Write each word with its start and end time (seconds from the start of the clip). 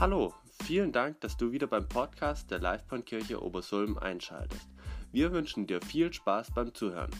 Hallo, 0.00 0.32
vielen 0.62 0.92
Dank, 0.92 1.20
dass 1.22 1.36
du 1.36 1.50
wieder 1.50 1.66
beim 1.66 1.88
Podcast 1.88 2.52
der 2.52 2.60
Livebahnkirche 2.60 3.42
Obersulm 3.42 3.98
einschaltest. 3.98 4.68
Wir 5.10 5.32
wünschen 5.32 5.66
dir 5.66 5.80
viel 5.82 6.12
Spaß 6.12 6.52
beim 6.54 6.72
Zuhören. 6.72 7.10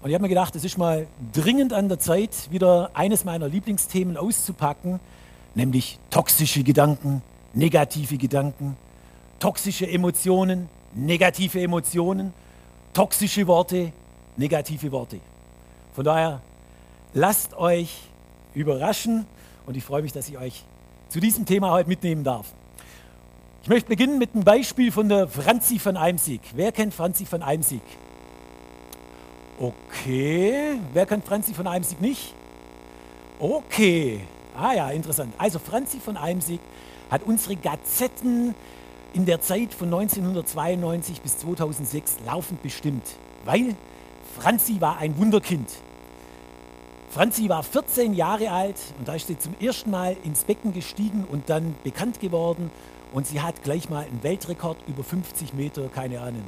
Und 0.00 0.08
ich 0.08 0.14
habe 0.14 0.22
mir 0.22 0.30
gedacht, 0.30 0.56
es 0.56 0.64
ist 0.64 0.78
mal 0.78 1.06
dringend 1.34 1.74
an 1.74 1.90
der 1.90 1.98
Zeit, 1.98 2.50
wieder 2.50 2.92
eines 2.94 3.26
meiner 3.26 3.46
Lieblingsthemen 3.46 4.16
auszupacken, 4.16 4.98
nämlich 5.54 5.98
toxische 6.08 6.62
Gedanken, 6.62 7.20
negative 7.52 8.16
Gedanken, 8.16 8.78
toxische 9.38 9.86
Emotionen, 9.86 10.70
negative 10.94 11.60
Emotionen, 11.60 12.32
toxische 12.94 13.46
Worte, 13.46 13.92
negative 14.38 14.90
Worte. 14.92 15.20
Von 15.92 16.06
daher 16.06 16.40
lasst 17.14 17.54
euch 17.54 17.96
überraschen 18.54 19.26
und 19.66 19.76
ich 19.76 19.84
freue 19.84 20.02
mich, 20.02 20.12
dass 20.12 20.28
ich 20.28 20.38
euch 20.38 20.64
zu 21.08 21.20
diesem 21.20 21.46
Thema 21.46 21.70
heute 21.70 21.88
mitnehmen 21.88 22.24
darf. 22.24 22.52
Ich 23.62 23.68
möchte 23.68 23.88
beginnen 23.88 24.18
mit 24.18 24.34
einem 24.34 24.44
Beispiel 24.44 24.90
von 24.90 25.08
der 25.08 25.28
Franzi 25.28 25.78
von 25.78 25.96
Eimsig. 25.96 26.40
Wer 26.54 26.72
kennt 26.72 26.94
Franzi 26.94 27.26
von 27.26 27.42
Eimsig? 27.42 27.82
Okay, 29.60 30.78
wer 30.92 31.06
kennt 31.06 31.24
Franzi 31.24 31.54
von 31.54 31.66
Eimsig 31.66 32.00
nicht? 32.00 32.34
Okay, 33.38 34.20
ah 34.56 34.72
ja, 34.72 34.90
interessant. 34.90 35.34
Also 35.38 35.58
Franzi 35.58 36.00
von 36.00 36.16
Eimsig 36.16 36.60
hat 37.10 37.22
unsere 37.24 37.54
Gazetten 37.56 38.54
in 39.12 39.26
der 39.26 39.40
Zeit 39.40 39.74
von 39.74 39.88
1992 39.88 41.20
bis 41.20 41.38
2006 41.38 42.16
laufend 42.26 42.62
bestimmt, 42.62 43.06
weil 43.44 43.76
Franzi 44.38 44.80
war 44.80 44.98
ein 44.98 45.16
Wunderkind. 45.18 45.68
Franzi 47.12 47.50
war 47.50 47.62
14 47.62 48.14
Jahre 48.14 48.50
alt 48.50 48.76
und 48.98 49.06
da 49.06 49.14
ist 49.14 49.26
sie 49.26 49.38
zum 49.38 49.54
ersten 49.60 49.90
Mal 49.90 50.16
ins 50.24 50.44
Becken 50.44 50.72
gestiegen 50.72 51.26
und 51.30 51.50
dann 51.50 51.74
bekannt 51.84 52.20
geworden 52.20 52.70
und 53.12 53.26
sie 53.26 53.42
hat 53.42 53.62
gleich 53.62 53.90
mal 53.90 54.06
einen 54.06 54.22
Weltrekord 54.22 54.78
über 54.88 55.04
50 55.04 55.52
Meter, 55.52 55.90
keine 55.90 56.22
Ahnung, 56.22 56.44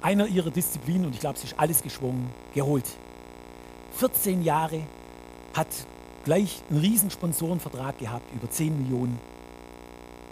einer 0.00 0.28
ihrer 0.28 0.52
Disziplinen 0.52 1.06
und 1.06 1.14
ich 1.14 1.18
glaube, 1.18 1.40
sie 1.40 1.48
ist 1.48 1.58
alles 1.58 1.82
geschwungen, 1.82 2.30
geholt. 2.54 2.84
14 3.94 4.44
Jahre 4.44 4.80
hat 5.54 5.66
gleich 6.22 6.62
einen 6.70 6.78
riesen 6.78 7.10
Sponsorenvertrag 7.10 7.98
gehabt, 7.98 8.32
über 8.32 8.48
10 8.48 8.82
Millionen 8.82 9.18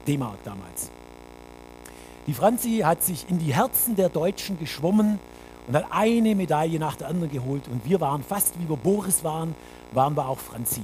D-Mark 0.06 0.39
damals. 0.45 0.89
Die 2.28 2.34
Franzi 2.34 2.83
hat 2.84 3.03
sich 3.03 3.28
in 3.28 3.41
die 3.41 3.56
Herzen 3.56 3.97
der 3.97 4.09
Deutschen 4.09 4.56
geschwommen 4.56 5.19
und 5.69 5.77
hat 5.77 5.87
eine 5.91 6.35
Medaille 6.35 6.79
nach 6.79 6.97
der 6.97 7.09
anderen 7.09 7.31
geholt. 7.31 7.69
Und 7.69 7.85
wir 7.85 8.01
waren 8.01 8.23
fast 8.23 8.59
wie 8.59 8.69
wir 8.69 8.77
Boris 8.77 9.23
waren, 9.23 9.55
waren 9.93 10.17
wir 10.17 10.27
auch 10.27 10.39
Franzi. 10.39 10.83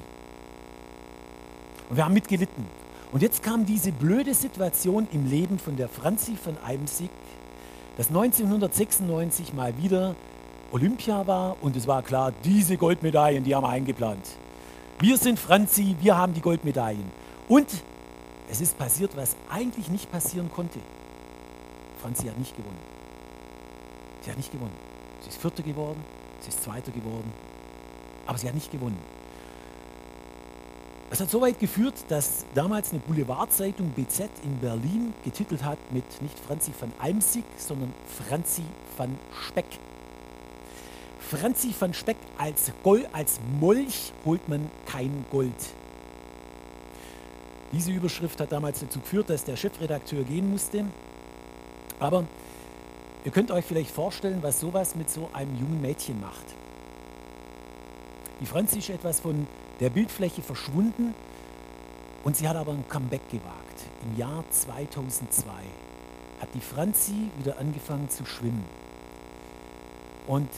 Und 1.88 1.96
wir 1.96 2.04
haben 2.04 2.14
mitgelitten. 2.14 2.66
Und 3.10 3.22
jetzt 3.22 3.42
kam 3.42 3.64
diese 3.64 3.92
blöde 3.92 4.34
Situation 4.34 5.08
im 5.12 5.28
Leben 5.28 5.58
von 5.58 5.76
der 5.76 5.88
Franzi 5.88 6.36
von 6.36 6.56
Eimsig, 6.64 7.10
dass 7.96 8.08
1996 8.08 9.54
mal 9.54 9.76
wieder 9.78 10.14
Olympia 10.72 11.26
war 11.26 11.56
und 11.62 11.76
es 11.76 11.86
war 11.86 12.02
klar, 12.02 12.32
diese 12.42 12.76
Goldmedaillen, 12.76 13.44
die 13.44 13.54
haben 13.54 13.62
wir 13.62 13.68
eingeplant. 13.68 14.26
Wir 14.98 15.16
sind 15.16 15.38
Franzi, 15.38 15.96
wir 16.00 16.16
haben 16.16 16.34
die 16.34 16.40
Goldmedaillen. 16.40 17.10
Und 17.48 17.68
es 18.50 18.60
ist 18.60 18.76
passiert, 18.76 19.16
was 19.16 19.36
eigentlich 19.48 19.88
nicht 19.88 20.10
passieren 20.10 20.50
konnte. 20.52 20.80
Franzi 22.02 22.26
hat 22.26 22.38
nicht 22.38 22.56
gewonnen. 22.56 22.93
Sie 24.24 24.30
hat 24.30 24.38
nicht 24.38 24.52
gewonnen. 24.52 24.74
Sie 25.20 25.28
ist 25.28 25.40
Vierter 25.40 25.62
geworden, 25.62 26.02
sie 26.40 26.48
ist 26.48 26.62
Zweiter 26.62 26.92
geworden, 26.92 27.30
aber 28.26 28.38
sie 28.38 28.48
hat 28.48 28.54
nicht 28.54 28.70
gewonnen. 28.70 28.98
Es 31.10 31.20
hat 31.20 31.30
so 31.30 31.40
weit 31.40 31.60
geführt, 31.60 31.94
dass 32.08 32.44
damals 32.54 32.90
eine 32.90 33.00
Boulevardzeitung 33.00 33.90
BZ 33.90 34.28
in 34.42 34.58
Berlin 34.58 35.14
getitelt 35.24 35.62
hat 35.62 35.78
mit 35.92 36.04
nicht 36.22 36.38
Franzi 36.40 36.72
van 36.78 36.92
Eimsig, 36.98 37.44
sondern 37.56 37.92
Franzi 38.06 38.62
van 38.96 39.16
Speck. 39.48 39.66
Franzi 41.20 41.74
van 41.78 41.94
Speck 41.94 42.16
als, 42.36 42.72
Gold, 42.82 43.06
als 43.12 43.38
Molch 43.60 44.12
holt 44.24 44.48
man 44.48 44.70
kein 44.86 45.24
Gold. 45.30 45.54
Diese 47.72 47.92
Überschrift 47.92 48.40
hat 48.40 48.52
damals 48.52 48.80
dazu 48.80 49.00
geführt, 49.00 49.30
dass 49.30 49.44
der 49.44 49.56
Chefredakteur 49.56 50.24
gehen 50.24 50.50
musste. 50.50 50.84
Aber 51.98 52.24
ihr 53.24 53.30
könnt 53.30 53.50
euch 53.50 53.64
vielleicht 53.64 53.90
vorstellen, 53.90 54.42
was 54.42 54.60
sowas 54.60 54.94
mit 54.94 55.10
so 55.10 55.30
einem 55.32 55.58
jungen 55.58 55.80
Mädchen 55.80 56.20
macht. 56.20 56.44
Die 58.40 58.46
Franzi 58.46 58.78
ist 58.78 58.90
etwas 58.90 59.20
von 59.20 59.46
der 59.80 59.90
Bildfläche 59.90 60.42
verschwunden 60.42 61.14
und 62.22 62.36
sie 62.36 62.48
hat 62.48 62.56
aber 62.56 62.72
ein 62.72 62.84
Comeback 62.88 63.28
gewagt. 63.30 63.84
Im 64.04 64.18
Jahr 64.18 64.44
2002 64.50 65.50
hat 66.40 66.48
die 66.54 66.60
Franzi 66.60 67.30
wieder 67.38 67.58
angefangen 67.58 68.10
zu 68.10 68.26
schwimmen. 68.26 68.64
Und 70.26 70.48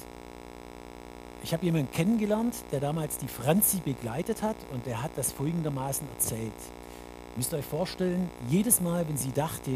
ich 1.42 1.52
habe 1.52 1.64
jemanden 1.64 1.92
kennengelernt, 1.92 2.56
der 2.72 2.80
damals 2.80 3.18
die 3.18 3.28
Franzi 3.28 3.78
begleitet 3.78 4.42
hat 4.42 4.56
und 4.72 4.84
der 4.86 5.02
hat 5.02 5.12
das 5.16 5.32
folgendermaßen 5.32 6.08
erzählt. 6.14 6.40
Ihr 6.40 7.36
müsst 7.36 7.54
euch 7.54 7.64
vorstellen, 7.64 8.30
jedes 8.48 8.80
Mal, 8.80 9.06
wenn 9.08 9.16
sie 9.16 9.32
dachte, 9.32 9.70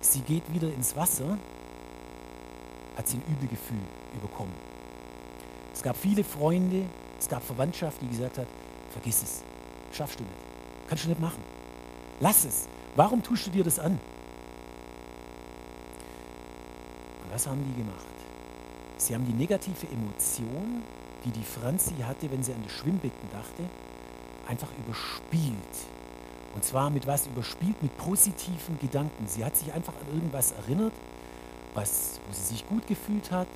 sie 0.00 0.20
geht 0.20 0.52
wieder 0.52 0.68
ins 0.68 0.94
Wasser, 0.94 1.38
hat 2.98 3.08
sie 3.08 3.16
ein 3.16 3.22
Übelgefühl 3.32 3.78
bekommen. 4.20 4.52
Es 5.72 5.82
gab 5.82 5.96
viele 5.96 6.24
Freunde, 6.24 6.84
es 7.18 7.28
gab 7.28 7.44
Verwandtschaft, 7.44 8.02
die 8.02 8.08
gesagt 8.08 8.38
hat, 8.38 8.48
vergiss 8.90 9.22
es, 9.22 9.44
schaffst 9.92 10.18
du 10.18 10.24
nicht, 10.24 10.34
kannst 10.88 11.04
du 11.04 11.08
nicht 11.08 11.20
machen. 11.20 11.42
Lass 12.20 12.44
es. 12.44 12.68
Warum 12.96 13.22
tust 13.22 13.46
du 13.46 13.50
dir 13.50 13.62
das 13.62 13.78
an? 13.78 13.92
Und 17.22 17.32
was 17.32 17.46
haben 17.46 17.64
die 17.64 17.80
gemacht? 17.80 18.04
Sie 18.96 19.14
haben 19.14 19.24
die 19.24 19.32
negative 19.32 19.86
Emotion, 19.86 20.82
die 21.24 21.30
die 21.30 21.44
Franzi 21.44 21.94
hatte, 22.04 22.28
wenn 22.32 22.42
sie 22.42 22.52
an 22.52 22.64
das 22.64 22.72
Schwimmbecken 22.72 23.30
dachte, 23.30 23.62
einfach 24.48 24.68
überspielt. 24.76 25.54
Und 26.56 26.64
zwar 26.64 26.90
mit 26.90 27.06
was 27.06 27.28
überspielt? 27.28 27.80
Mit 27.80 27.96
positiven 27.96 28.80
Gedanken. 28.80 29.28
Sie 29.28 29.44
hat 29.44 29.56
sich 29.56 29.72
einfach 29.72 29.92
an 30.00 30.12
irgendwas 30.12 30.50
erinnert, 30.50 30.92
was, 31.78 32.18
wo 32.26 32.34
sie 32.34 32.54
sich 32.54 32.66
gut 32.66 32.86
gefühlt 32.88 33.30
hat. 33.30 33.46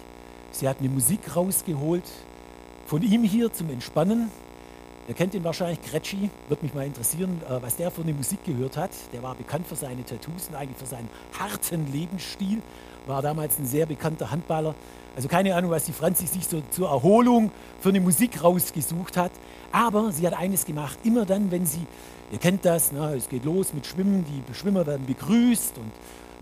Sie 0.53 0.69
hat 0.69 0.79
eine 0.79 0.89
Musik 0.89 1.35
rausgeholt, 1.35 2.05
von 2.87 3.03
ihm 3.03 3.25
hier 3.25 3.53
zum 3.53 3.69
Entspannen. 3.71 4.31
Ihr 5.09 5.15
kennt 5.15 5.35
ihn 5.35 5.43
wahrscheinlich, 5.43 5.83
Kretschi, 5.83 6.31
wird 6.49 6.63
mich 6.63 6.73
mal 6.73 6.87
interessieren, 6.87 7.41
äh, 7.49 7.61
was 7.61 7.77
der 7.77 7.91
für 7.91 8.03
eine 8.03 8.13
Musik 8.13 8.45
gehört 8.45 8.77
hat. 8.77 8.91
Der 9.13 9.25
war 9.25 9.35
bekannt 9.35 9.67
für 9.67 9.75
seine 9.75 10.05
Tattoos 10.05 10.49
und 10.49 10.55
eigentlich 10.55 10.79
für 10.79 10.87
seinen 10.87 11.09
harten 11.37 11.91
Lebensstil. 11.93 12.63
War 13.07 13.23
damals 13.23 13.59
ein 13.59 13.67
sehr 13.67 13.87
bekannter 13.87 14.31
Handballer. 14.31 14.77
Also 15.17 15.27
keine 15.27 15.57
Ahnung, 15.57 15.73
was 15.73 15.85
die 15.85 15.93
Franzi 15.93 16.29
sich 16.29 16.47
so 16.47 16.63
zur 16.71 16.89
Erholung 16.89 17.51
für 17.81 17.89
eine 17.89 18.01
Musik 18.01 18.45
rausgesucht 18.45 19.17
hat. 19.17 19.33
Aber 19.73 20.13
sie 20.13 20.25
hat 20.25 20.35
eines 20.35 20.65
gemacht. 20.65 20.97
Immer 21.03 21.27
dann, 21.27 21.51
wenn 21.51 21.67
sie, 21.67 21.85
ihr 22.31 22.39
kennt 22.39 22.65
das, 22.65 22.93
na, 22.93 23.13
es 23.15 23.29
geht 23.29 23.45
los 23.45 23.75
mit 23.75 23.85
Schwimmen, 23.85 24.25
die 24.25 24.55
Schwimmer 24.55 24.87
werden 24.87 25.07
begrüßt 25.07 25.77
und 25.79 25.91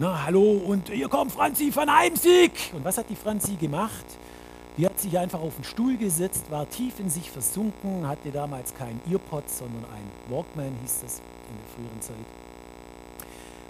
na, 0.01 0.25
hallo 0.25 0.53
und 0.53 0.89
hier 0.89 1.11
kommt 1.11 1.31
Franzi 1.31 1.71
von 1.71 1.95
Heimsieg. 1.95 2.53
Und 2.73 2.83
was 2.87 2.97
hat 2.97 3.11
die 3.11 3.17
Franzi 3.17 3.57
gemacht? 3.57 4.07
Die 4.79 4.87
hat 4.87 4.99
sich 4.99 5.19
einfach 5.19 5.41
auf 5.41 5.55
den 5.57 5.65
Stuhl 5.65 5.99
gesetzt, 5.99 6.51
war 6.51 6.67
tief 6.71 6.99
in 7.01 7.11
sich 7.11 7.31
versunken, 7.31 8.09
hatte 8.09 8.31
damals 8.31 8.73
kein 8.75 8.99
Earpod, 9.11 9.51
sondern 9.51 9.85
ein 9.85 10.35
Walkman, 10.35 10.73
hieß 10.81 11.01
das 11.03 11.19
in 11.19 11.57
der 11.59 11.67
früheren 11.75 12.01
Zeit. 12.01 12.17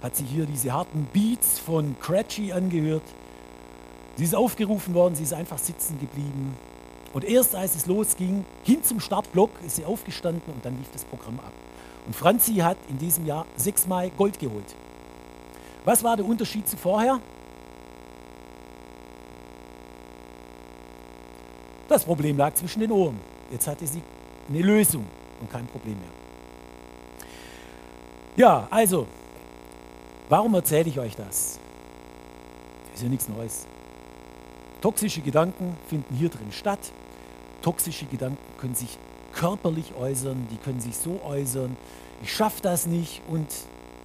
Hat 0.01 0.15
sich 0.15 0.29
hier 0.29 0.45
diese 0.45 0.71
harten 0.71 1.05
Beats 1.11 1.59
von 1.59 1.97
Cratchy 1.99 2.53
angehört. 2.53 3.03
Sie 4.15 4.23
ist 4.23 4.33
aufgerufen 4.33 4.93
worden, 4.93 5.15
sie 5.15 5.23
ist 5.23 5.33
einfach 5.33 5.57
sitzen 5.57 5.99
geblieben. 5.99 6.55
Und 7.11 7.25
erst 7.25 7.55
als 7.55 7.75
es 7.75 7.87
losging, 7.87 8.45
hin 8.63 8.81
zum 8.85 9.01
Startblock, 9.01 9.49
ist 9.67 9.75
sie 9.75 9.83
aufgestanden 9.83 10.53
und 10.53 10.63
dann 10.63 10.77
lief 10.77 10.87
das 10.93 11.03
Programm 11.03 11.39
ab. 11.39 11.51
Und 12.05 12.15
Franzi 12.15 12.55
hat 12.55 12.77
in 12.87 12.99
diesem 12.99 13.25
Jahr 13.25 13.45
sechsmal 13.57 14.09
Gold 14.11 14.39
geholt. 14.39 14.75
Was 15.85 16.03
war 16.03 16.15
der 16.15 16.25
Unterschied 16.25 16.67
zu 16.67 16.77
vorher? 16.77 17.19
Das 21.87 22.05
Problem 22.05 22.37
lag 22.37 22.53
zwischen 22.53 22.79
den 22.79 22.91
Ohren. 22.91 23.19
Jetzt 23.51 23.67
hatte 23.67 23.85
sie 23.85 24.01
eine 24.47 24.61
Lösung 24.61 25.05
und 25.41 25.51
kein 25.51 25.67
Problem 25.67 25.97
mehr. 25.99 26.09
Ja, 28.37 28.67
also, 28.71 29.07
warum 30.29 30.53
erzähle 30.53 30.89
ich 30.89 30.99
euch 30.99 31.15
das? 31.15 31.59
Das 32.85 32.95
ist 32.95 33.03
ja 33.03 33.09
nichts 33.09 33.27
Neues. 33.27 33.67
Toxische 34.79 35.21
Gedanken 35.21 35.75
finden 35.87 36.15
hier 36.15 36.29
drin 36.29 36.51
statt. 36.51 36.91
Toxische 37.61 38.05
Gedanken 38.05 38.39
können 38.57 38.73
sich 38.75 38.97
körperlich 39.33 39.93
äußern, 39.95 40.47
die 40.49 40.57
können 40.57 40.79
sich 40.79 40.97
so 40.97 41.19
äußern, 41.23 41.75
ich 42.23 42.33
schaffe 42.33 42.61
das 42.61 42.85
nicht 42.85 43.21
und 43.29 43.47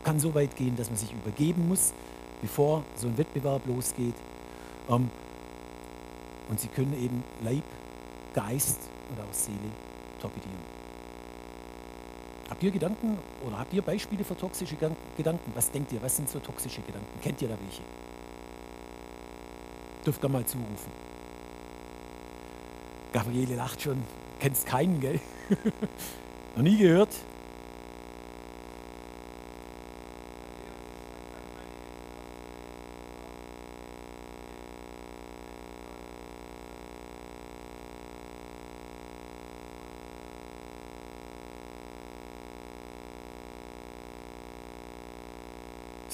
kann 0.07 0.21
so 0.21 0.33
weit 0.37 0.55
gehen, 0.55 0.77
dass 0.77 0.89
man 0.89 0.97
sich 0.97 1.13
übergeben 1.13 1.67
muss, 1.67 1.93
bevor 2.41 2.85
so 2.95 3.09
ein 3.09 3.19
Wettbewerb 3.19 3.67
losgeht. 3.67 4.15
Ähm, 4.89 5.11
und 6.49 6.61
sie 6.61 6.69
können 6.69 6.95
eben 7.03 7.25
Leib, 7.43 7.65
Geist 8.33 8.79
und 9.11 9.21
auch 9.21 9.35
Seele 9.35 9.59
torpedieren. 10.21 10.77
Habt 12.49 12.63
ihr 12.63 12.71
Gedanken 12.71 13.19
oder 13.45 13.59
habt 13.59 13.75
ihr 13.75 13.83
Beispiele 13.83 14.23
für 14.23 14.37
toxische 14.37 14.77
Gedanken? 15.17 15.53
Was 15.57 15.73
denkt 15.73 15.91
ihr? 15.91 16.01
Was 16.01 16.15
sind 16.15 16.31
so 16.31 16.39
toxische 16.39 16.83
Gedanken? 16.83 17.21
Kennt 17.21 17.43
ihr 17.43 17.49
da 17.49 17.57
welche? 17.61 17.83
Dürft 20.07 20.25
ihr 20.25 20.29
mal 20.29 20.47
zurufen. 20.47 20.93
Gabriele 23.13 23.57
lacht 23.57 23.83
schon. 23.83 24.01
Kennst 24.39 24.67
keinen, 24.67 25.01
gell? 25.01 25.19
Noch 26.55 26.63
nie 26.63 26.77
gehört? 26.77 27.11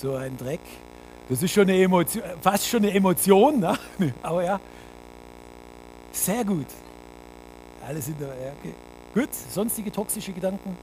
So 0.03 0.17
ein 0.17 0.37
Dreck. 0.37 0.61
Das 1.29 1.43
ist 1.43 1.53
schon 1.53 1.63
eine 1.63 1.81
Emotion, 1.81 2.23
fast 2.41 2.67
schon 2.67 2.83
eine 2.83 2.93
Emotion, 2.93 3.61
ne? 3.61 3.79
aber 4.23 4.45
ja. 4.45 4.61
Sehr 6.11 6.45
gut. 6.45 6.67
Alles 7.87 8.09
in 8.09 8.19
der, 8.19 8.29
okay. 8.29 8.75
Gut, 9.15 9.33
sonstige 9.33 9.91
toxische 9.91 10.33
Gedanken? 10.33 10.77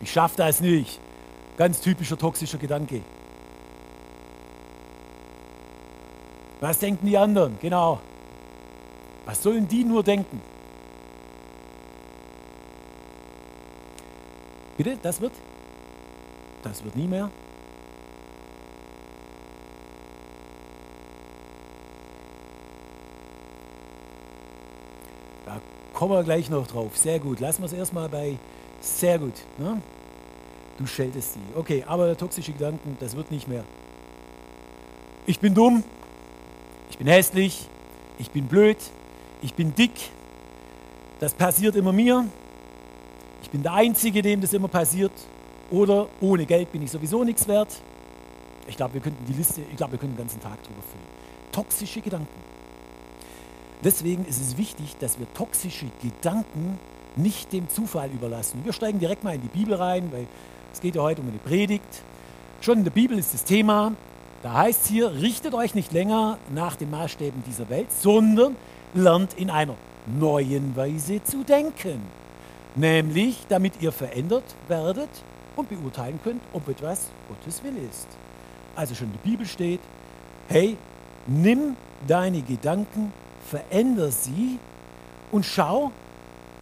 Ich 0.00 0.10
schaffe 0.10 0.36
das 0.38 0.60
nicht. 0.60 0.98
Ganz 1.56 1.80
typischer 1.80 2.16
toxischer 2.16 2.58
Gedanke. 2.58 3.02
Was 6.60 6.78
denken 6.78 7.06
die 7.06 7.18
anderen? 7.18 7.58
Genau. 7.60 8.00
Was 9.26 9.42
sollen 9.42 9.68
die 9.68 9.84
nur 9.84 10.02
denken? 10.02 10.40
Bitte, 14.82 14.96
das 15.02 15.20
wird? 15.20 15.34
Das 16.62 16.82
wird 16.82 16.96
nie 16.96 17.06
mehr. 17.06 17.30
Da 25.44 25.60
kommen 25.92 26.14
wir 26.14 26.24
gleich 26.24 26.48
noch 26.48 26.66
drauf. 26.66 26.96
Sehr 26.96 27.18
gut. 27.18 27.40
Lassen 27.40 27.60
wir 27.60 27.66
es 27.66 27.74
erstmal 27.74 28.08
bei 28.08 28.38
sehr 28.80 29.18
gut. 29.18 29.34
Ne? 29.58 29.82
Du 30.78 30.86
scheltest 30.86 31.34
sie. 31.34 31.40
Okay, 31.54 31.84
aber 31.86 32.16
toxische 32.16 32.52
Gedanken, 32.52 32.96
das 33.00 33.14
wird 33.14 33.30
nicht 33.30 33.48
mehr. 33.48 33.64
Ich 35.26 35.40
bin 35.40 35.52
dumm. 35.52 35.84
Ich 36.88 36.96
bin 36.96 37.06
hässlich. 37.06 37.68
Ich 38.18 38.30
bin 38.30 38.46
blöd. 38.46 38.78
Ich 39.42 39.52
bin 39.52 39.74
dick. 39.74 39.92
Das 41.18 41.34
passiert 41.34 41.76
immer 41.76 41.92
mir 41.92 42.24
ich 43.50 43.52
bin 43.52 43.64
der 43.64 43.72
Einzige, 43.72 44.22
dem 44.22 44.40
das 44.40 44.52
immer 44.52 44.68
passiert. 44.68 45.10
Oder 45.72 46.06
ohne 46.20 46.46
Geld 46.46 46.70
bin 46.70 46.82
ich 46.82 46.90
sowieso 46.92 47.24
nichts 47.24 47.48
wert. 47.48 47.82
Ich 48.68 48.76
glaube, 48.76 48.94
wir 48.94 49.00
könnten 49.00 49.24
die 49.26 49.32
Liste, 49.32 49.62
ich 49.68 49.76
glaube, 49.76 49.94
wir 49.94 49.98
können 49.98 50.12
den 50.12 50.18
ganzen 50.18 50.40
Tag 50.40 50.62
drüber 50.62 50.80
füllen. 50.80 51.04
Toxische 51.50 52.00
Gedanken. 52.00 52.28
Deswegen 53.82 54.24
ist 54.24 54.40
es 54.40 54.56
wichtig, 54.56 54.94
dass 55.00 55.18
wir 55.18 55.26
toxische 55.34 55.86
Gedanken 56.00 56.78
nicht 57.16 57.52
dem 57.52 57.68
Zufall 57.68 58.10
überlassen. 58.10 58.60
Wir 58.62 58.72
steigen 58.72 59.00
direkt 59.00 59.24
mal 59.24 59.34
in 59.34 59.42
die 59.42 59.48
Bibel 59.48 59.74
rein, 59.74 60.12
weil 60.12 60.28
es 60.72 60.80
geht 60.80 60.94
ja 60.94 61.02
heute 61.02 61.20
um 61.20 61.26
eine 61.26 61.38
Predigt. 61.38 62.04
Schon 62.60 62.78
in 62.78 62.84
der 62.84 62.92
Bibel 62.92 63.18
ist 63.18 63.34
das 63.34 63.42
Thema, 63.42 63.94
da 64.44 64.52
heißt 64.52 64.84
es 64.84 64.88
hier, 64.90 65.12
richtet 65.12 65.54
euch 65.54 65.74
nicht 65.74 65.92
länger 65.92 66.38
nach 66.54 66.76
den 66.76 66.90
Maßstäben 66.90 67.42
dieser 67.48 67.68
Welt, 67.68 67.90
sondern 67.90 68.54
lernt 68.94 69.34
in 69.34 69.50
einer 69.50 69.74
neuen 70.06 70.76
Weise 70.76 71.20
zu 71.24 71.42
denken 71.42 72.19
nämlich 72.74 73.46
damit 73.48 73.80
ihr 73.80 73.92
verändert 73.92 74.44
werdet 74.68 75.10
und 75.56 75.68
beurteilen 75.68 76.20
könnt, 76.22 76.42
ob 76.52 76.68
etwas 76.68 77.08
Gottes 77.28 77.62
Wille 77.62 77.80
ist. 77.80 78.06
Also 78.76 78.94
schon 78.94 79.08
in 79.08 79.12
der 79.14 79.30
Bibel 79.30 79.46
steht, 79.46 79.80
hey, 80.48 80.76
nimm 81.26 81.76
deine 82.06 82.42
Gedanken, 82.42 83.12
veränder 83.46 84.10
sie 84.10 84.58
und 85.32 85.44
schau, 85.44 85.90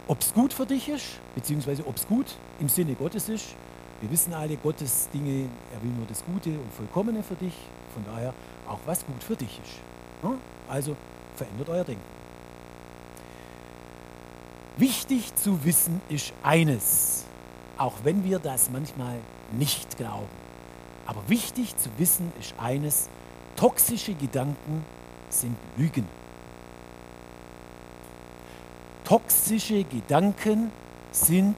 ob 0.07 0.21
es 0.21 0.33
gut 0.33 0.53
für 0.53 0.65
dich 0.65 0.89
ist, 0.89 1.19
beziehungsweise 1.35 1.85
ob 1.85 1.95
es 1.95 2.07
gut 2.07 2.25
im 2.59 2.67
Sinne 2.67 2.95
Gottes 2.95 3.29
ist. 3.29 3.55
Wir 4.01 4.09
wissen 4.09 4.33
alle, 4.33 4.55
Gottes 4.57 5.07
Dinge, 5.13 5.49
er 5.73 5.83
will 5.83 5.91
nur 5.91 6.07
das 6.07 6.23
Gute 6.25 6.49
und 6.49 6.73
Vollkommene 6.73 7.21
für 7.21 7.35
dich, 7.35 7.53
von 7.93 8.03
daher 8.05 8.33
auch 8.67 8.79
was 8.85 9.05
gut 9.05 9.23
für 9.23 9.35
dich 9.35 9.59
ist. 9.63 10.31
Also 10.67 10.95
verändert 11.35 11.69
euer 11.69 11.83
Denken. 11.83 12.18
Wichtig 14.79 15.35
zu 15.35 15.65
wissen 15.65 16.01
ist 16.07 16.31
eines, 16.41 17.25
auch 17.77 17.95
wenn 18.03 18.23
wir 18.23 18.39
das 18.39 18.69
manchmal 18.71 19.17
nicht 19.51 19.97
glauben. 19.97 20.29
Aber 21.05 21.21
wichtig 21.27 21.75
zu 21.75 21.89
wissen 21.97 22.31
ist 22.39 22.53
eines, 22.57 23.09
toxische 23.57 24.13
Gedanken 24.13 24.85
sind 25.29 25.57
Lügen. 25.75 26.07
Toxische 29.03 29.83
Gedanken 29.83 30.71
sind 31.11 31.57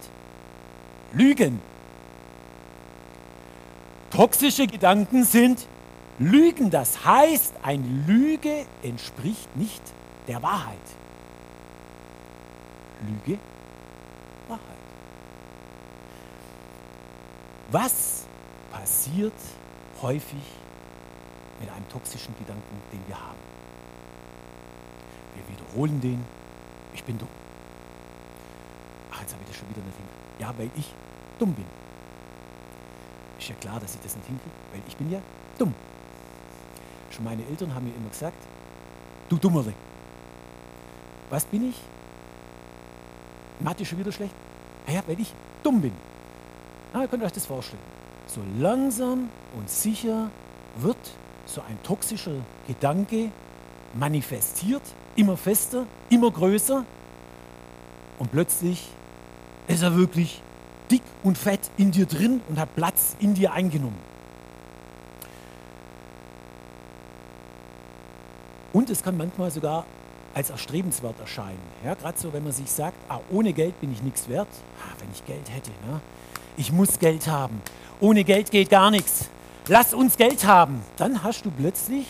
Lügen. 1.14 1.62
Toxische 4.10 4.66
Gedanken 4.66 5.26
sind 5.26 5.68
Lügen. 6.18 6.72
Das 6.72 7.06
heißt, 7.06 7.54
eine 7.62 7.86
Lüge 8.08 8.66
entspricht 8.82 9.56
nicht 9.56 9.84
der 10.28 10.42
Wahrheit. 10.42 10.78
Lüge, 13.02 13.40
Wahrheit. 14.48 14.62
Was 17.72 18.26
passiert 18.72 19.34
häufig 20.02 20.44
mit 21.60 21.70
einem 21.70 21.88
toxischen 21.90 22.36
Gedanken, 22.38 22.82
den 22.92 23.00
wir 23.08 23.20
haben? 23.20 23.40
Wir 25.36 25.44
wiederholen 25.48 26.02
den, 26.02 26.24
ich 26.94 27.04
bin 27.04 27.18
dumm. 27.18 27.28
Ach, 29.12 29.22
jetzt 29.22 29.34
habe 29.34 29.44
ich 29.44 29.50
das 29.50 29.58
schon 29.58 29.70
wieder 29.70 29.82
nicht 29.82 29.98
hingekriegt. 29.98 30.42
Ja, 30.42 30.54
weil 30.58 30.70
ich 30.76 30.94
dumm 31.40 31.54
bin. 31.54 31.66
Ist 33.40 33.50
ja 33.50 33.56
klar, 33.56 33.80
dass 33.80 33.96
ich 33.96 34.02
das 34.02 34.16
nicht 34.16 34.28
hinkriege, 34.28 34.56
weil 34.72 34.82
ich 34.88 34.96
bin 34.98 35.12
ja 35.12 35.20
dumm. 35.58 35.74
Schon 37.10 37.24
meine 37.24 37.44
Eltern 37.46 37.74
haben 37.74 37.86
mir 37.86 37.96
immer 37.96 38.10
gesagt, 38.10 38.38
du 39.30 39.38
Dummerle. 39.38 39.74
Was 41.30 41.46
bin 41.46 41.70
ich? 41.70 41.76
Mathe 43.64 43.86
schon 43.86 44.00
wieder 44.00 44.12
schlecht? 44.12 44.34
Naja, 44.88 45.04
weil 45.08 45.20
ich 45.20 45.34
dumm 45.64 45.82
bin. 45.82 45.94
Na, 46.94 47.02
ihr 47.02 47.08
könnt 47.08 47.24
euch 47.24 47.32
das 47.32 47.46
vorstellen. 47.46 47.82
So 48.28 48.42
langsam 48.60 49.30
und 49.58 49.70
sicher 49.70 50.30
wird 50.78 50.98
so 51.46 51.62
ein 51.62 51.82
toxischer 51.84 52.36
Gedanke 52.68 53.32
manifestiert, 53.94 54.82
immer 55.16 55.36
fester, 55.38 55.86
immer 56.10 56.32
größer 56.32 56.86
und 58.20 58.32
plötzlich 58.32 58.88
ist 59.68 59.84
er 59.84 59.96
wirklich 59.96 60.42
dick 60.90 61.02
und 61.24 61.38
fett 61.38 61.72
in 61.78 61.92
dir 61.92 62.06
drin 62.06 62.42
und 62.50 62.60
hat 62.60 62.76
Platz 62.76 63.16
in 63.20 63.34
dir 63.34 63.54
eingenommen. 63.54 63.98
Und 68.74 68.90
es 68.90 69.04
kann 69.04 69.18
manchmal 69.18 69.52
sogar 69.52 69.86
als 70.34 70.50
erstrebenswert 70.50 71.20
erscheinen. 71.20 71.60
Ja, 71.84 71.96
Gerade 71.96 72.18
so, 72.18 72.32
wenn 72.34 72.44
man 72.44 72.54
sich 72.54 72.72
sagt, 72.72 72.96
ah, 73.10 73.20
ohne 73.32 73.54
Geld 73.54 73.80
bin 73.82 73.92
ich 73.92 74.02
nichts 74.02 74.30
wert. 74.30 74.48
Ah, 74.80 74.94
wenn 75.00 75.10
ich 75.14 75.26
Geld 75.26 75.50
hätte, 75.50 75.72
ne? 75.88 76.00
ich 76.58 76.72
muss 76.72 77.00
Geld 77.00 77.28
haben. 77.28 77.62
Ohne 78.00 78.24
Geld 78.24 78.52
geht 78.52 78.70
gar 78.70 78.92
nichts. 78.92 79.30
Lass 79.68 79.94
uns 79.94 80.18
Geld 80.18 80.46
haben. 80.46 80.82
Dann 80.98 81.24
hast 81.24 81.46
du 81.46 81.52
plötzlich 81.52 82.08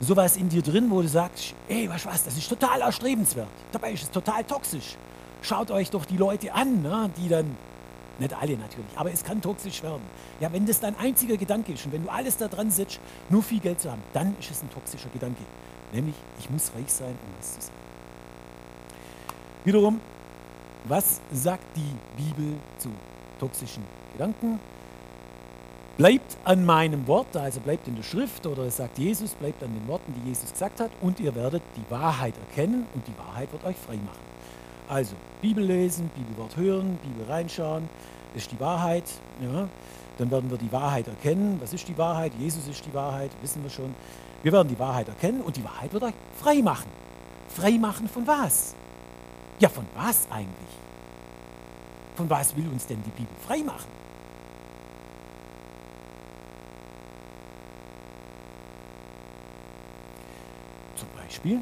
sowas 0.00 0.36
in 0.36 0.48
dir 0.48 0.62
drin, 0.62 0.90
wo 0.90 1.00
du 1.00 1.08
sagst, 1.08 1.54
ey, 1.68 1.88
was 1.88 2.04
was, 2.06 2.24
das 2.24 2.36
ist 2.36 2.48
total 2.48 2.80
erstrebenswert. 2.80 3.48
Dabei 3.70 3.92
ist 3.92 4.02
es 4.02 4.10
total 4.10 4.42
toxisch. 4.44 4.96
Schaut 5.42 5.70
euch 5.70 5.90
doch 5.90 6.04
die 6.04 6.16
Leute 6.16 6.52
an, 6.52 6.82
ne? 6.82 7.10
die 7.16 7.28
dann, 7.28 7.56
nicht 8.18 8.34
alle 8.34 8.56
natürlich, 8.56 8.96
aber 8.96 9.12
es 9.12 9.24
kann 9.24 9.40
toxisch 9.40 9.82
werden. 9.82 10.02
Ja, 10.40 10.52
wenn 10.52 10.66
das 10.66 10.80
dein 10.80 10.98
einziger 10.98 11.36
Gedanke 11.36 11.72
ist 11.72 11.84
und 11.86 11.92
wenn 11.92 12.04
du 12.04 12.10
alles 12.10 12.36
da 12.36 12.48
dran 12.48 12.70
setzt, 12.70 13.00
nur 13.30 13.42
viel 13.42 13.60
Geld 13.60 13.80
zu 13.80 13.90
haben, 13.90 14.02
dann 14.12 14.36
ist 14.38 14.50
es 14.50 14.62
ein 14.62 14.70
toxischer 14.70 15.08
Gedanke. 15.12 15.42
Nämlich, 15.92 16.14
ich 16.38 16.50
muss 16.50 16.72
reich 16.74 16.92
sein, 16.92 17.10
um 17.10 17.38
was 17.38 17.54
zu 17.54 17.60
sein. 17.60 17.74
Wiederum, 19.64 20.00
was 20.84 21.20
sagt 21.32 21.64
die 21.76 22.22
Bibel 22.22 22.54
zu 22.78 22.88
toxischen 23.38 23.84
Gedanken? 24.12 24.58
Bleibt 25.98 26.38
an 26.44 26.64
meinem 26.64 27.06
Wort, 27.06 27.36
also 27.36 27.60
bleibt 27.60 27.86
in 27.86 27.96
der 27.96 28.02
Schrift 28.02 28.46
oder 28.46 28.64
es 28.64 28.78
sagt 28.78 28.98
Jesus, 28.98 29.34
bleibt 29.34 29.62
an 29.62 29.72
den 29.74 29.86
Worten, 29.86 30.14
die 30.14 30.28
Jesus 30.28 30.50
gesagt 30.50 30.80
hat 30.80 30.90
und 31.02 31.20
ihr 31.20 31.34
werdet 31.34 31.62
die 31.76 31.90
Wahrheit 31.90 32.34
erkennen 32.38 32.86
und 32.94 33.06
die 33.06 33.16
Wahrheit 33.18 33.52
wird 33.52 33.64
euch 33.64 33.76
frei 33.76 33.96
machen. 33.96 34.32
Also 34.88 35.14
Bibel 35.42 35.64
lesen, 35.64 36.10
Bibelwort 36.16 36.56
hören, 36.56 36.98
Bibel 37.02 37.30
reinschauen, 37.30 37.88
ist 38.34 38.50
die 38.50 38.58
Wahrheit. 38.58 39.04
Ja. 39.40 39.68
Dann 40.18 40.30
werden 40.30 40.50
wir 40.50 40.58
die 40.58 40.72
Wahrheit 40.72 41.08
erkennen. 41.08 41.58
Was 41.60 41.72
ist 41.72 41.88
die 41.88 41.96
Wahrheit? 41.96 42.32
Jesus 42.38 42.66
ist 42.68 42.84
die 42.84 42.94
Wahrheit, 42.94 43.30
wissen 43.40 43.62
wir 43.62 43.70
schon. 43.70 43.94
Wir 44.42 44.52
werden 44.52 44.68
die 44.68 44.78
Wahrheit 44.78 45.08
erkennen 45.08 45.40
und 45.40 45.56
die 45.56 45.64
Wahrheit 45.64 45.92
wird 45.92 46.02
euch 46.02 46.14
frei 46.40 46.62
machen. 46.62 46.90
Frei 47.48 47.72
machen 47.72 48.08
von 48.08 48.26
was? 48.26 48.74
Ja, 49.58 49.68
von 49.68 49.86
was 49.94 50.26
eigentlich? 50.30 50.72
Von 52.16 52.28
was 52.28 52.56
will 52.56 52.66
uns 52.68 52.86
denn 52.86 53.02
die 53.04 53.10
Bibel 53.10 53.34
frei 53.46 53.58
machen? 53.58 53.88
Zum 60.96 61.08
Beispiel 61.16 61.60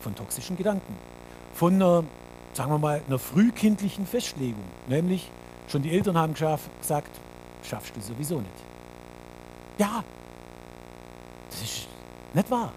von 0.00 0.14
toxischen 0.14 0.56
Gedanken, 0.56 0.96
von 1.54 1.74
einer, 1.74 2.04
sagen 2.54 2.72
wir 2.72 2.78
mal, 2.78 3.02
einer 3.06 3.18
frühkindlichen 3.18 4.06
Festlegung, 4.06 4.64
nämlich 4.88 5.30
schon 5.68 5.82
die 5.82 5.92
Eltern 5.92 6.18
haben 6.18 6.34
gesagt, 6.34 7.10
schaffst 7.62 7.94
du 7.96 8.00
sowieso 8.00 8.40
nicht. 8.40 8.50
Ja, 9.78 10.02
nicht 12.34 12.50
wahr. 12.50 12.72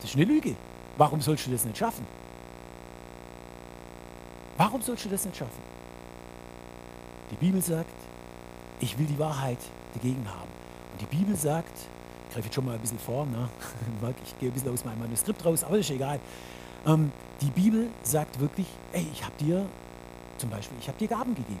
Das 0.00 0.10
ist 0.10 0.16
eine 0.16 0.24
Lüge. 0.24 0.56
Warum 0.96 1.20
sollst 1.20 1.46
du 1.46 1.50
das 1.50 1.64
nicht 1.64 1.78
schaffen? 1.78 2.06
Warum 4.56 4.82
sollst 4.82 5.04
du 5.04 5.08
das 5.08 5.24
nicht 5.24 5.36
schaffen? 5.36 5.62
Die 7.30 7.36
Bibel 7.36 7.62
sagt, 7.62 7.94
ich 8.80 8.98
will 8.98 9.06
die 9.06 9.18
Wahrheit 9.18 9.58
dagegen 9.94 10.26
haben. 10.28 10.50
Und 10.92 11.00
die 11.00 11.16
Bibel 11.16 11.34
sagt, 11.34 11.72
ich 12.28 12.34
greife 12.34 12.46
jetzt 12.46 12.54
schon 12.54 12.66
mal 12.66 12.74
ein 12.74 12.80
bisschen 12.80 12.98
vor, 12.98 13.24
ne? 13.26 13.48
ich 14.24 14.38
gehe 14.38 14.50
ein 14.50 14.52
bisschen 14.52 14.72
aus 14.72 14.84
meinem 14.84 15.00
Manuskript 15.00 15.44
raus, 15.44 15.64
aber 15.64 15.78
ist 15.78 15.90
egal. 15.90 16.20
Ähm, 16.86 17.12
die 17.40 17.50
Bibel 17.50 17.88
sagt 18.02 18.38
wirklich, 18.40 18.66
ey, 18.92 19.06
ich 19.12 19.24
habe 19.24 19.34
dir 19.38 19.66
zum 20.38 20.50
Beispiel, 20.50 20.76
ich 20.80 20.88
habe 20.88 20.98
dir 20.98 21.08
Gaben 21.08 21.34
gegeben. 21.34 21.60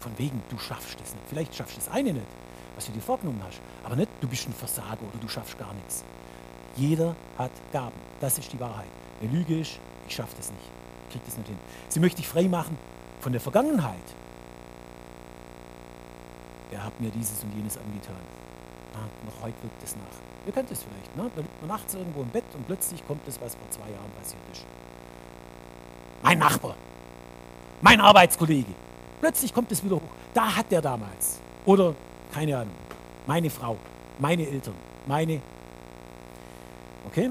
Von 0.00 0.12
wegen, 0.18 0.42
du 0.48 0.58
schaffst 0.58 0.98
es 1.02 1.14
nicht. 1.14 1.24
Vielleicht 1.28 1.54
schaffst 1.54 1.76
du 1.76 1.80
das 1.80 1.88
eine 1.88 2.12
nicht, 2.12 2.26
was 2.74 2.86
du 2.86 2.92
dir 2.92 3.00
vorgenommen 3.00 3.40
hast. 3.46 3.60
Aber 3.84 3.96
nicht, 3.96 4.10
du 4.20 4.28
bist 4.28 4.48
ein 4.48 4.52
Versager 4.52 5.02
oder 5.02 5.18
du 5.20 5.28
schaffst 5.28 5.58
gar 5.58 5.72
nichts. 5.74 6.04
Jeder 6.76 7.16
hat 7.38 7.50
Gaben. 7.72 7.96
Das 8.20 8.38
ist 8.38 8.52
die 8.52 8.60
Wahrheit. 8.60 8.86
Eine 9.20 9.30
Lüge 9.30 9.60
ist, 9.60 9.78
ich 10.08 10.14
schaffe 10.14 10.34
das 10.36 10.50
nicht. 10.50 10.70
Ich 11.06 11.12
kriege 11.12 11.24
das 11.24 11.36
nicht 11.36 11.48
hin. 11.48 11.58
Sie 11.88 12.00
möchte 12.00 12.18
dich 12.18 12.28
frei 12.28 12.48
machen 12.48 12.76
von 13.20 13.32
der 13.32 13.40
Vergangenheit. 13.40 13.96
Der 16.70 16.84
hat 16.84 17.00
mir 17.00 17.10
dieses 17.10 17.42
und 17.42 17.54
jenes 17.56 17.78
angetan. 17.78 18.16
Na, 18.94 19.00
noch 19.24 19.42
heute 19.42 19.62
wirkt 19.62 19.82
es 19.82 19.96
nach. 19.96 20.46
Ihr 20.46 20.52
kennt 20.52 20.70
es 20.70 20.82
vielleicht. 20.82 21.16
Ne? 21.16 21.30
Da 21.34 21.40
liegt 21.40 21.60
man 21.60 21.68
nachts 21.68 21.94
irgendwo 21.94 22.22
im 22.22 22.28
Bett 22.28 22.44
und 22.54 22.66
plötzlich 22.66 23.06
kommt 23.06 23.26
das, 23.26 23.40
was 23.40 23.54
vor 23.54 23.68
zwei 23.70 23.90
Jahren 23.90 24.10
passiert 24.18 24.42
ist. 24.52 24.64
Mein 26.22 26.38
Nachbar, 26.38 26.74
mein 27.80 28.00
Arbeitskollege. 28.00 28.72
Plötzlich 29.20 29.52
kommt 29.52 29.70
es 29.72 29.82
wieder 29.84 29.96
hoch. 29.96 30.02
Da 30.34 30.56
hat 30.56 30.70
der 30.70 30.82
damals. 30.82 31.40
Oder, 31.64 31.94
keine 32.32 32.58
Ahnung, 32.58 32.74
meine 33.26 33.50
Frau, 33.50 33.76
meine 34.18 34.46
Eltern, 34.46 34.74
meine. 35.06 35.40
Okay? 37.16 37.30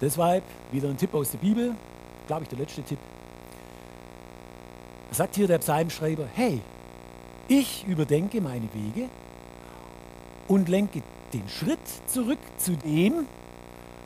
Deshalb 0.00 0.42
wieder 0.72 0.88
ein 0.88 0.96
Tipp 0.96 1.14
aus 1.14 1.30
der 1.30 1.38
Bibel, 1.38 1.76
glaube 2.26 2.42
ich, 2.42 2.48
der 2.48 2.58
letzte 2.58 2.82
Tipp. 2.82 2.98
Sagt 5.12 5.36
hier 5.36 5.46
der 5.46 5.58
Psalmschreiber: 5.58 6.26
Hey, 6.34 6.60
ich 7.46 7.86
überdenke 7.86 8.40
meine 8.40 8.68
Wege 8.74 9.08
und 10.48 10.68
lenke 10.68 11.02
den 11.32 11.48
Schritt 11.48 11.78
zurück 12.08 12.40
zu 12.56 12.76
dem, 12.76 13.26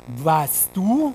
was 0.08 0.68
du, 0.74 1.14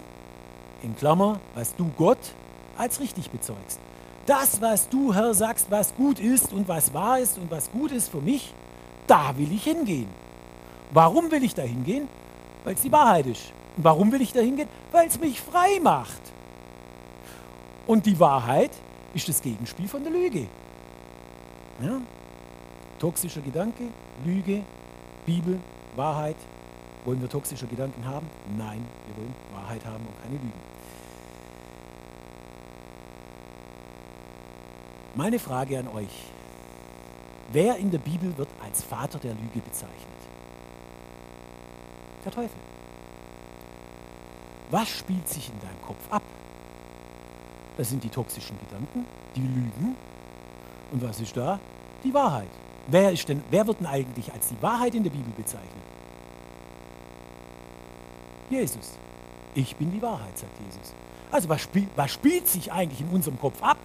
in 0.81 0.95
Klammer, 0.95 1.39
was 1.53 1.75
du 1.75 1.91
Gott 1.95 2.33
als 2.77 3.00
richtig 3.00 3.29
bezeugst. 3.29 3.79
Das, 4.25 4.59
was 4.59 4.89
du, 4.89 5.13
Herr, 5.13 5.35
sagst, 5.35 5.69
was 5.69 5.93
gut 5.93 6.19
ist 6.19 6.51
und 6.51 6.67
was 6.67 6.95
wahr 6.95 7.19
ist 7.19 7.38
und 7.38 7.51
was 7.51 7.69
gut 7.71 7.91
ist 7.91 8.09
für 8.09 8.21
mich, 8.21 8.51
da 9.05 9.38
will 9.38 9.51
ich 9.51 9.65
hingehen. 9.65 10.07
Warum 10.91 11.29
will 11.29 11.43
ich 11.43 11.53
da 11.53 11.61
hingehen? 11.61 12.07
Weil 12.63 12.75
es 12.75 12.82
die 12.82 12.91
Wahrheit 12.91 13.25
ist. 13.27 13.53
Und 13.77 13.84
warum 13.84 14.12
will 14.12 14.22
ich 14.22 14.34
da 14.34 14.41
hingehen? 14.41 14.70
Weil 14.91 15.08
es 15.08 15.20
mich 15.20 15.39
frei 15.41 15.80
macht. 15.82 16.22
Und 17.88 18.06
die 18.06 18.20
Wahrheit 18.20 18.72
ist 19.13 19.27
das 19.27 19.41
Gegenspiel 19.41 19.88
von 19.88 20.03
der 20.03 20.12
Lüge. 20.12 20.48
Ja? 21.82 22.00
Toxischer 23.00 23.41
Gedanke, 23.41 23.86
Lüge, 24.24 24.63
Bibel, 25.25 25.60
Wahrheit. 25.96 26.36
Wollen 27.03 27.20
wir 27.20 27.30
toxische 27.30 27.65
Gedanken 27.65 28.06
haben? 28.06 28.27
Nein, 28.58 28.86
wir 29.08 29.18
wollen 29.18 29.36
Wahrheit 29.53 29.84
haben 29.86 30.06
und 30.06 30.22
keine 30.22 30.36
Lügen. 30.36 30.53
Meine 35.15 35.39
Frage 35.39 35.80
an 35.80 35.88
euch. 35.88 36.32
Wer 37.51 37.77
in 37.77 37.91
der 37.91 37.98
Bibel 37.98 38.38
wird 38.38 38.48
als 38.63 38.84
Vater 38.84 39.20
der 39.20 39.34
Lüge 39.34 39.60
bezeichnet? 39.60 40.30
Der 42.23 42.31
Teufel. 42.31 42.59
Was 44.69 44.89
spielt 44.89 45.27
sich 45.27 45.49
in 45.49 45.59
deinem 45.59 45.81
Kopf 45.81 46.11
ab? 46.11 46.23
Das 47.77 47.89
sind 47.89 48.03
die 48.03 48.09
toxischen 48.09 48.57
Gedanken, 48.59 49.05
die 49.35 49.41
Lügen. 49.41 49.95
Und 50.91 51.01
was 51.01 51.19
ist 51.19 51.35
da? 51.35 51.59
Die 52.03 52.13
Wahrheit. 52.13 52.47
Wer, 52.87 53.11
ist 53.11 53.27
denn, 53.27 53.43
wer 53.49 53.65
wird 53.67 53.79
denn 53.79 53.87
eigentlich 53.87 54.31
als 54.33 54.49
die 54.49 54.61
Wahrheit 54.61 54.95
in 54.95 55.03
der 55.03 55.11
Bibel 55.11 55.31
bezeichnet? 55.35 55.69
Jesus. 58.49 58.97
Ich 59.55 59.75
bin 59.75 59.91
die 59.91 60.01
Wahrheit, 60.01 60.37
sagt 60.37 60.53
Jesus. 60.65 60.93
Also 61.31 61.49
was, 61.49 61.61
spiel, 61.61 61.87
was 61.95 62.11
spielt 62.11 62.47
sich 62.47 62.71
eigentlich 62.71 63.01
in 63.01 63.09
unserem 63.09 63.39
Kopf 63.39 63.61
ab? 63.61 63.77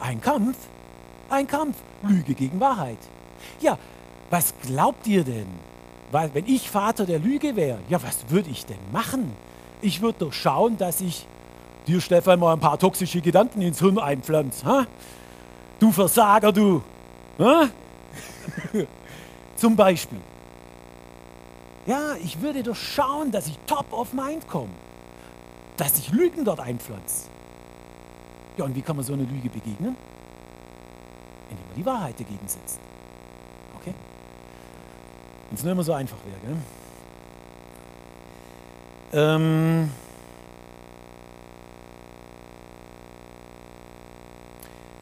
Ein 0.00 0.20
Kampf. 0.20 0.56
Ein 1.30 1.46
Kampf. 1.46 1.76
Lüge 2.02 2.34
gegen 2.34 2.60
Wahrheit. 2.60 2.98
Ja, 3.60 3.78
was 4.30 4.54
glaubt 4.62 5.06
ihr 5.06 5.24
denn? 5.24 5.67
Weil, 6.10 6.32
wenn 6.34 6.46
ich 6.46 6.70
Vater 6.70 7.04
der 7.04 7.18
Lüge 7.18 7.54
wäre, 7.56 7.78
ja, 7.88 8.02
was 8.02 8.30
würde 8.30 8.50
ich 8.50 8.64
denn 8.64 8.78
machen? 8.92 9.32
Ich 9.82 10.00
würde 10.00 10.20
doch 10.20 10.32
schauen, 10.32 10.78
dass 10.78 11.00
ich 11.00 11.26
dir, 11.86 12.00
Stefan, 12.00 12.40
mal 12.40 12.54
ein 12.54 12.60
paar 12.60 12.78
toxische 12.78 13.20
Gedanken 13.20 13.60
ins 13.62 13.78
Hirn 13.80 13.98
einpflanze. 13.98 14.64
Ha? 14.64 14.86
Du 15.78 15.92
Versager, 15.92 16.52
du. 16.52 16.82
Zum 19.56 19.76
Beispiel. 19.76 20.20
Ja, 21.86 22.16
ich 22.22 22.40
würde 22.40 22.62
doch 22.62 22.76
schauen, 22.76 23.30
dass 23.30 23.46
ich 23.46 23.58
top 23.66 23.92
of 23.92 24.12
mind 24.12 24.48
komme. 24.48 24.70
Dass 25.76 25.98
ich 25.98 26.10
Lügen 26.10 26.44
dort 26.44 26.60
einpflanze. 26.60 27.28
Ja, 28.56 28.64
und 28.64 28.74
wie 28.74 28.82
kann 28.82 28.96
man 28.96 29.04
so 29.04 29.12
eine 29.12 29.22
Lüge 29.22 29.48
begegnen? 29.48 29.96
Indem 31.50 31.66
man 31.66 31.76
die 31.76 31.86
Wahrheit 31.86 32.18
dagegen 32.18 32.46
setzt. 32.46 32.80
Es 35.58 35.64
nur 35.64 35.72
immer 35.72 35.82
so 35.82 35.92
einfach 35.92 36.18
wäre? 36.24 36.56
Ähm 39.12 39.90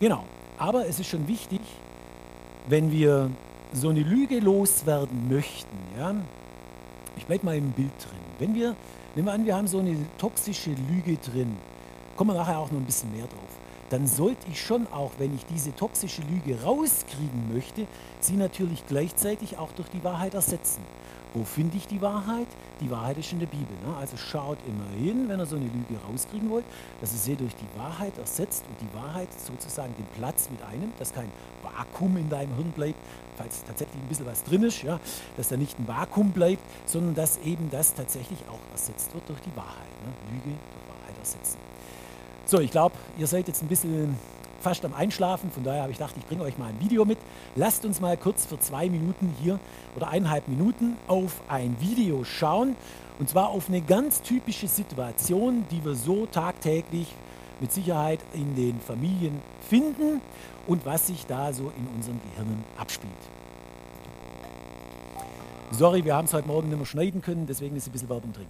genau. 0.00 0.24
Aber 0.56 0.88
es 0.88 0.98
ist 0.98 1.08
schon 1.08 1.28
wichtig, 1.28 1.60
wenn 2.68 2.90
wir 2.90 3.30
so 3.74 3.90
eine 3.90 4.00
Lüge 4.00 4.40
loswerden 4.40 5.28
möchten, 5.28 5.76
ja, 5.98 6.14
ich 7.18 7.26
bleibe 7.26 7.44
mal 7.44 7.56
im 7.56 7.72
Bild 7.72 7.92
drin. 7.98 8.18
Wenn 8.38 8.54
wir, 8.54 8.74
nehmen 9.14 9.26
wir 9.26 9.34
an, 9.34 9.44
wir 9.44 9.54
haben 9.54 9.68
so 9.68 9.80
eine 9.80 9.94
toxische 10.16 10.70
Lüge 10.70 11.18
drin, 11.18 11.54
kommen 12.16 12.30
wir 12.30 12.34
nachher 12.34 12.58
auch 12.60 12.70
noch 12.70 12.80
ein 12.80 12.86
bisschen 12.86 13.12
mehr 13.14 13.26
drauf, 13.26 13.45
dann 13.90 14.06
sollte 14.06 14.46
ich 14.50 14.60
schon 14.60 14.86
auch, 14.92 15.12
wenn 15.18 15.34
ich 15.34 15.46
diese 15.46 15.74
toxische 15.74 16.22
Lüge 16.22 16.62
rauskriegen 16.62 17.52
möchte, 17.52 17.86
sie 18.20 18.36
natürlich 18.36 18.86
gleichzeitig 18.86 19.58
auch 19.58 19.72
durch 19.72 19.88
die 19.88 20.02
Wahrheit 20.02 20.34
ersetzen. 20.34 20.82
Wo 21.34 21.44
finde 21.44 21.76
ich 21.76 21.86
die 21.86 22.00
Wahrheit? 22.00 22.46
Die 22.80 22.90
Wahrheit 22.90 23.18
ist 23.18 23.30
in 23.30 23.40
der 23.40 23.46
Bibel. 23.46 23.76
Ne? 23.86 23.94
Also 23.98 24.16
schaut 24.16 24.56
immer 24.66 24.88
hin, 24.98 25.28
wenn 25.28 25.38
ihr 25.38 25.44
so 25.44 25.56
eine 25.56 25.66
Lüge 25.66 26.00
rauskriegen 26.08 26.48
wollt, 26.48 26.64
dass 27.02 27.12
ihr 27.12 27.18
sie 27.18 27.36
durch 27.36 27.54
die 27.54 27.78
Wahrheit 27.78 28.16
ersetzt 28.16 28.64
und 28.68 28.80
die 28.80 28.94
Wahrheit 28.96 29.28
sozusagen 29.38 29.94
den 29.96 30.06
Platz 30.18 30.48
mit 30.50 30.62
einem, 30.62 30.92
dass 30.98 31.12
kein 31.12 31.30
Vakuum 31.62 32.16
in 32.16 32.30
deinem 32.30 32.54
Hirn 32.54 32.72
bleibt, 32.72 32.98
falls 33.36 33.62
tatsächlich 33.64 34.02
ein 34.02 34.08
bisschen 34.08 34.24
was 34.24 34.44
drin 34.44 34.62
ist, 34.62 34.82
ja, 34.82 34.98
dass 35.36 35.48
da 35.48 35.58
nicht 35.58 35.78
ein 35.78 35.86
Vakuum 35.86 36.32
bleibt, 36.32 36.62
sondern 36.86 37.14
dass 37.14 37.36
eben 37.38 37.70
das 37.70 37.92
tatsächlich 37.92 38.38
auch 38.48 38.72
ersetzt 38.72 39.12
wird 39.12 39.28
durch 39.28 39.40
die 39.40 39.54
Wahrheit. 39.56 39.92
Ne? 40.06 40.12
Lüge 40.32 40.56
durch 40.56 40.88
Wahrheit 40.88 41.18
ersetzen. 41.18 41.65
So, 42.48 42.60
ich 42.60 42.70
glaube, 42.70 42.94
ihr 43.18 43.26
seid 43.26 43.48
jetzt 43.48 43.60
ein 43.62 43.66
bisschen 43.66 44.16
fast 44.60 44.84
am 44.84 44.94
Einschlafen. 44.94 45.50
Von 45.50 45.64
daher 45.64 45.82
habe 45.82 45.90
ich 45.90 45.98
gedacht, 45.98 46.14
ich 46.16 46.24
bringe 46.26 46.42
euch 46.44 46.56
mal 46.58 46.68
ein 46.68 46.78
Video 46.78 47.04
mit. 47.04 47.18
Lasst 47.56 47.84
uns 47.84 48.00
mal 48.00 48.16
kurz 48.16 48.46
für 48.46 48.56
zwei 48.60 48.88
Minuten 48.88 49.34
hier 49.42 49.58
oder 49.96 50.10
eineinhalb 50.10 50.46
Minuten 50.46 50.96
auf 51.08 51.40
ein 51.48 51.76
Video 51.80 52.22
schauen. 52.22 52.76
Und 53.18 53.28
zwar 53.28 53.48
auf 53.48 53.68
eine 53.68 53.80
ganz 53.80 54.22
typische 54.22 54.68
Situation, 54.68 55.64
die 55.72 55.84
wir 55.84 55.96
so 55.96 56.26
tagtäglich 56.26 57.08
mit 57.58 57.72
Sicherheit 57.72 58.20
in 58.32 58.54
den 58.54 58.78
Familien 58.78 59.42
finden 59.68 60.20
und 60.68 60.86
was 60.86 61.08
sich 61.08 61.26
da 61.26 61.52
so 61.52 61.72
in 61.76 61.88
unseren 61.96 62.20
Gehirnen 62.30 62.62
abspielt. 62.76 63.12
Sorry, 65.72 66.04
wir 66.04 66.14
haben 66.14 66.26
es 66.26 66.32
heute 66.32 66.46
Morgen 66.46 66.68
nicht 66.68 66.78
mehr 66.78 66.86
schneiden 66.86 67.22
können, 67.22 67.46
deswegen 67.48 67.74
ist 67.74 67.88
ein 67.88 67.92
bisschen 67.92 68.08
Werbung 68.08 68.32
drin. 68.32 68.46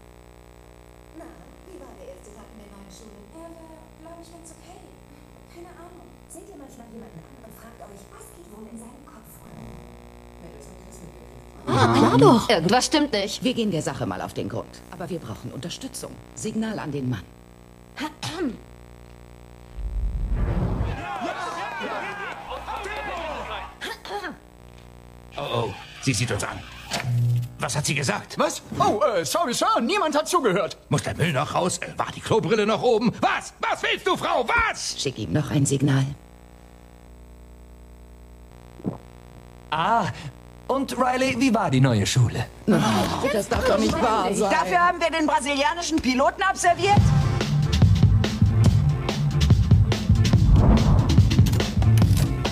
Klar 11.67 12.19
doch. 12.19 12.49
Irgendwas 12.49 12.87
stimmt 12.87 13.13
nicht. 13.13 13.43
Wir 13.43 13.55
gehen 13.55 13.71
der 13.71 13.83
Sache 13.83 14.07
mal 14.07 14.21
auf 14.21 14.35
den 14.35 14.49
Grund. 14.49 14.81
Aber 14.91 15.09
wir 15.11 15.19
brauchen 15.19 15.51
Unterstützung. 15.53 16.13
Signal 16.35 16.79
an 16.79 16.93
den 16.93 17.11
Mann. 17.11 17.23
Oh, 25.39 25.43
oh, 25.69 25.75
sie 26.03 26.15
sieht 26.15 26.31
uns 26.31 26.45
an. 26.45 26.59
Was 27.59 27.77
hat 27.77 27.87
sie 27.87 27.95
gesagt? 27.95 28.39
Was? 28.39 28.63
Oh, 28.79 29.01
äh, 29.03 29.25
sorry, 29.25 29.53
Sir, 29.53 29.81
niemand 29.81 30.17
hat 30.17 30.29
zugehört. 30.29 30.79
Muss 30.89 31.03
der 31.03 31.15
Müll 31.17 31.33
noch 31.33 31.55
raus? 31.55 31.79
Äh, 31.79 31.99
war 31.99 32.09
die 32.15 32.21
Klobrille 32.21 32.67
noch 32.67 32.83
oben? 32.83 33.13
Was? 33.21 33.53
Was 33.61 33.83
willst 33.83 34.07
du, 34.07 34.17
Frau? 34.17 34.47
Was? 34.47 35.01
Schick 35.01 35.19
ihm 35.19 35.33
noch 35.33 35.51
ein 35.51 35.67
Signal. 35.67 36.07
Ah, 39.79 40.07
und 40.69 40.97
Riley, 40.97 41.39
wie 41.39 41.55
war 41.55 41.71
die 41.71 41.83
neue 41.83 42.07
Schule? 42.07 42.47
Das 42.65 43.47
darf 43.47 43.69
doch 43.69 43.79
nicht 43.79 43.93
wahr 43.93 44.33
sein. 44.33 44.51
Dafür 44.51 44.79
haben 44.79 44.99
wir 44.99 45.11
den 45.11 45.27
brasilianischen 45.27 46.01
Piloten 46.01 46.41
absolviert? 46.41 46.97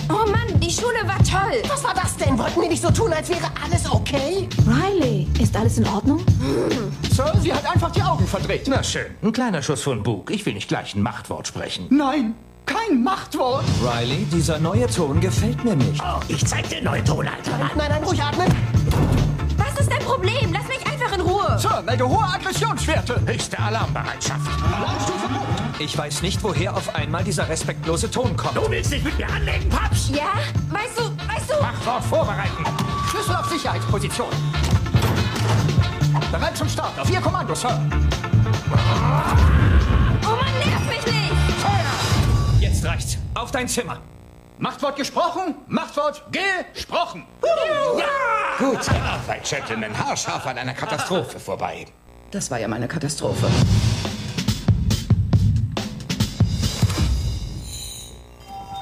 Oh 0.07 0.29
Mann, 0.29 0.59
die 0.59 0.69
Schule 0.69 0.99
war 1.03 1.17
toll. 1.17 1.63
Was 1.67 1.83
war 1.83 1.95
das 1.95 2.15
denn? 2.15 2.37
Wollten 2.37 2.61
wir 2.61 2.69
nicht 2.69 2.83
so 2.83 2.91
tun, 2.91 3.11
als 3.11 3.27
wäre 3.27 3.49
alles 3.63 3.91
okay? 3.91 4.47
Riley, 4.67 5.27
ist 5.41 5.55
alles 5.57 5.79
in 5.79 5.87
Ordnung? 5.87 6.23
Sir, 7.11 7.33
sie 7.41 7.51
hat 7.51 7.65
einfach 7.65 7.89
die 7.89 8.03
Augen 8.03 8.27
verdreht. 8.27 8.67
Na 8.67 8.83
schön, 8.83 9.07
ein 9.23 9.31
kleiner 9.31 9.63
Schuss 9.63 9.81
von 9.81 10.03
Bug. 10.03 10.29
Ich 10.29 10.45
will 10.45 10.53
nicht 10.53 10.67
gleich 10.67 10.93
ein 10.93 11.01
Machtwort 11.01 11.47
sprechen. 11.47 11.87
Nein, 11.89 12.35
kein 12.65 13.03
Machtwort. 13.03 13.63
Riley, 13.81 14.25
dieser 14.31 14.59
neue 14.59 14.87
Ton 14.87 15.19
gefällt 15.19 15.63
mir 15.63 15.75
nicht. 15.75 16.01
Oh, 16.01 16.19
ich 16.27 16.45
zeig 16.45 16.67
dir 16.69 16.81
neuen 16.81 17.03
Ton, 17.05 17.27
Alter. 17.27 17.57
Nein, 17.57 17.89
nein, 17.89 18.03
ruhig 18.03 18.21
atmen. 18.21 18.47
Was 19.57 19.79
ist 19.79 19.91
dein 19.91 19.99
Problem? 19.99 20.53
Lass 20.53 20.67
mich 20.67 20.85
einfach 20.85 21.13
in 21.15 21.21
Ruhe. 21.21 21.57
Sir, 21.57 21.81
melde 21.85 22.07
hohe 22.07 22.23
Aggressionswerte. 22.23 23.21
Höchste 23.25 23.59
Alarmbereitschaft. 23.59 24.41
Ich 25.79 25.97
weiß 25.97 26.21
nicht, 26.21 26.41
woher 26.43 26.75
auf 26.75 26.93
einmal 26.95 27.23
dieser 27.23 27.47
respektlose 27.49 28.09
Ton 28.09 28.35
kommt. 28.37 28.55
Du 28.55 28.69
willst 28.69 28.91
dich 28.91 29.03
mit 29.03 29.17
mir 29.17 29.29
anlegen, 29.29 29.69
Paps? 29.69 30.09
Ja? 30.09 30.33
Weißt 30.69 30.97
du, 30.97 31.03
weißt 31.03 31.49
du... 31.49 31.61
Machtwort 31.61 32.03
vorbereiten. 32.05 32.65
Schlüssel 33.09 33.35
auf 33.35 33.49
Sicherheitsposition. 33.49 34.29
Bereit 36.31 36.57
zum 36.57 36.69
Start. 36.69 36.97
Auf 36.99 37.09
Ihr 37.09 37.21
Kommando, 37.21 37.53
Sir. 37.53 37.79
Jetzt 42.75 42.85
reicht's. 42.85 43.17
Auf 43.35 43.51
dein 43.51 43.69
Zimmer. 43.69 44.01
Machtwort 44.57 44.97
gesprochen, 44.97 45.55
Machtwort 45.67 46.23
gesprochen. 46.73 47.23
Gute 48.57 48.91
Arbeit, 48.91 49.49
Gentlemen. 49.49 49.97
Haarscharf 49.97 50.45
an 50.45 50.57
einer 50.57 50.73
Katastrophe 50.73 51.39
vorbei. 51.39 51.85
Das 52.31 52.51
war 52.51 52.59
ja 52.59 52.67
mal 52.67 52.75
eine 52.75 52.89
Katastrophe. 52.89 53.47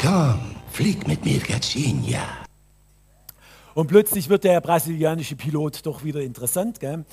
Komm, 0.02 0.56
flieg 0.72 1.08
mit 1.08 1.24
mir, 1.24 1.38
Gacinia. 1.38 2.22
Und 3.76 3.86
plötzlich 3.86 4.28
wird 4.28 4.44
der 4.44 4.60
brasilianische 4.60 5.36
Pilot 5.36 5.86
doch 5.86 6.04
wieder 6.04 6.22
interessant. 6.22 6.80
Gell? 6.80 7.06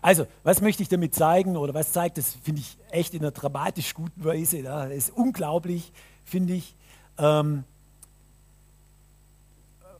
Also, 0.00 0.26
was 0.44 0.62
möchte 0.62 0.82
ich 0.82 0.88
damit 0.88 1.14
zeigen 1.14 1.58
oder 1.58 1.74
was 1.74 1.92
zeigt 1.92 2.16
das, 2.16 2.36
finde 2.42 2.62
ich 2.62 2.78
echt 2.90 3.12
in 3.12 3.20
einer 3.20 3.32
dramatisch 3.32 3.92
guten 3.92 4.24
Weise. 4.24 4.60
Ja? 4.60 4.86
Das 4.86 4.96
ist 4.96 5.10
unglaublich, 5.10 5.92
finde 6.32 6.54
ich. 6.54 6.74
Ähm, 7.18 7.64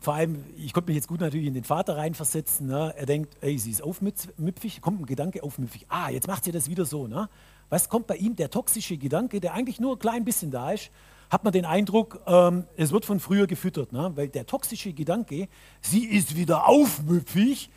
vor 0.01 0.15
allem, 0.15 0.45
ich 0.57 0.73
konnte 0.73 0.89
mich 0.89 0.97
jetzt 0.97 1.07
gut 1.07 1.21
natürlich 1.21 1.47
in 1.47 1.55
den 1.55 1.63
Vater 1.63 1.97
reinversetzen. 1.97 2.67
Ne? 2.67 2.93
Er 2.97 3.07
denkt, 3.07 3.37
ey, 3.43 3.57
sie 3.59 3.71
ist 3.71 3.83
aufmüpfig, 3.83 4.81
kommt 4.81 5.01
ein 5.01 5.07
Gedanke 5.07 5.43
aufmüpfig. 5.43 5.87
Ah, 5.89 6.09
jetzt 6.09 6.27
macht 6.27 6.45
sie 6.45 6.51
das 6.51 6.69
wieder 6.71 6.87
so. 6.87 7.07
Ne? 7.07 7.29
Was 7.69 7.89
kommt 7.89 8.07
bei 8.07 8.17
ihm? 8.17 8.35
Der 8.35 8.51
toxische 8.51 8.97
Gedanke, 8.97 9.41
der 9.41 9.53
eigentlich 9.53 9.79
nur 9.79 9.95
ein 9.95 9.99
klein 9.99 10.25
bisschen 10.25 10.51
da 10.51 10.73
ist, 10.73 10.91
hat 11.31 11.45
man 11.45 11.53
den 11.53 11.67
Eindruck, 11.67 12.21
ähm, 12.27 12.65
es 12.77 12.91
wird 12.93 13.05
von 13.05 13.21
früher 13.21 13.47
gefüttert. 13.47 13.93
Ne? 13.93 14.11
Weil 14.17 14.29
der 14.29 14.47
toxische 14.47 14.93
Gedanke, 14.93 15.49
sie 15.83 16.07
ist 16.07 16.35
wieder 16.35 16.67
aufmüpfig, 16.67 17.71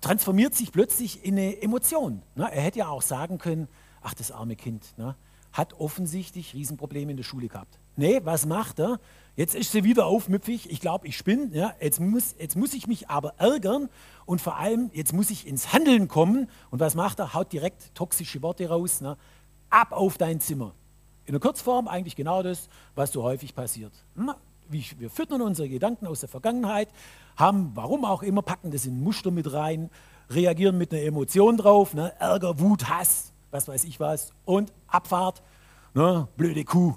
transformiert 0.00 0.54
sich 0.54 0.70
plötzlich 0.70 1.24
in 1.24 1.34
eine 1.34 1.60
Emotion. 1.60 2.22
Ne? 2.36 2.50
Er 2.50 2.62
hätte 2.62 2.78
ja 2.78 2.88
auch 2.88 3.02
sagen 3.02 3.38
können, 3.38 3.68
ach, 4.02 4.14
das 4.14 4.30
arme 4.30 4.56
Kind 4.56 4.96
ne? 4.96 5.16
Hat 5.52 5.74
offensichtlich 5.74 6.54
Riesenprobleme 6.54 7.10
in 7.10 7.16
der 7.16 7.24
Schule 7.24 7.48
gehabt. 7.48 7.78
Nee, 7.96 8.20
was 8.24 8.46
macht 8.46 8.80
er? 8.80 8.98
Jetzt 9.36 9.54
ist 9.54 9.72
sie 9.72 9.84
wieder 9.84 10.06
aufmüpfig. 10.06 10.70
Ich 10.70 10.80
glaube, 10.80 11.06
ich 11.06 11.22
bin. 11.24 11.52
Ja? 11.52 11.74
Jetzt, 11.80 12.00
muss, 12.00 12.34
jetzt 12.38 12.56
muss 12.56 12.74
ich 12.74 12.86
mich 12.86 13.08
aber 13.08 13.34
ärgern 13.38 13.88
und 14.26 14.40
vor 14.40 14.56
allem, 14.56 14.90
jetzt 14.92 15.12
muss 15.12 15.30
ich 15.30 15.46
ins 15.46 15.72
Handeln 15.72 16.08
kommen. 16.08 16.48
Und 16.70 16.80
was 16.80 16.94
macht 16.94 17.18
er? 17.18 17.34
Haut 17.34 17.52
direkt 17.52 17.94
toxische 17.94 18.42
Worte 18.42 18.68
raus. 18.68 19.00
Ne? 19.00 19.16
Ab 19.70 19.92
auf 19.92 20.18
dein 20.18 20.40
Zimmer. 20.40 20.74
In 21.24 21.32
der 21.32 21.40
Kurzform 21.40 21.88
eigentlich 21.88 22.16
genau 22.16 22.42
das, 22.42 22.68
was 22.94 23.12
so 23.12 23.22
häufig 23.22 23.54
passiert. 23.54 23.92
Hm? 24.16 24.32
Wir 24.68 25.10
füttern 25.10 25.42
unsere 25.42 25.68
Gedanken 25.68 26.06
aus 26.06 26.20
der 26.20 26.30
Vergangenheit, 26.30 26.88
haben, 27.36 27.72
warum 27.74 28.06
auch 28.06 28.22
immer, 28.22 28.40
packen 28.40 28.70
das 28.70 28.86
in 28.86 29.02
Muster 29.02 29.30
mit 29.30 29.52
rein, 29.52 29.90
reagieren 30.30 30.78
mit 30.78 30.92
einer 30.92 31.02
Emotion 31.02 31.58
drauf, 31.58 31.92
ne? 31.92 32.12
Ärger, 32.18 32.58
Wut, 32.58 32.88
Hass, 32.88 33.31
was 33.52 33.68
weiß 33.68 33.84
ich 33.84 34.00
was, 34.00 34.32
und 34.44 34.72
Abfahrt, 34.88 35.42
ne? 35.94 36.26
blöde 36.36 36.64
Kuh, 36.64 36.94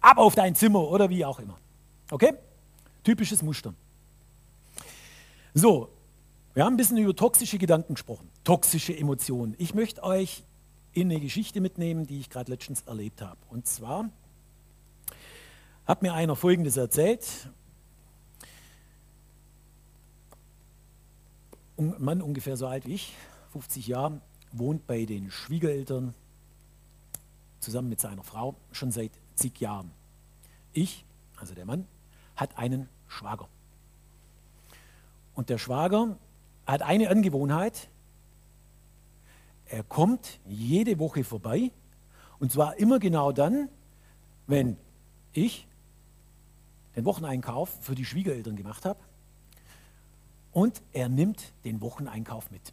ab 0.00 0.18
auf 0.18 0.34
dein 0.34 0.56
Zimmer 0.56 0.80
oder 0.80 1.08
wie 1.08 1.24
auch 1.24 1.38
immer. 1.38 1.56
Okay? 2.10 2.34
Typisches 3.04 3.42
Muster. 3.42 3.72
So, 5.54 5.90
wir 6.54 6.64
haben 6.64 6.74
ein 6.74 6.76
bisschen 6.76 6.98
über 6.98 7.14
toxische 7.14 7.58
Gedanken 7.58 7.94
gesprochen, 7.94 8.28
toxische 8.42 8.96
Emotionen. 8.96 9.54
Ich 9.58 9.74
möchte 9.74 10.02
euch 10.02 10.42
in 10.92 11.10
eine 11.10 11.20
Geschichte 11.20 11.60
mitnehmen, 11.60 12.06
die 12.06 12.18
ich 12.18 12.30
gerade 12.30 12.50
letztens 12.50 12.82
erlebt 12.82 13.22
habe. 13.22 13.38
Und 13.48 13.66
zwar 13.66 14.10
hat 15.86 16.02
mir 16.02 16.14
einer 16.14 16.34
Folgendes 16.34 16.76
erzählt. 16.76 17.26
Ein 21.78 21.94
Mann 21.98 22.22
ungefähr 22.22 22.56
so 22.56 22.66
alt 22.66 22.86
wie 22.86 22.94
ich, 22.94 23.14
50 23.52 23.86
Jahre, 23.86 24.20
wohnt 24.52 24.86
bei 24.86 25.04
den 25.04 25.30
Schwiegereltern 25.30 26.14
zusammen 27.60 27.88
mit 27.88 28.00
seiner 28.00 28.24
Frau 28.24 28.56
schon 28.72 28.90
seit 28.90 29.12
zig 29.34 29.60
Jahren. 29.60 29.90
Ich, 30.72 31.04
also 31.36 31.54
der 31.54 31.66
Mann, 31.66 31.86
hat 32.36 32.56
einen 32.56 32.88
Schwager. 33.06 33.48
Und 35.34 35.48
der 35.50 35.58
Schwager 35.58 36.16
hat 36.66 36.82
eine 36.82 37.10
Angewohnheit, 37.10 37.88
er 39.66 39.84
kommt 39.84 40.40
jede 40.46 40.98
Woche 40.98 41.22
vorbei 41.22 41.70
und 42.40 42.50
zwar 42.50 42.76
immer 42.78 42.98
genau 42.98 43.30
dann, 43.30 43.68
wenn 44.46 44.76
ich 45.32 45.66
den 46.96 47.04
Wocheneinkauf 47.04 47.70
für 47.80 47.94
die 47.94 48.04
Schwiegereltern 48.04 48.56
gemacht 48.56 48.84
habe 48.84 48.98
und 50.52 50.82
er 50.92 51.08
nimmt 51.08 51.52
den 51.64 51.80
Wocheneinkauf 51.80 52.50
mit. 52.50 52.72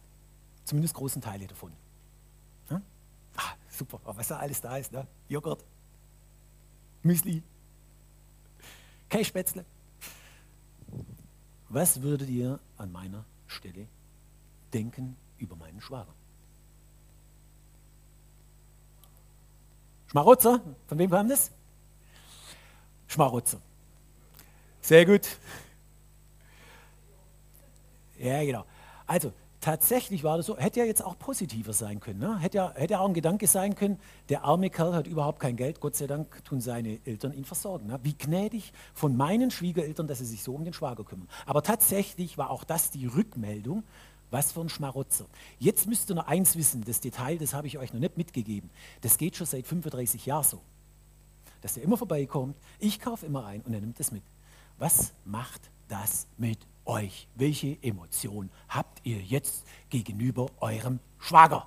Zumindest 0.68 0.92
großen 0.96 1.22
Teile 1.22 1.46
davon. 1.46 1.72
Ja? 2.68 2.82
Ah, 3.36 3.54
super, 3.70 4.00
was 4.04 4.28
da 4.28 4.36
alles 4.36 4.60
da 4.60 4.76
ist. 4.76 4.92
Ne? 4.92 5.06
Joghurt, 5.26 5.64
Müsli, 7.02 7.42
Käsespätzle. 9.08 9.64
Was 11.70 12.02
würdet 12.02 12.28
ihr 12.28 12.60
an 12.76 12.92
meiner 12.92 13.24
Stelle 13.46 13.88
denken 14.74 15.16
über 15.38 15.56
meinen 15.56 15.80
Schwager? 15.80 16.12
Schmarotzer? 20.08 20.60
Von 20.86 20.98
wem 20.98 21.08
kam 21.10 21.30
das? 21.30 21.50
Schmarotzer. 23.06 23.58
Sehr 24.82 25.06
gut. 25.06 25.26
Ja, 28.18 28.44
genau. 28.44 28.66
Also, 29.06 29.32
tatsächlich 29.60 30.24
war 30.24 30.36
das 30.36 30.46
so, 30.46 30.56
hätte 30.56 30.80
ja 30.80 30.86
jetzt 30.86 31.04
auch 31.04 31.18
positiver 31.18 31.72
sein 31.72 32.00
können. 32.00 32.20
Ne? 32.20 32.38
Hätte, 32.38 32.58
ja, 32.58 32.72
hätte 32.74 33.00
auch 33.00 33.08
ein 33.08 33.14
Gedanke 33.14 33.46
sein 33.46 33.74
können, 33.74 33.98
der 34.28 34.44
arme 34.44 34.70
Kerl 34.70 34.94
hat 34.94 35.06
überhaupt 35.06 35.40
kein 35.40 35.56
Geld, 35.56 35.80
Gott 35.80 35.96
sei 35.96 36.06
Dank 36.06 36.44
tun 36.44 36.60
seine 36.60 36.98
Eltern 37.04 37.32
ihn 37.32 37.44
versorgen. 37.44 37.86
Ne? 37.86 37.98
Wie 38.02 38.14
gnädig 38.16 38.72
von 38.94 39.16
meinen 39.16 39.50
Schwiegereltern, 39.50 40.06
dass 40.06 40.18
sie 40.18 40.26
sich 40.26 40.42
so 40.42 40.54
um 40.54 40.64
den 40.64 40.72
Schwager 40.72 41.04
kümmern. 41.04 41.28
Aber 41.46 41.62
tatsächlich 41.62 42.38
war 42.38 42.50
auch 42.50 42.64
das 42.64 42.90
die 42.90 43.06
Rückmeldung, 43.06 43.84
was 44.30 44.52
für 44.52 44.60
ein 44.60 44.68
Schmarotzer. 44.68 45.26
Jetzt 45.58 45.86
müsst 45.86 46.10
ihr 46.10 46.16
noch 46.16 46.26
eins 46.26 46.56
wissen, 46.56 46.84
das 46.84 47.00
Detail, 47.00 47.38
das 47.38 47.54
habe 47.54 47.66
ich 47.66 47.78
euch 47.78 47.92
noch 47.92 48.00
nicht 48.00 48.16
mitgegeben. 48.16 48.70
Das 49.00 49.18
geht 49.18 49.36
schon 49.36 49.46
seit 49.46 49.66
35 49.66 50.26
Jahren 50.26 50.44
so. 50.44 50.60
Dass 51.62 51.76
er 51.76 51.82
immer 51.82 51.96
vorbeikommt, 51.96 52.56
ich 52.78 53.00
kaufe 53.00 53.26
immer 53.26 53.46
ein 53.46 53.62
und 53.62 53.72
er 53.72 53.80
nimmt 53.80 53.98
es 53.98 54.12
mit. 54.12 54.22
Was 54.78 55.12
macht 55.24 55.62
das 55.88 56.26
mit 56.36 56.58
euch? 56.88 57.28
Welche 57.34 57.78
Emotion 57.82 58.50
habt 58.68 59.00
ihr 59.04 59.18
jetzt 59.18 59.64
gegenüber 59.90 60.46
eurem 60.60 61.00
Schwager? 61.18 61.66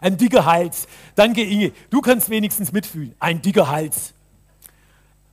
Ein 0.00 0.16
dicker 0.16 0.44
Hals. 0.44 0.88
Danke, 1.14 1.42
Inge. 1.42 1.72
Du 1.90 2.00
kannst 2.00 2.28
wenigstens 2.28 2.72
mitfühlen. 2.72 3.14
Ein 3.18 3.40
dicker 3.40 3.68
Hals. 3.68 4.14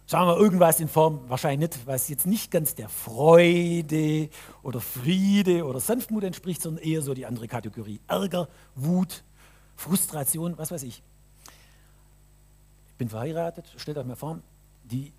sagen 0.05 0.27
wir 0.27 0.37
irgendwas 0.37 0.79
in 0.79 0.87
Form, 0.87 1.21
wahrscheinlich 1.27 1.69
nicht, 1.69 1.87
was 1.87 2.09
jetzt 2.09 2.25
nicht 2.25 2.51
ganz 2.51 2.75
der 2.75 2.89
Freude 2.89 4.29
oder 4.63 4.81
Friede 4.81 5.65
oder 5.65 5.79
Sanftmut 5.79 6.23
entspricht, 6.23 6.61
sondern 6.61 6.83
eher 6.83 7.01
so 7.01 7.13
die 7.13 7.25
andere 7.25 7.47
Kategorie. 7.47 7.99
Ärger, 8.07 8.47
Wut, 8.75 9.23
Frustration, 9.75 10.57
was 10.57 10.71
weiß 10.71 10.83
ich. 10.83 11.01
Ich 12.89 12.95
bin 12.95 13.09
verheiratet, 13.09 13.65
stellt 13.77 13.97
euch 13.97 14.05
mal 14.05 14.15
vor, 14.15 14.39
die 14.83 15.13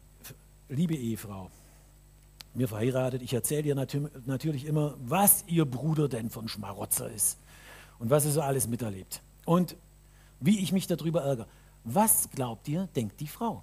liebe 0.69 0.95
Ehefrau, 0.95 1.51
mir 2.55 2.69
verheiratet, 2.69 3.23
ich 3.23 3.33
erzähle 3.33 3.75
natür 3.75 4.11
natürlich 4.27 4.65
immer, 4.65 4.95
was 5.01 5.45
ihr 5.47 5.65
Bruder 5.65 6.09
denn 6.09 6.31
von 6.31 6.49
Schmarotzer 6.49 7.11
ist 7.11 7.39
und 7.99 8.11
was 8.11 8.25
er 8.25 8.33
so 8.33 8.43
alles 8.43 8.67
miterlebt. 8.67 9.23
Und 9.45 9.77
wie 10.41 10.59
ich 10.61 10.73
mich 10.73 10.87
darüber 10.87 11.23
ärgere. 11.23 11.47
Was 11.85 12.31
glaubt 12.31 12.69
ihr, 12.69 12.89
denkt 12.97 13.21
die 13.21 13.27
Frau? 13.27 13.63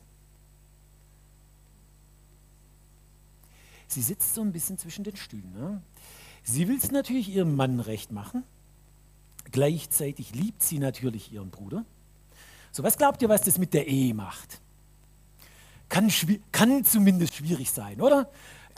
Sie 3.88 4.02
sitzt 4.02 4.36
so 4.36 4.42
ein 4.42 4.52
bisschen 4.52 4.78
zwischen 4.78 5.04
den 5.04 5.16
Stühlen. 5.16 5.54
Ne? 5.54 5.82
Sie 6.44 6.68
will 6.68 6.78
es 6.78 6.92
natürlich 6.92 7.30
ihrem 7.30 7.56
Mann 7.56 7.80
recht 7.80 8.12
machen. 8.12 8.44
Gleichzeitig 9.52 10.36
liebt 10.36 10.62
sie 10.62 10.78
natürlich 10.78 11.32
ihren 11.32 11.50
Bruder. 11.50 11.86
So, 12.72 12.84
was 12.84 12.98
glaubt 12.98 13.22
ihr, 13.22 13.30
was 13.30 13.42
das 13.42 13.58
mit 13.58 13.74
der 13.74 13.88
Ehe 13.88 14.14
macht? 14.14 14.60
Kann, 15.90 16.12
kann 16.52 16.84
zumindest 16.84 17.36
schwierig 17.36 17.72
sein, 17.72 18.02
oder? 18.02 18.30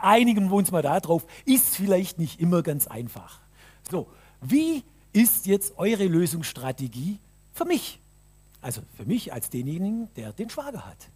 Einigen 0.02 0.50
wir 0.50 0.56
uns 0.56 0.72
mal 0.72 0.82
darauf, 0.82 1.26
ist 1.46 1.76
vielleicht 1.76 2.20
nicht 2.20 2.40
immer 2.40 2.64
ganz 2.64 2.88
einfach. 2.88 3.40
So, 3.90 4.08
wie 4.42 4.84
ist 5.14 5.46
jetzt 5.46 5.78
eure 5.78 6.06
Lösungsstrategie 6.06 7.20
für 7.54 7.66
mich? 7.66 8.00
Also 8.62 8.82
für 8.98 9.06
mich 9.06 9.34
als 9.34 9.50
denjenigen, 9.50 10.14
der 10.16 10.34
den 10.34 10.50
Schwager 10.50 10.86
hat. 10.86 11.10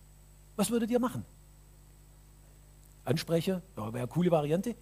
Was 0.56 0.72
würdet 0.72 0.90
ihr 0.90 1.00
machen? 1.00 1.26
Ansprecher, 3.06 3.62
ja, 3.76 3.86
wäre 3.88 4.04
eine 4.04 4.08
coole 4.08 4.32
Variante. 4.32 4.76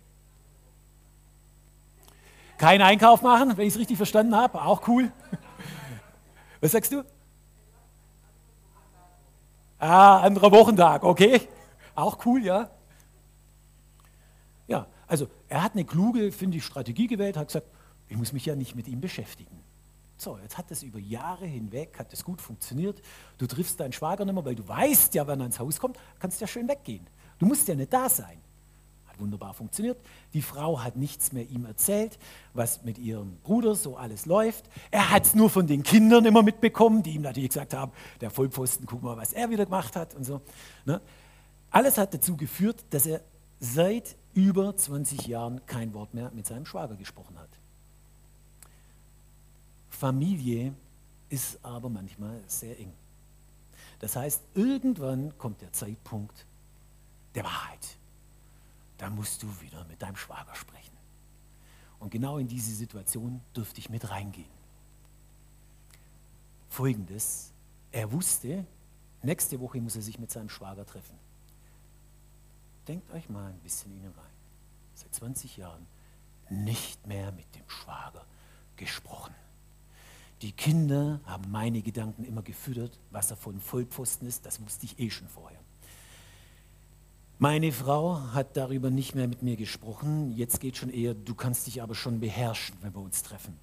Keinen 2.58 2.84
Einkauf 2.84 3.24
machen, 3.24 3.58
wenn 3.58 3.66
ich 3.68 3.74
es 3.74 3.80
richtig 3.80 3.98
verstanden 3.98 4.36
habe, 4.36 4.62
auch 4.62 4.88
cool. 4.88 5.12
Was 6.62 6.74
sagst 6.74 6.92
du? 6.92 7.04
Ah, 9.80 10.20
anderer 10.20 10.52
Wochentag, 10.52 11.04
okay. 11.04 11.42
Auch 11.96 12.24
cool, 12.26 12.44
ja. 12.46 12.70
Also 15.12 15.28
er 15.50 15.62
hat 15.62 15.74
eine 15.74 15.84
kluge, 15.84 16.32
finde 16.32 16.56
ich, 16.56 16.64
Strategie 16.64 17.06
gewählt, 17.06 17.36
hat 17.36 17.48
gesagt, 17.48 17.68
ich 18.08 18.16
muss 18.16 18.32
mich 18.32 18.46
ja 18.46 18.56
nicht 18.56 18.78
mit 18.78 18.88
ihm 18.88 19.02
beschäftigen. 19.02 19.60
So, 20.16 20.38
jetzt 20.42 20.58
hat 20.58 20.72
das 20.72 20.84
über 20.84 21.00
Jahre 21.00 21.46
hinweg, 21.46 22.00
hat 22.00 22.14
das 22.14 22.24
gut 22.24 22.42
funktioniert. 22.42 23.02
Du 23.38 23.46
triffst 23.46 23.78
deinen 23.82 23.92
Schwager 23.92 24.24
nicht 24.24 24.34
mehr, 24.34 24.46
weil 24.46 24.56
du 24.56 24.66
weißt 24.66 25.14
ja, 25.16 25.28
wenn 25.28 25.42
er 25.42 25.48
ins 25.48 25.60
Haus 25.60 25.82
kommt, 25.82 25.98
kannst 26.18 26.40
du 26.40 26.44
ja 26.46 26.48
schön 26.48 26.66
weggehen. 26.66 27.06
Du 27.40 27.46
musst 27.46 27.68
ja 27.68 27.76
nicht 27.76 27.92
da 27.92 28.08
sein. 28.08 28.38
Hat 29.06 29.20
wunderbar 29.20 29.54
funktioniert. 29.54 29.98
Die 30.34 30.42
Frau 30.42 30.82
hat 30.82 30.96
nichts 30.96 31.34
mehr 31.34 31.46
ihm 31.50 31.66
erzählt, 31.66 32.18
was 32.54 32.82
mit 32.86 32.98
ihrem 32.98 33.36
Bruder 33.44 33.76
so 33.76 33.98
alles 33.98 34.26
läuft. 34.26 34.70
Er 34.92 35.12
hat 35.12 35.26
es 35.26 35.36
nur 35.36 35.50
von 35.50 35.68
den 35.68 35.84
Kindern 35.84 36.24
immer 36.24 36.42
mitbekommen, 36.42 37.04
die 37.04 37.16
ihm 37.16 37.24
natürlich 37.24 37.50
gesagt 37.50 37.74
haben, 37.74 37.92
der 38.22 38.30
Vollpfosten, 38.30 38.86
guck 38.86 39.04
mal, 39.04 39.18
was 39.18 39.34
er 39.34 39.50
wieder 39.50 39.66
gemacht 39.66 39.98
hat 39.98 40.16
und 40.16 40.24
so. 40.24 40.40
Ne? 40.86 41.02
Alles 41.70 41.98
hat 41.98 42.14
dazu 42.14 42.38
geführt, 42.38 42.86
dass 42.92 43.06
er 43.06 43.20
seit 43.60 44.16
über 44.34 44.76
20 44.76 45.28
Jahren 45.28 45.66
kein 45.66 45.94
Wort 45.94 46.14
mehr 46.14 46.32
mit 46.32 46.46
seinem 46.46 46.66
Schwager 46.66 46.96
gesprochen 46.96 47.38
hat. 47.38 47.50
Familie 49.90 50.74
ist 51.30 51.64
aber 51.64 51.90
manchmal 51.90 52.42
sehr 52.48 52.80
eng. 52.80 52.94
Das 54.00 54.16
heißt, 54.16 54.42
irgendwann 54.56 55.38
kommt 55.38 55.62
der 55.62 55.72
Zeitpunkt, 55.74 56.46
der 57.36 57.44
Wahrheit. 57.44 57.98
Da 58.98 59.10
musst 59.10 59.44
du 59.44 59.48
wieder 59.62 59.86
mit 59.86 60.02
deinem 60.02 60.16
Schwager 60.16 60.56
sprechen. 60.56 60.98
Und 62.00 62.10
genau 62.10 62.40
in 62.40 62.48
diese 62.48 62.74
Situation 62.74 63.42
dürfte 63.56 63.80
ich 63.80 63.90
mit 63.90 64.10
reingehen. 64.10 64.50
Folgendes, 66.70 67.52
er 67.92 68.12
wusste, 68.12 68.66
nächste 69.22 69.60
Woche 69.60 69.80
muss 69.80 69.96
er 69.96 70.02
sich 70.02 70.18
mit 70.18 70.32
seinem 70.32 70.50
Schwager 70.50 70.86
treffen. 70.86 71.16
Denkt 72.88 73.12
euch 73.12 73.30
mal 73.30 73.50
ein 73.50 73.60
bisschen 73.60 73.92
in 73.92 74.04
ihn 74.04 74.14
rein. 74.18 74.32
Seit 74.94 75.14
20 75.14 75.58
Jahren 75.58 75.86
nicht 76.50 77.08
mehr 77.08 77.32
mit 77.32 77.54
dem 77.56 77.68
Schwager 77.68 78.26
gesprochen. 78.76 79.34
Die 80.42 80.52
Kinder 80.52 81.20
haben 81.26 81.52
meine 81.52 81.82
Gedanken 81.82 82.24
immer 82.24 82.42
gefüttert, 82.42 82.98
was 83.12 83.30
er 83.30 83.38
von 83.38 83.60
Vollpfosten 83.60 84.28
ist, 84.28 84.46
das 84.46 84.60
wusste 84.62 84.86
ich 84.86 85.00
eh 85.00 85.10
schon 85.10 85.28
vorher. 85.28 85.60
Meine 87.38 87.72
Frau 87.72 88.20
hat 88.34 88.56
darüber 88.58 88.90
nicht 88.92 89.16
mehr 89.16 89.28
mit 89.28 89.42
mir 89.42 89.56
gesprochen. 89.56 90.32
Jetzt 90.32 90.60
geht 90.60 90.78
schon 90.78 90.90
eher, 90.90 91.14
du 91.14 91.34
kannst 91.34 91.66
dich 91.66 91.82
aber 91.82 91.96
schon 91.96 92.20
beherrschen, 92.20 92.76
wenn 92.82 92.94
wir 92.94 93.02
uns 93.02 93.24
treffen. 93.24 93.58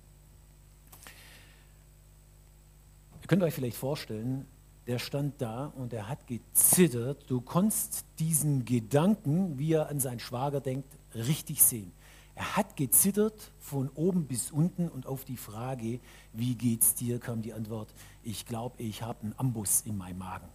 Ihr 3.22 3.28
könnt 3.28 3.42
euch 3.42 3.54
vielleicht 3.54 3.76
vorstellen, 3.76 4.46
der 4.88 4.98
stand 4.98 5.40
da 5.42 5.66
und 5.76 5.92
er 5.92 6.08
hat 6.08 6.26
gezittert. 6.26 7.24
Du 7.28 7.42
konntest 7.42 8.06
diesen 8.18 8.64
Gedanken, 8.64 9.58
wie 9.58 9.74
er 9.74 9.90
an 9.90 10.00
seinen 10.00 10.18
Schwager 10.18 10.60
denkt, 10.60 10.88
richtig 11.14 11.62
sehen. 11.62 11.92
Er 12.34 12.56
hat 12.56 12.74
gezittert 12.74 13.52
von 13.58 13.90
oben 13.90 14.26
bis 14.26 14.50
unten 14.50 14.88
und 14.88 15.06
auf 15.06 15.26
die 15.26 15.36
Frage, 15.36 16.00
wie 16.32 16.54
geht's 16.54 16.94
dir, 16.94 17.18
kam 17.18 17.42
die 17.42 17.52
Antwort, 17.52 17.92
ich 18.22 18.46
glaube, 18.46 18.82
ich 18.82 19.02
habe 19.02 19.20
einen 19.22 19.34
Ambus 19.36 19.82
in 19.82 19.98
meinem 19.98 20.18
Magen. 20.18 20.48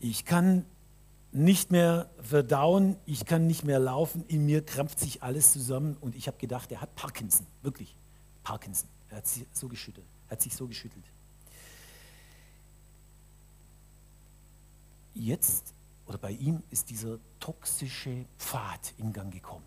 Ich 0.00 0.26
kann 0.26 0.66
nicht 1.32 1.70
mehr 1.70 2.10
verdauen, 2.20 2.96
ich 3.06 3.24
kann 3.24 3.46
nicht 3.46 3.64
mehr 3.64 3.78
laufen, 3.78 4.24
in 4.28 4.44
mir 4.44 4.66
krampft 4.66 5.00
sich 5.00 5.22
alles 5.22 5.52
zusammen 5.52 5.96
und 6.00 6.14
ich 6.14 6.26
habe 6.26 6.36
gedacht, 6.36 6.70
er 6.72 6.82
hat 6.82 6.94
Parkinson, 6.94 7.46
wirklich 7.62 7.96
Parkinson. 8.42 8.88
Er 9.08 9.18
hat 9.18 9.26
sich 9.26 9.46
so 9.52 9.68
geschüttelt, 9.68 10.06
hat 10.28 10.42
sich 10.42 10.54
so 10.54 10.66
geschüttelt. 10.66 11.04
Jetzt 15.14 15.74
oder 16.06 16.18
bei 16.18 16.32
ihm 16.32 16.62
ist 16.70 16.90
dieser 16.90 17.18
toxische 17.40 18.26
Pfad 18.38 18.92
in 18.98 19.12
Gang 19.12 19.32
gekommen. 19.32 19.64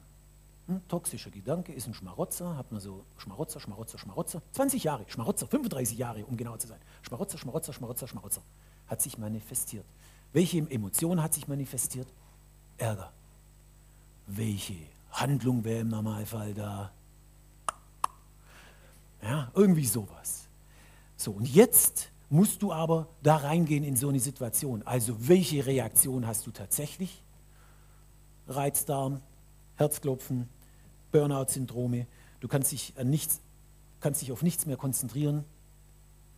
Hm, 0.68 0.86
toxischer 0.88 1.32
Gedanke 1.32 1.72
ist 1.74 1.88
ein 1.88 1.94
Schmarotzer, 1.94 2.58
hat 2.58 2.72
man 2.72 2.82
so 2.82 3.06
Schmarotzer, 3.18 3.60
Schmarotzer, 3.60 3.98
Schmarotzer, 3.98 4.42
20 4.52 4.84
Jahre, 4.84 5.06
Schmarotzer, 5.08 5.48
35 5.48 5.98
Jahre, 5.98 6.26
um 6.26 6.36
genau 6.36 6.58
zu 6.58 6.68
sein. 6.68 6.80
Schmarotzer, 7.02 7.38
Schmarotzer, 7.38 7.74
Schmarotzer, 7.74 8.08
Schmarotzer, 8.08 8.42
hat 8.88 9.02
sich 9.02 9.18
manifestiert. 9.18 9.86
Welche 10.34 10.60
Emotion 10.70 11.24
hat 11.24 11.34
sich 11.34 11.48
manifestiert? 11.48 12.08
Ärger. 12.78 13.12
Welche 14.28 14.76
Handlung 15.12 15.64
wäre 15.64 15.80
im 15.80 15.88
Normalfall 15.88 16.54
da? 16.54 16.92
Ja, 19.22 19.50
irgendwie 19.56 19.86
sowas. 19.86 20.48
So, 21.16 21.32
und 21.32 21.48
jetzt 21.48 22.10
musst 22.30 22.62
du 22.62 22.74
aber 22.74 23.08
da 23.24 23.38
reingehen 23.38 23.84
in 23.84 23.96
so 23.96 24.10
eine 24.10 24.20
Situation. 24.20 24.84
Also, 24.86 25.28
welche 25.28 25.66
Reaktion 25.66 26.28
hast 26.28 26.46
du 26.48 26.52
tatsächlich? 26.52 27.22
Reizdarm, 28.48 29.22
Herzklopfen, 29.76 30.50
Burnout-Syndrome. 31.12 32.08
Du 32.40 32.48
kannst 32.48 32.72
dich, 32.72 32.94
an 32.98 33.10
nichts, 33.10 33.40
kannst 34.00 34.22
dich 34.22 34.32
auf 34.32 34.42
nichts 34.42 34.66
mehr 34.66 34.78
konzentrieren. 34.78 35.44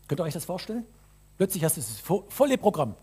Könnt 0.07 0.21
ihr 0.21 0.23
euch 0.23 0.33
das 0.33 0.45
vorstellen? 0.45 0.85
Plötzlich 1.37 1.63
hast 1.63 1.77
du 1.77 1.81
das 1.81 1.99
volle 2.29 2.57
Programm. 2.57 2.95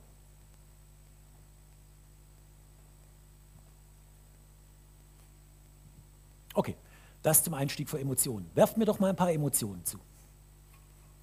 Okay, 6.52 6.74
das 7.22 7.42
zum 7.42 7.54
Einstieg 7.54 7.88
für 7.88 8.00
Emotionen. 8.00 8.50
Werft 8.54 8.76
mir 8.76 8.86
doch 8.86 8.98
mal 8.98 9.10
ein 9.10 9.16
paar 9.16 9.30
Emotionen 9.30 9.84
zu. 9.84 9.98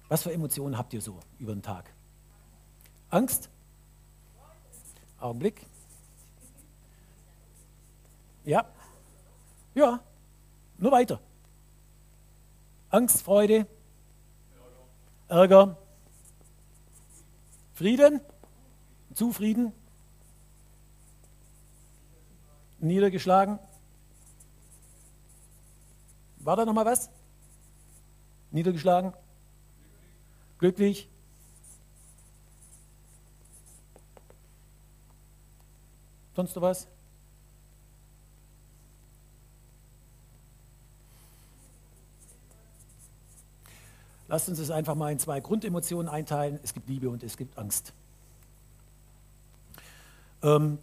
Was 0.08 0.22
für 0.22 0.32
Emotionen 0.32 0.76
habt 0.76 0.92
ihr 0.92 1.00
so 1.00 1.18
über 1.38 1.52
den 1.54 1.62
Tag? 1.62 1.92
Angst? 3.10 3.48
Augenblick. 5.18 5.66
Ja. 8.44 8.66
Ja. 9.74 10.00
Nur 10.78 10.92
weiter. 10.92 11.20
Angst, 12.90 13.22
Freude, 13.22 13.66
Ärger, 15.28 15.76
Frieden, 17.72 18.20
Zufrieden, 19.14 19.72
niedergeschlagen, 22.78 23.58
war 26.38 26.56
da 26.56 26.64
noch 26.64 26.74
mal 26.74 26.84
was? 26.84 27.10
Niedergeschlagen? 28.50 29.12
Glücklich? 30.64 31.10
Sonst 36.34 36.56
noch 36.56 36.62
was? 36.62 36.86
Lasst 44.28 44.48
uns 44.48 44.58
es 44.58 44.70
einfach 44.70 44.94
mal 44.94 45.12
in 45.12 45.18
zwei 45.18 45.40
Grundemotionen 45.40 46.08
einteilen. 46.08 46.58
Es 46.62 46.72
gibt 46.72 46.88
Liebe 46.88 47.10
und 47.10 47.22
es 47.22 47.36
gibt 47.36 47.58
Angst. 47.58 47.92
Ähm, 50.42 50.78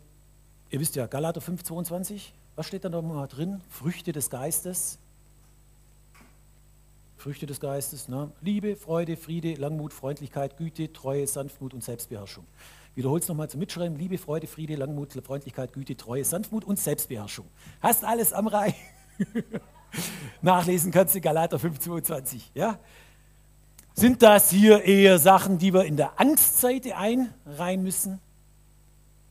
ihr 0.69 0.79
wisst 0.79 0.95
ja, 0.95 1.07
Galater 1.07 1.41
5, 1.41 1.63
22, 1.63 2.33
was 2.55 2.67
steht 2.67 2.85
da 2.85 2.89
nochmal 2.89 3.27
drin? 3.27 3.61
Früchte 3.71 4.11
des 4.11 4.29
Geistes. 4.29 4.99
Früchte 7.21 7.45
des 7.45 7.60
Geistes, 7.60 8.07
ne? 8.07 8.31
Liebe, 8.41 8.75
Freude, 8.75 9.15
Friede, 9.15 9.53
Langmut, 9.53 9.93
Freundlichkeit, 9.93 10.57
Güte, 10.57 10.91
Treue, 10.91 11.27
Sanftmut 11.27 11.71
und 11.71 11.84
Selbstbeherrschung. 11.84 12.45
Wiederhol's 12.95 13.27
nochmal 13.27 13.47
zum 13.47 13.60
Mitschreiben. 13.60 13.95
Liebe, 13.95 14.17
Freude, 14.17 14.47
Friede, 14.47 14.75
Langmut, 14.75 15.13
Freundlichkeit, 15.23 15.71
Güte, 15.71 15.95
Treue, 15.95 16.25
Sanftmut 16.25 16.65
und 16.65 16.79
Selbstbeherrschung. 16.79 17.45
Hast 17.79 18.03
alles 18.03 18.34
am 18.34 18.47
Reihe. 18.47 18.73
Nachlesen 20.41 20.91
kannst 20.91 21.13
du 21.13 21.21
Galater 21.21 21.57
5,22. 21.57 22.41
Ja? 22.55 22.79
Sind 23.93 24.23
das 24.23 24.49
hier 24.49 24.84
eher 24.84 25.19
Sachen, 25.19 25.60
die 25.60 25.75
wir 25.75 25.86
in 25.86 25.97
der 25.97 26.19
Angstseite 26.19 26.97
einreihen 26.97 27.84
müssen? 27.84 28.19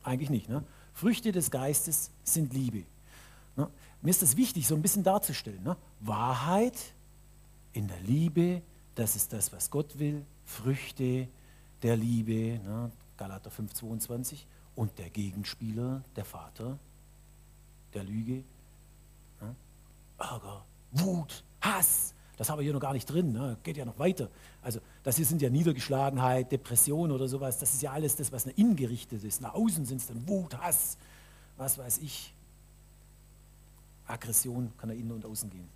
Eigentlich 0.01 0.29
nicht. 0.29 0.47
Ne? 0.47 0.63
Früchte 0.93 1.33
des 1.33 1.51
Geistes 1.51 2.11
sind 2.23 2.53
Liebe. 2.53 2.85
Ne? 3.57 3.67
Mir 4.01 4.11
ist 4.11 4.21
das 4.21 4.37
wichtig, 4.37 4.65
so 4.65 4.75
ein 4.75 4.81
bisschen 4.81 5.03
darzustellen. 5.03 5.61
Ne? 5.61 5.75
Wahrheit 5.99 6.77
in 7.73 7.87
der 7.87 7.99
Liebe, 8.01 8.61
das 8.95 9.15
ist 9.15 9.31
das, 9.33 9.51
was 9.53 9.69
Gott 9.69 9.97
will. 9.97 10.25
Früchte 10.45 11.27
der 11.81 11.95
Liebe, 11.95 12.59
ne? 12.63 12.91
Galater 13.17 13.51
5,22. 13.51 14.45
Und 14.75 14.97
der 14.97 15.09
Gegenspieler, 15.09 16.03
der 16.15 16.25
Vater 16.25 16.77
der 17.93 18.03
Lüge, 18.03 18.43
ne? 19.41 19.55
Ärger, 20.17 20.63
Wut, 20.91 21.43
Hass. 21.61 22.13
Das 22.37 22.49
haben 22.49 22.57
wir 22.57 22.63
hier 22.63 22.73
noch 22.73 22.79
gar 22.79 22.93
nicht 22.93 23.05
drin, 23.05 23.33
ne? 23.33 23.57
geht 23.61 23.77
ja 23.77 23.85
noch 23.85 23.99
weiter. 23.99 24.27
Also 24.63 24.79
das 25.03 25.15
hier 25.15 25.25
sind 25.25 25.41
ja 25.43 25.49
Niedergeschlagenheit, 25.49 26.51
Depression 26.51 27.11
oder 27.11 27.27
sowas. 27.27 27.59
Das 27.59 27.73
ist 27.73 27.83
ja 27.83 27.91
alles 27.91 28.15
das, 28.15 28.31
was 28.31 28.47
nach 28.47 28.53
innen 28.55 28.75
gerichtet 28.75 29.23
ist. 29.23 29.41
Nach 29.41 29.53
außen 29.53 29.85
sind 29.85 30.01
es 30.01 30.07
dann 30.07 30.27
Wut, 30.27 30.57
Hass, 30.57 30.97
was 31.57 31.77
weiß 31.77 31.99
ich. 31.99 32.33
Aggression 34.07 34.71
kann 34.77 34.89
nach 34.89 34.95
innen 34.95 35.11
und 35.11 35.25
außen 35.25 35.49
gehen. 35.49 35.69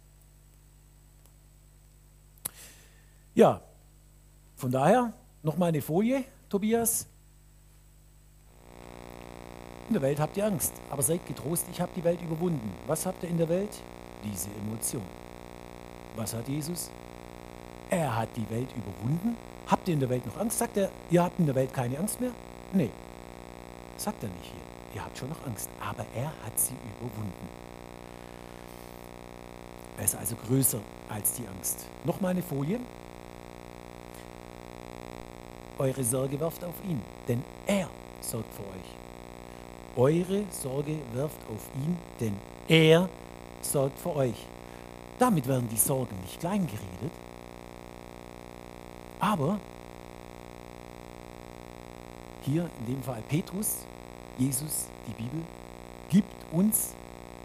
Ja, 3.35 3.59
von 4.55 4.71
daher 4.71 5.11
nochmal 5.43 5.69
eine 5.69 5.81
Folie, 5.81 6.23
Tobias. 6.49 7.05
In 9.89 9.93
der 9.93 10.01
Welt 10.01 10.19
habt 10.21 10.37
ihr 10.37 10.45
Angst, 10.45 10.73
aber 10.89 11.03
seid 11.03 11.25
getrost, 11.27 11.65
ich 11.69 11.81
habe 11.81 11.91
die 11.95 12.03
Welt 12.05 12.21
überwunden. 12.21 12.73
Was 12.87 13.05
habt 13.05 13.21
ihr 13.23 13.29
in 13.29 13.37
der 13.37 13.49
Welt? 13.49 13.69
Diese 14.23 14.49
Emotion. 14.51 15.03
Was 16.15 16.33
hat 16.33 16.47
Jesus? 16.47 16.89
Er 17.89 18.15
hat 18.15 18.29
die 18.37 18.49
Welt 18.49 18.69
überwunden. 18.73 19.35
Habt 19.67 19.87
ihr 19.89 19.95
in 19.95 19.99
der 19.99 20.09
Welt 20.09 20.25
noch 20.25 20.37
Angst? 20.37 20.57
Sagt 20.57 20.77
er, 20.77 20.89
ihr 21.11 21.21
habt 21.21 21.37
in 21.37 21.45
der 21.45 21.55
Welt 21.55 21.73
keine 21.73 21.99
Angst 21.99 22.21
mehr? 22.21 22.31
Nee, 22.71 22.89
sagt 23.97 24.23
er 24.23 24.29
nicht 24.29 24.45
hier. 24.45 24.95
Ihr 24.95 25.03
habt 25.03 25.17
schon 25.17 25.27
noch 25.27 25.45
Angst, 25.45 25.69
aber 25.81 26.05
er 26.15 26.31
hat 26.45 26.57
sie 26.57 26.73
überwunden. 26.99 27.49
Er 29.97 30.05
ist 30.05 30.15
also 30.15 30.37
größer 30.47 30.79
als 31.09 31.33
die 31.33 31.45
Angst. 31.47 31.85
Nochmal 32.05 32.31
eine 32.31 32.41
Folie. 32.41 32.79
Eure 35.77 36.03
Sorge 36.03 36.39
werft 36.39 36.63
auf 36.63 36.75
ihn, 36.87 37.01
denn 37.27 37.43
er 37.67 37.89
sorgt 38.21 38.53
für 38.53 38.63
euch. 38.63 38.95
Eure 39.97 40.43
Sorge 40.49 40.97
werft 41.13 41.39
auf 41.53 41.69
ihn, 41.75 41.97
denn 42.19 42.35
er 42.67 43.09
sorgt 43.61 43.99
für 43.99 44.15
euch. 44.15 44.45
Damit 45.19 45.47
werden 45.47 45.67
die 45.69 45.77
Sorgen 45.77 46.15
nicht 46.21 46.39
klein 46.39 46.65
geredet, 46.65 47.11
aber 49.19 49.59
hier 52.43 52.69
in 52.79 52.93
dem 52.93 53.03
Fall 53.03 53.23
Petrus, 53.27 53.77
Jesus, 54.37 54.87
die 55.07 55.13
Bibel, 55.13 55.41
gibt 56.09 56.53
uns 56.53 56.93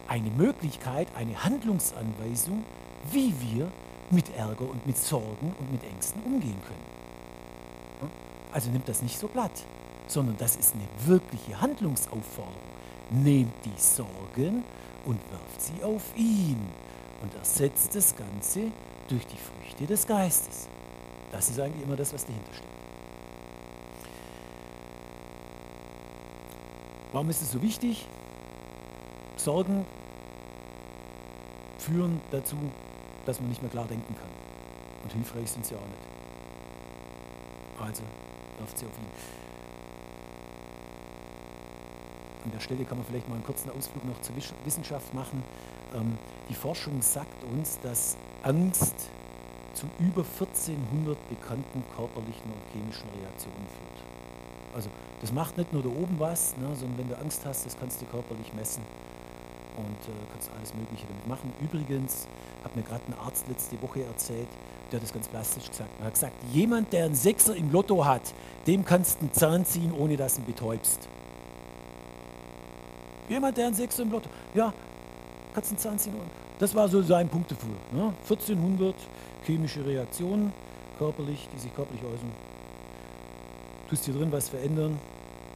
eine 0.09 0.31
Möglichkeit, 0.31 1.09
eine 1.17 1.43
Handlungsanweisung, 1.43 2.65
wie 3.11 3.33
wir 3.41 3.71
mit 4.11 4.37
Ärger 4.37 4.69
und 4.69 4.87
mit 4.87 4.99
Sorgen 4.99 5.55
und 5.59 5.73
mit 5.73 5.83
Ängsten 5.85 6.23
umgehen 6.23 6.61
können. 6.67 7.00
Also 8.53 8.71
nimmt 8.71 8.89
das 8.89 9.03
nicht 9.03 9.19
so 9.19 9.29
platt, 9.29 9.53
sondern 10.07 10.37
das 10.39 10.57
ist 10.57 10.75
eine 10.75 10.89
wirkliche 11.07 11.61
Handlungsaufforderung. 11.61 12.57
Nehmt 13.11 13.53
die 13.65 13.81
Sorgen 13.81 14.65
und 15.05 15.21
wirft 15.31 15.63
sie 15.63 15.83
auf 15.83 16.03
ihn 16.17 16.59
und 17.23 17.35
ersetzt 17.35 17.95
das 17.95 18.15
Ganze 18.17 18.71
durch 19.09 19.27
die 19.27 19.37
Früchte 19.37 19.87
des 19.87 20.07
Geistes. 20.07 20.69
Das 21.33 21.49
ist 21.49 21.61
eigentlich 21.61 21.85
immer 21.85 21.97
das, 21.97 22.13
was 22.13 22.25
dahinter 22.25 22.53
steht. 22.53 22.67
Warum 27.13 27.29
ist 27.31 27.43
es 27.43 27.51
so 27.53 27.61
wichtig? 27.61 28.07
Sorgen 29.37 29.85
führen 31.79 32.21
dazu, 32.31 32.57
dass 33.27 33.41
man 33.41 33.49
nicht 33.49 33.63
mehr 33.63 33.71
klar 33.71 33.87
denken 33.87 34.15
kann. 34.15 34.31
Und 35.03 35.13
hilfreich 35.13 35.51
sind 35.51 35.67
sie 35.67 35.75
auch 35.75 35.81
nicht. 35.81 36.11
Also 37.81 38.03
wirft 38.61 38.79
sie 38.79 38.87
auf 38.87 38.93
ihn. 38.93 39.07
An 42.45 42.53
der 42.53 42.61
Stelle 42.61 42.85
kann 42.85 42.99
man 42.99 43.07
vielleicht 43.07 43.29
mal 43.29 43.35
einen 43.35 43.45
kurzen 43.45 43.71
Ausflug 43.71 44.05
noch 44.05 44.21
zur 44.23 44.35
Wissenschaft 44.65 45.13
machen. 45.13 45.43
Ähm, 45.95 46.17
die 46.49 46.55
Forschung 46.55 47.03
sagt 47.03 47.45
uns, 47.45 47.79
dass 47.81 48.17
Angst 48.43 49.11
zu 49.75 49.87
über 49.99 50.23
1400 50.23 51.17
bekannten 51.29 51.85
körperlichen 51.95 52.51
und 52.51 52.63
chemischen 52.73 53.09
Reaktionen 53.21 53.67
führt. 53.69 54.01
Also 54.75 54.89
das 55.21 55.33
macht 55.33 55.59
nicht 55.59 55.73
nur 55.73 55.83
da 55.83 55.89
oben 55.89 56.19
was, 56.19 56.57
ne, 56.57 56.75
sondern 56.75 56.99
wenn 56.99 57.09
du 57.09 57.19
Angst 57.19 57.45
hast, 57.45 57.67
das 57.67 57.79
kannst 57.79 58.01
du 58.01 58.07
körperlich 58.07 58.53
messen 58.55 58.83
und 59.77 60.09
äh, 60.09 60.17
kannst 60.33 60.51
alles 60.57 60.75
Mögliche 60.75 61.07
damit 61.07 61.27
machen. 61.27 61.53
Übrigens 61.61 62.27
hat 62.65 62.75
mir 62.75 62.83
gerade 62.83 63.03
ein 63.09 63.19
Arzt 63.19 63.49
letzte 63.49 63.81
Woche 63.83 64.05
erzählt, 64.05 64.49
der 64.91 64.99
hat 64.99 65.05
das 65.05 65.13
ganz 65.13 65.29
plastisch 65.29 65.69
gesagt. 65.69 65.91
Er 66.01 66.07
hat 66.07 66.15
gesagt, 66.15 66.35
jemand, 66.53 66.93
der 66.93 67.05
einen 67.05 67.15
Sechser 67.15 67.55
im 67.55 67.71
Lotto 67.71 68.05
hat, 68.05 68.23
dem 68.67 68.85
kannst 68.85 69.17
du 69.17 69.21
einen 69.21 69.33
Zahn 69.33 69.65
ziehen, 69.65 69.93
ohne 69.97 70.17
dass 70.17 70.35
du 70.35 70.43
ihn 70.43 70.47
betäubst. 70.47 71.09
Jemand, 73.29 73.57
der 73.57 73.67
einen 73.67 73.75
Sechser 73.75 74.03
im 74.03 74.11
Lotto, 74.11 74.29
ja, 74.55 74.73
kannst 75.55 75.71
du 75.71 75.75
einen 75.75 75.79
Zahn 75.79 75.99
ziehen. 75.99 76.15
Das 76.59 76.75
war 76.75 76.89
so 76.89 77.01
sein 77.03 77.29
Punkt 77.29 77.51
dafür. 77.51 77.71
Ne? 77.93 78.13
1400 78.23 78.95
chemische 79.45 79.85
Reaktionen, 79.85 80.53
körperlich, 80.99 81.49
die 81.55 81.59
sich 81.59 81.75
körperlich 81.75 82.03
äußern. 82.03 82.33
Tust 83.89 84.07
dir 84.07 84.15
drin 84.15 84.31
was 84.31 84.49
verändern, 84.49 84.99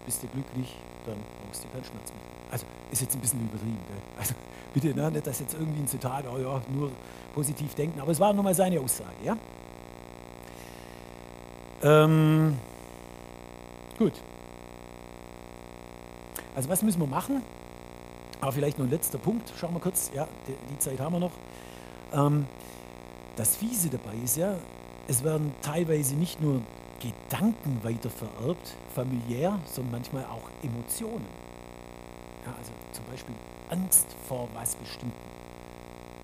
bist 0.07 0.23
du 0.23 0.29
glücklich, 0.29 0.77
dann 1.07 1.17
brauchst 1.45 1.65
du 1.65 1.69
keinen 1.69 1.85
Schmerz 1.85 2.11
mehr. 2.11 2.34
Also 2.55 2.67
ist 2.93 3.03
jetzt 3.03 3.17
ein 3.17 3.21
bisschen 3.21 3.41
übertrieben. 3.41 3.79
Gell? 3.89 4.01
Also 4.17 4.35
bitte 4.75 4.95
ne, 4.95 5.11
nicht, 5.11 5.27
dass 5.27 5.41
jetzt 5.41 5.55
irgendwie 5.55 5.81
ein 5.81 5.89
Zitat, 5.89 6.25
oh 6.33 6.39
ja, 6.39 6.63
nur 6.73 6.93
positiv 7.35 7.75
denken, 7.75 7.99
aber 7.99 8.13
es 8.13 8.21
war 8.21 8.33
nochmal 8.33 8.55
seine 8.55 8.79
Aussage. 8.79 9.11
Ja? 9.25 9.37
Ähm, 11.83 12.57
gut. 13.99 14.13
Also 16.55 16.69
was 16.69 16.83
müssen 16.83 17.01
wir 17.01 17.09
machen? 17.09 17.43
Aber 18.41 18.53
vielleicht 18.53 18.79
noch 18.79 18.87
ein 18.87 18.91
letzter 18.91 19.19
Punkt, 19.19 19.53
schauen 19.59 19.75
wir 19.75 19.81
kurz, 19.81 20.13
ja, 20.15 20.29
die, 20.47 20.55
die 20.73 20.79
Zeit 20.79 21.01
haben 21.01 21.15
wir 21.15 21.19
noch. 21.19 21.33
Ähm, 22.13 22.47
das 23.35 23.57
Fiese 23.57 23.91
dabei 23.91 24.15
ist 24.23 24.37
ja, 24.37 24.55
es 25.09 25.25
werden 25.25 25.53
teilweise 25.61 26.15
nicht 26.15 26.41
nur 26.41 26.61
Gedanken 27.01 27.81
weiter 27.83 28.11
vererbt, 28.11 28.77
familiär, 28.95 29.59
sondern 29.67 29.91
manchmal 29.91 30.25
auch 30.27 30.49
Emotionen. 30.63 31.44
Ja, 32.45 32.55
also 32.59 32.73
zum 32.93 33.05
Beispiel 33.07 33.35
Angst 33.71 34.07
vor 34.29 34.49
was 34.55 34.77
Bestimmten. 34.77 35.17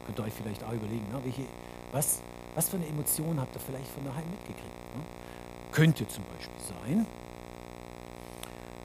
Könnt 0.07 0.19
ihr 0.19 0.25
euch 0.25 0.35
vielleicht 0.35 0.63
auch 0.65 0.73
überlegen, 0.73 1.07
ne? 1.11 1.21
Welche, 1.23 1.45
was, 1.93 2.21
was 2.55 2.69
für 2.69 2.77
eine 2.77 2.87
Emotion 2.87 3.41
habt 3.41 3.55
ihr 3.55 3.61
vielleicht 3.61 3.89
von 3.89 4.05
daheim 4.05 4.29
mitgekriegt? 4.31 4.97
Ne? 4.97 5.03
Könnte 5.73 6.07
zum 6.09 6.25
Beispiel 6.25 6.61
sein, 6.85 7.07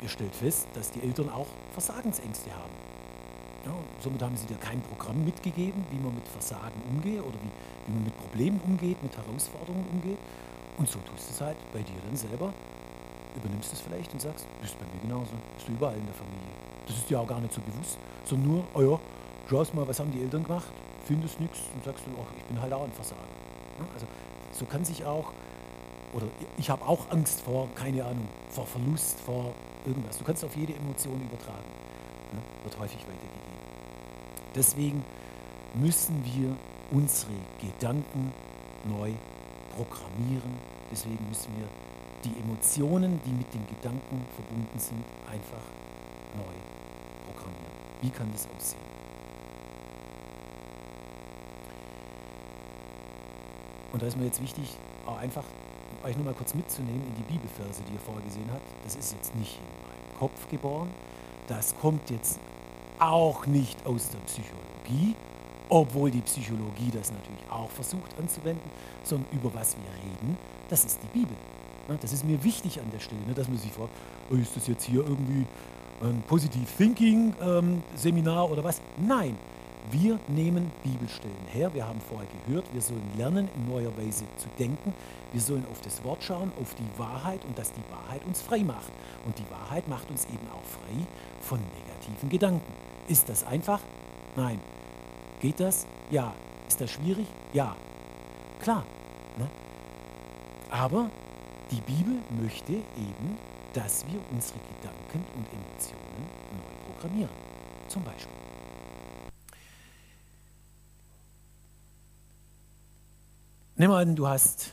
ihr 0.01 0.09
stellt 0.09 0.35
fest, 0.35 0.67
dass 0.73 0.91
die 0.91 1.01
Eltern 1.01 1.29
auch 1.29 1.47
Versagensängste 1.73 2.51
haben. 2.53 2.73
Ja, 3.65 3.73
somit 3.99 4.21
haben 4.21 4.37
sie 4.37 4.45
dir 4.45 4.57
kein 4.57 4.79
Programm 4.81 5.25
mitgegeben, 5.25 5.83
wie 5.89 5.97
man 5.97 6.13
mit 6.13 6.27
Versagen 6.27 6.79
umgeht 6.87 7.19
oder 7.19 7.37
wie, 7.41 7.87
wie 7.87 7.93
man 7.93 8.03
mit 8.03 8.15
Problemen 8.17 8.61
umgeht, 8.63 9.01
mit 9.01 9.17
Herausforderungen 9.17 9.87
umgeht. 9.91 10.19
Und 10.77 10.87
so 10.87 10.99
tust 10.99 11.29
du 11.29 11.33
es 11.33 11.41
halt 11.41 11.57
bei 11.73 11.79
dir 11.79 11.97
dann 12.05 12.15
selber, 12.15 12.53
übernimmst 13.35 13.73
es 13.73 13.81
vielleicht 13.81 14.13
und 14.13 14.21
sagst, 14.21 14.45
bist 14.61 14.77
bei 14.77 14.85
mir 14.85 15.01
genauso, 15.01 15.31
bist 15.55 15.67
du 15.67 15.71
überall 15.71 15.97
in 15.97 16.05
der 16.05 16.13
Familie. 16.13 16.64
Das 16.87 16.97
ist 16.97 17.09
dir 17.09 17.19
auch 17.19 17.27
gar 17.27 17.39
nicht 17.39 17.53
so 17.53 17.61
bewusst, 17.61 17.97
sondern 18.25 18.47
nur, 18.47 18.63
oh 18.73 18.81
ja, 18.81 18.99
schaust 19.49 19.73
mal, 19.73 19.87
was 19.87 19.99
haben 19.99 20.11
die 20.11 20.21
Eltern 20.21 20.43
gemacht, 20.43 20.67
findest 21.05 21.39
nichts 21.39 21.59
und 21.73 21.83
sagst 21.83 22.05
du, 22.05 22.11
oh, 22.17 22.25
ich 22.37 22.43
bin 22.43 22.61
halt 22.61 22.73
auch 22.73 22.83
ein 22.83 22.91
Versager. 22.91 23.21
Also 23.93 24.05
so 24.51 24.65
kann 24.65 24.85
sich 24.85 25.05
auch, 25.05 25.31
oder 26.13 26.27
ich 26.57 26.69
habe 26.69 26.85
auch 26.87 27.09
Angst 27.11 27.41
vor, 27.41 27.67
keine 27.75 28.03
Ahnung, 28.05 28.27
vor 28.49 28.65
Verlust, 28.65 29.19
vor 29.19 29.53
irgendwas. 29.85 30.17
Du 30.17 30.23
kannst 30.23 30.43
auf 30.45 30.55
jede 30.55 30.73
Emotion 30.73 31.19
übertragen. 31.21 31.65
Wird 32.63 32.79
häufig 32.79 32.99
weitergegeben. 33.01 33.55
Deswegen 34.55 35.05
müssen 35.75 36.23
wir 36.25 36.55
unsere 36.91 37.31
Gedanken 37.61 38.33
neu 38.85 39.11
programmieren. 39.75 40.53
Deswegen 40.91 41.19
müssen 41.29 41.51
wir 41.57 41.67
die 42.23 42.37
Emotionen, 42.39 43.21
die 43.25 43.31
mit 43.31 43.53
den 43.53 43.65
Gedanken 43.67 44.25
verbunden 44.33 44.79
sind, 44.79 45.03
einfach 45.27 45.63
neu 46.35 46.43
programmieren. 46.43 46.74
Wie 48.01 48.09
kann 48.09 48.31
das 48.31 48.47
aussehen? 48.55 48.81
Und 53.93 54.01
da 54.01 54.07
ist 54.07 54.17
mir 54.17 54.25
jetzt 54.25 54.41
wichtig, 54.41 54.75
auch 55.05 55.17
einfach 55.17 55.43
euch 56.03 56.15
nur 56.17 56.25
mal 56.25 56.33
kurz 56.33 56.53
mitzunehmen 56.53 57.01
in 57.07 57.15
die 57.15 57.33
Bibelverse, 57.33 57.81
die 57.87 57.93
ihr 57.93 57.99
vorher 57.99 58.23
gesehen 58.23 58.49
habt. 58.51 58.65
Das 58.83 58.95
ist 58.95 59.13
jetzt 59.13 59.33
nicht 59.35 59.57
in 59.57 59.87
meinem 59.87 60.19
Kopf 60.19 60.49
geboren. 60.49 60.89
Das 61.47 61.75
kommt 61.79 62.09
jetzt 62.09 62.39
auch 62.99 63.45
nicht 63.45 63.85
aus 63.85 64.09
der 64.09 64.19
Psychologie, 64.19 65.15
obwohl 65.69 66.11
die 66.11 66.21
Psychologie 66.21 66.91
das 66.91 67.11
natürlich 67.11 67.49
auch 67.49 67.69
versucht 67.69 68.17
anzuwenden, 68.19 68.69
sondern 69.03 69.27
über 69.31 69.53
was 69.53 69.75
wir 69.75 69.89
reden, 70.03 70.37
das 70.69 70.85
ist 70.85 70.99
die 71.01 71.19
Bibel. 71.19 71.35
Das 72.01 72.13
ist 72.13 72.25
mir 72.25 72.43
wichtig 72.43 72.79
an 72.79 72.89
der 72.91 72.99
Stelle, 72.99 73.21
ne, 73.27 73.33
dass 73.33 73.47
man 73.47 73.57
sich 73.57 73.71
fragt, 73.71 73.91
oh, 74.31 74.35
ist 74.35 74.55
das 74.55 74.67
jetzt 74.67 74.85
hier 74.85 75.05
irgendwie 75.05 75.45
ein 76.01 76.23
Positive 76.27 76.65
Thinking 76.77 77.33
ähm, 77.41 77.83
Seminar 77.95 78.51
oder 78.51 78.63
was? 78.63 78.81
Nein, 78.97 79.37
wir 79.91 80.19
nehmen 80.27 80.71
Bibelstellen 80.83 81.35
her. 81.51 81.73
Wir 81.73 81.87
haben 81.87 82.01
vorher 82.01 82.27
gehört, 82.45 82.65
wir 82.73 82.81
sollen 82.81 83.09
lernen, 83.17 83.49
in 83.55 83.69
neuer 83.69 83.95
Weise 83.97 84.25
zu 84.37 84.47
denken. 84.59 84.93
Wir 85.31 85.41
sollen 85.41 85.65
auf 85.71 85.81
das 85.81 86.03
Wort 86.03 86.23
schauen, 86.23 86.51
auf 86.61 86.75
die 86.75 86.99
Wahrheit 86.99 87.43
und 87.45 87.57
dass 87.57 87.71
die 87.71 87.83
Wahrheit 87.91 88.25
uns 88.25 88.41
frei 88.41 88.59
macht. 88.63 88.91
Und 89.25 89.37
die 89.37 89.49
Wahrheit 89.51 89.87
macht 89.87 90.09
uns 90.09 90.25
eben 90.25 90.47
auch 90.51 90.63
frei 90.63 91.05
von 91.41 91.59
negativen 91.59 92.29
Gedanken. 92.29 92.73
Ist 93.07 93.29
das 93.29 93.45
einfach? 93.45 93.79
Nein. 94.35 94.59
Geht 95.41 95.59
das? 95.59 95.85
Ja. 96.09 96.33
Ist 96.67 96.81
das 96.81 96.91
schwierig? 96.91 97.27
Ja. 97.53 97.75
Klar. 98.61 98.83
Ne? 99.37 99.47
Aber 100.71 101.09
die 101.71 101.81
Bibel 101.81 102.15
möchte 102.41 102.73
eben, 102.73 103.37
dass 103.73 104.05
wir 104.07 104.19
unsere 104.31 104.59
Gedanken 104.59 104.94
und 105.17 105.45
Emotionen 105.51 106.29
neu 106.51 106.93
programmieren. 106.93 107.31
Zum 107.89 108.03
Beispiel. 108.03 108.31
Nimm 113.77 113.91
an, 113.91 114.15
du 114.15 114.27
hast 114.27 114.71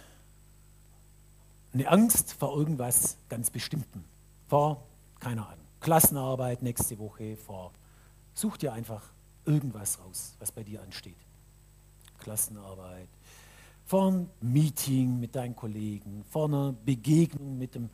eine 1.72 1.88
Angst 1.88 2.34
vor 2.34 2.56
irgendwas 2.56 3.16
ganz 3.28 3.50
Bestimmten. 3.50 4.04
Vor, 4.48 4.82
keine 5.18 5.46
Ahnung, 5.46 5.64
Klassenarbeit 5.80 6.62
nächste 6.62 6.98
Woche, 6.98 7.36
vor, 7.36 7.72
such 8.34 8.58
dir 8.58 8.72
einfach 8.72 9.02
irgendwas 9.44 9.98
raus, 9.98 10.34
was 10.38 10.52
bei 10.52 10.62
dir 10.62 10.82
ansteht. 10.82 11.16
Klassenarbeit, 12.20 13.08
vor 13.86 14.08
einem 14.08 14.30
Meeting 14.40 15.18
mit 15.18 15.34
deinen 15.34 15.56
Kollegen, 15.56 16.24
vor 16.30 16.46
einer 16.46 16.72
Begegnung 16.72 17.58
mit 17.58 17.74
dem 17.74 17.90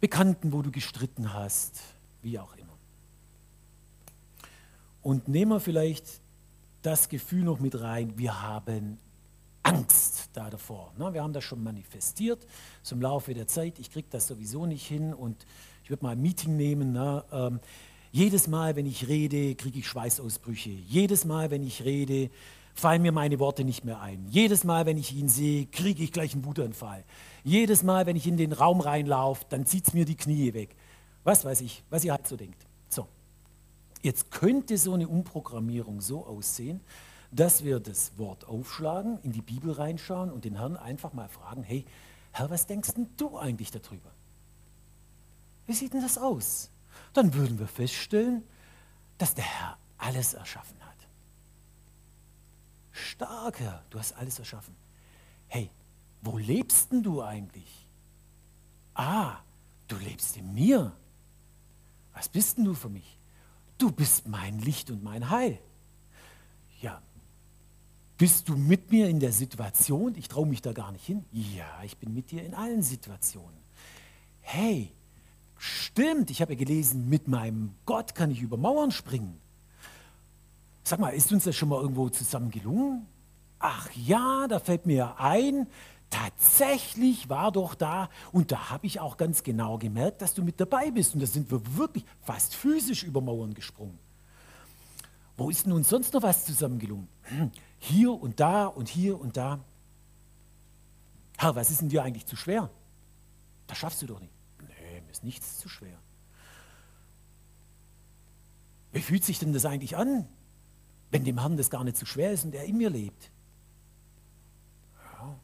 Bekannten, 0.00 0.52
wo 0.52 0.62
du 0.62 0.70
gestritten 0.70 1.32
hast, 1.32 1.80
wie 2.22 2.38
auch 2.38 2.54
immer. 2.56 2.68
Und 5.02 5.28
nehmen 5.28 5.52
wir 5.52 5.60
vielleicht 5.60 6.20
das 6.82 7.08
Gefühl 7.08 7.44
noch 7.44 7.60
mit 7.60 7.80
rein, 7.80 8.16
wir 8.16 8.42
haben 8.42 8.98
Angst 9.62 10.30
da 10.32 10.48
davor. 10.48 10.92
Wir 10.96 11.22
haben 11.22 11.32
das 11.32 11.44
schon 11.44 11.62
manifestiert, 11.62 12.46
im 12.90 13.02
Laufe 13.02 13.34
der 13.34 13.46
Zeit. 13.46 13.78
Ich 13.78 13.90
kriege 13.90 14.08
das 14.10 14.26
sowieso 14.26 14.66
nicht 14.66 14.86
hin 14.86 15.12
und 15.12 15.44
ich 15.84 15.90
würde 15.90 16.04
mal 16.04 16.12
ein 16.12 16.22
Meeting 16.22 16.56
nehmen. 16.56 16.92
Ne? 16.92 17.24
Ähm, 17.32 17.60
jedes 18.12 18.48
Mal, 18.48 18.76
wenn 18.76 18.86
ich 18.86 19.08
rede, 19.08 19.54
kriege 19.54 19.80
ich 19.80 19.86
Schweißausbrüche. 19.86 20.70
Jedes 20.70 21.24
Mal, 21.24 21.50
wenn 21.50 21.62
ich 21.62 21.84
rede, 21.84 22.30
fallen 22.74 23.02
mir 23.02 23.12
meine 23.12 23.38
Worte 23.38 23.64
nicht 23.64 23.84
mehr 23.84 24.00
ein. 24.00 24.26
Jedes 24.30 24.64
Mal, 24.64 24.86
wenn 24.86 24.96
ich 24.96 25.14
ihn 25.14 25.28
sehe, 25.28 25.66
kriege 25.66 26.02
ich 26.02 26.12
gleich 26.12 26.32
einen 26.32 26.44
Wutanfall. 26.44 27.04
Jedes 27.48 27.82
Mal, 27.82 28.04
wenn 28.04 28.14
ich 28.14 28.26
in 28.26 28.36
den 28.36 28.52
Raum 28.52 28.82
reinlaufe, 28.82 29.46
dann 29.48 29.64
zieht 29.64 29.88
es 29.88 29.94
mir 29.94 30.04
die 30.04 30.18
Knie 30.18 30.52
weg. 30.52 30.76
Was 31.24 31.46
weiß 31.46 31.62
ich, 31.62 31.82
was 31.88 32.04
ihr 32.04 32.12
halt 32.12 32.26
so 32.26 32.36
denkt. 32.36 32.66
So, 32.90 33.08
jetzt 34.02 34.30
könnte 34.30 34.76
so 34.76 34.92
eine 34.92 35.08
Umprogrammierung 35.08 36.02
so 36.02 36.26
aussehen, 36.26 36.82
dass 37.32 37.64
wir 37.64 37.80
das 37.80 38.18
Wort 38.18 38.46
aufschlagen, 38.46 39.18
in 39.22 39.32
die 39.32 39.40
Bibel 39.40 39.72
reinschauen 39.72 40.30
und 40.30 40.44
den 40.44 40.56
Herrn 40.56 40.76
einfach 40.76 41.14
mal 41.14 41.30
fragen, 41.30 41.62
hey, 41.62 41.86
Herr, 42.32 42.50
was 42.50 42.66
denkst 42.66 42.92
denn 42.92 43.08
du 43.16 43.38
eigentlich 43.38 43.70
darüber? 43.70 44.10
Wie 45.66 45.72
sieht 45.72 45.94
denn 45.94 46.02
das 46.02 46.18
aus? 46.18 46.68
Dann 47.14 47.32
würden 47.32 47.58
wir 47.58 47.66
feststellen, 47.66 48.42
dass 49.16 49.34
der 49.34 49.44
Herr 49.44 49.78
alles 49.96 50.34
erschaffen 50.34 50.76
hat. 50.80 50.96
Stark, 52.92 53.60
Herr, 53.60 53.82
du 53.88 53.98
hast 53.98 54.12
alles 54.18 54.38
erschaffen. 54.38 54.76
Hey, 55.46 55.70
wo 56.22 56.38
lebst 56.38 56.92
denn 56.92 57.02
du 57.02 57.22
eigentlich? 57.22 57.86
Ah, 58.94 59.36
du 59.86 59.96
lebst 59.96 60.36
in 60.36 60.52
mir. 60.54 60.92
Was 62.14 62.28
bist 62.28 62.58
denn 62.58 62.64
du 62.64 62.74
für 62.74 62.88
mich? 62.88 63.16
Du 63.78 63.92
bist 63.92 64.26
mein 64.26 64.58
Licht 64.58 64.90
und 64.90 65.04
mein 65.04 65.30
Heil. 65.30 65.58
Ja, 66.82 67.00
bist 68.18 68.48
du 68.48 68.56
mit 68.56 68.90
mir 68.90 69.08
in 69.08 69.20
der 69.20 69.32
Situation? 69.32 70.16
Ich 70.16 70.26
traue 70.26 70.46
mich 70.46 70.60
da 70.60 70.72
gar 70.72 70.90
nicht 70.90 71.06
hin. 71.06 71.24
Ja, 71.32 71.82
ich 71.84 71.96
bin 71.96 72.12
mit 72.12 72.32
dir 72.32 72.44
in 72.44 72.52
allen 72.52 72.82
Situationen. 72.82 73.56
Hey, 74.40 74.90
stimmt, 75.56 76.30
ich 76.30 76.42
habe 76.42 76.54
ja 76.54 76.58
gelesen, 76.58 77.08
mit 77.08 77.28
meinem 77.28 77.74
Gott 77.86 78.16
kann 78.16 78.32
ich 78.32 78.42
über 78.42 78.56
Mauern 78.56 78.90
springen. 78.90 79.40
Sag 80.82 80.98
mal, 80.98 81.10
ist 81.10 81.30
uns 81.32 81.44
das 81.44 81.54
schon 81.54 81.68
mal 81.68 81.80
irgendwo 81.80 82.08
zusammen 82.08 82.50
gelungen? 82.50 83.06
Ach 83.60 83.88
ja, 83.94 84.48
da 84.48 84.58
fällt 84.58 84.86
mir 84.86 85.20
ein, 85.20 85.68
tatsächlich 86.10 87.28
war 87.28 87.52
doch 87.52 87.74
da 87.74 88.08
und 88.32 88.52
da 88.52 88.70
habe 88.70 88.86
ich 88.86 89.00
auch 89.00 89.16
ganz 89.16 89.42
genau 89.42 89.78
gemerkt, 89.78 90.22
dass 90.22 90.34
du 90.34 90.42
mit 90.42 90.60
dabei 90.60 90.90
bist 90.90 91.14
und 91.14 91.20
da 91.20 91.26
sind 91.26 91.50
wir 91.50 91.76
wirklich 91.76 92.04
fast 92.22 92.54
physisch 92.54 93.02
über 93.04 93.20
Mauern 93.20 93.54
gesprungen. 93.54 93.98
Wo 95.36 95.50
ist 95.50 95.66
nun 95.66 95.84
sonst 95.84 96.14
noch 96.14 96.22
was 96.22 96.44
zusammen 96.44 96.78
gelungen? 96.78 97.08
Hm, 97.22 97.52
hier 97.78 98.12
und 98.12 98.40
da 98.40 98.66
und 98.66 98.88
hier 98.88 99.20
und 99.20 99.36
da. 99.36 99.60
Herr, 101.36 101.54
was 101.54 101.70
ist 101.70 101.80
denn 101.80 101.88
dir 101.88 102.02
eigentlich 102.02 102.26
zu 102.26 102.34
schwer? 102.34 102.68
Das 103.68 103.78
schaffst 103.78 104.02
du 104.02 104.06
doch 104.06 104.18
nicht. 104.18 104.32
Nee, 104.60 105.00
mir 105.02 105.10
ist 105.12 105.22
nichts 105.22 105.58
zu 105.58 105.68
schwer. 105.68 105.96
Wie 108.92 109.00
fühlt 109.00 109.24
sich 109.24 109.38
denn 109.38 109.52
das 109.52 109.64
eigentlich 109.64 109.96
an, 109.96 110.26
wenn 111.10 111.24
dem 111.24 111.38
Herrn 111.38 111.56
das 111.56 111.70
gar 111.70 111.84
nicht 111.84 111.96
zu 111.96 112.06
schwer 112.06 112.32
ist 112.32 112.44
und 112.44 112.54
er 112.54 112.64
in 112.64 112.76
mir 112.76 112.90
lebt? 112.90 113.30
Ja, 114.96 115.38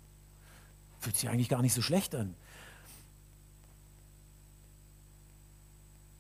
fühlt 1.04 1.16
sich 1.16 1.28
eigentlich 1.28 1.48
gar 1.48 1.62
nicht 1.62 1.74
so 1.74 1.82
schlecht 1.82 2.14
an. 2.14 2.34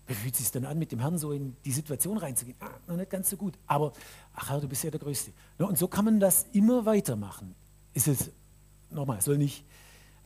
Wie 0.06 0.14
fühlt 0.14 0.34
es 0.34 0.40
sich 0.40 0.50
denn 0.50 0.66
an, 0.66 0.78
mit 0.78 0.92
dem 0.92 1.00
Herrn 1.00 1.16
so 1.16 1.32
in 1.32 1.56
die 1.64 1.72
Situation 1.72 2.18
reinzugehen? 2.18 2.58
Ah, 2.60 2.68
noch 2.86 2.96
nicht 2.96 3.10
ganz 3.10 3.30
so 3.30 3.38
gut. 3.38 3.54
Aber, 3.66 3.94
ach 4.34 4.50
Herr, 4.50 4.60
du 4.60 4.68
bist 4.68 4.84
ja 4.84 4.90
der 4.90 5.00
Größte. 5.00 5.32
Und 5.58 5.78
so 5.78 5.88
kann 5.88 6.04
man 6.04 6.20
das 6.20 6.46
immer 6.52 6.84
weitermachen. 6.84 7.54
Ist 7.94 8.08
es, 8.08 8.30
nochmal, 8.90 9.22
soll 9.22 9.38
nicht, 9.38 9.64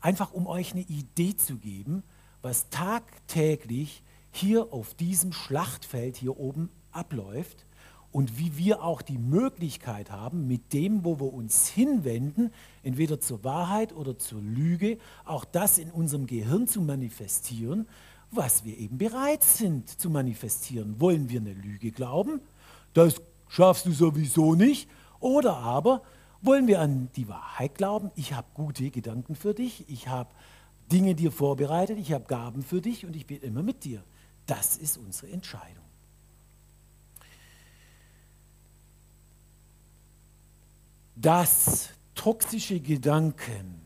einfach 0.01 0.33
um 0.33 0.49
euch 0.49 0.73
eine 0.73 0.83
Idee 0.83 1.37
zu 1.37 1.57
geben, 1.59 2.03
was 2.43 2.69
tagtäglich 2.71 4.03
hier 4.33 4.73
auf 4.73 4.95
diesem 4.95 5.33
Schlachtfeld 5.33 6.17
hier 6.17 6.39
oben 6.39 6.71
abläuft 6.91 7.65
und 8.11 8.39
wie 8.39 8.57
wir 8.57 8.83
auch 8.83 9.03
die 9.03 9.19
Möglichkeit 9.19 10.11
haben, 10.11 10.47
mit 10.47 10.73
dem, 10.73 11.05
wo 11.05 11.21
wir 11.21 11.33
uns 11.33 11.69
hinwenden, 11.69 12.53
entweder 12.83 13.21
zur 13.21 13.45
Wahrheit 13.45 13.93
oder 13.95 14.19
zur 14.19 14.41
Lüge, 14.41 14.99
auch 15.25 15.45
das 15.45 15.79
in 15.79 15.91
unserem 15.91 16.27
Gehirn 16.27 16.67
zu 16.67 16.81
manifestieren 16.81 17.87
was 18.31 18.65
wir 18.65 18.77
eben 18.79 18.99
bereit 18.99 19.43
sind 19.43 19.89
zu 19.89 20.11
manifestieren. 20.11 21.01
Wollen 21.01 21.29
wir 21.29 21.41
eine 21.41 21.55
Lüge 21.55 21.91
glauben? 21.93 22.41
Das 22.95 23.21
schaffst 23.49 23.87
du 23.87 23.93
sowieso 23.93 24.55
nicht. 24.55 24.89
Oder 25.21 25.57
aber 25.57 26.03
wollen 26.43 26.67
wir 26.67 26.81
an 26.81 27.09
die 27.17 27.29
Wahrheit 27.29 27.75
glauben? 27.75 28.11
Ich 28.15 28.35
habe 28.35 28.47
gute 28.55 28.91
Gedanken 28.91 29.35
für 29.35 29.55
dich, 29.55 29.89
ich 29.89 30.09
habe 30.09 30.31
Dinge 30.93 31.15
dir 31.15 31.33
vorbereitet, 31.33 31.99
ich 31.99 32.13
habe 32.13 32.25
Gaben 32.27 32.63
für 32.63 32.81
dich 32.81 33.05
und 33.05 33.17
ich 33.17 33.27
bin 33.27 33.41
immer 33.41 33.63
mit 33.63 33.85
dir. 33.85 34.03
Das 34.47 34.77
ist 34.77 34.97
unsere 34.97 35.33
Entscheidung. 35.33 35.88
Dass 41.21 41.91
toxische 42.15 42.81
Gedanken 42.81 43.81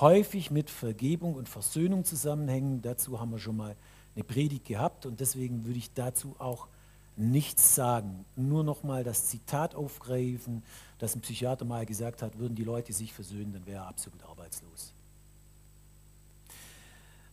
häufig 0.00 0.50
mit 0.50 0.70
Vergebung 0.70 1.34
und 1.34 1.48
Versöhnung 1.48 2.04
zusammenhängen. 2.04 2.82
Dazu 2.82 3.20
haben 3.20 3.30
wir 3.30 3.38
schon 3.38 3.56
mal 3.56 3.76
eine 4.14 4.24
Predigt 4.24 4.64
gehabt 4.66 5.06
und 5.06 5.20
deswegen 5.20 5.64
würde 5.64 5.78
ich 5.78 5.92
dazu 5.94 6.34
auch 6.38 6.66
nichts 7.16 7.74
sagen. 7.74 8.24
Nur 8.36 8.64
noch 8.64 8.82
mal 8.82 9.04
das 9.04 9.26
Zitat 9.26 9.74
aufgreifen, 9.74 10.62
das 10.98 11.14
ein 11.14 11.20
Psychiater 11.20 11.64
mal 11.64 11.86
gesagt 11.86 12.22
hat, 12.22 12.38
würden 12.38 12.56
die 12.56 12.64
Leute 12.64 12.92
sich 12.92 13.12
versöhnen, 13.12 13.52
dann 13.52 13.66
wäre 13.66 13.82
er 13.82 13.88
absolut 13.88 14.22
arbeitslos. 14.24 14.92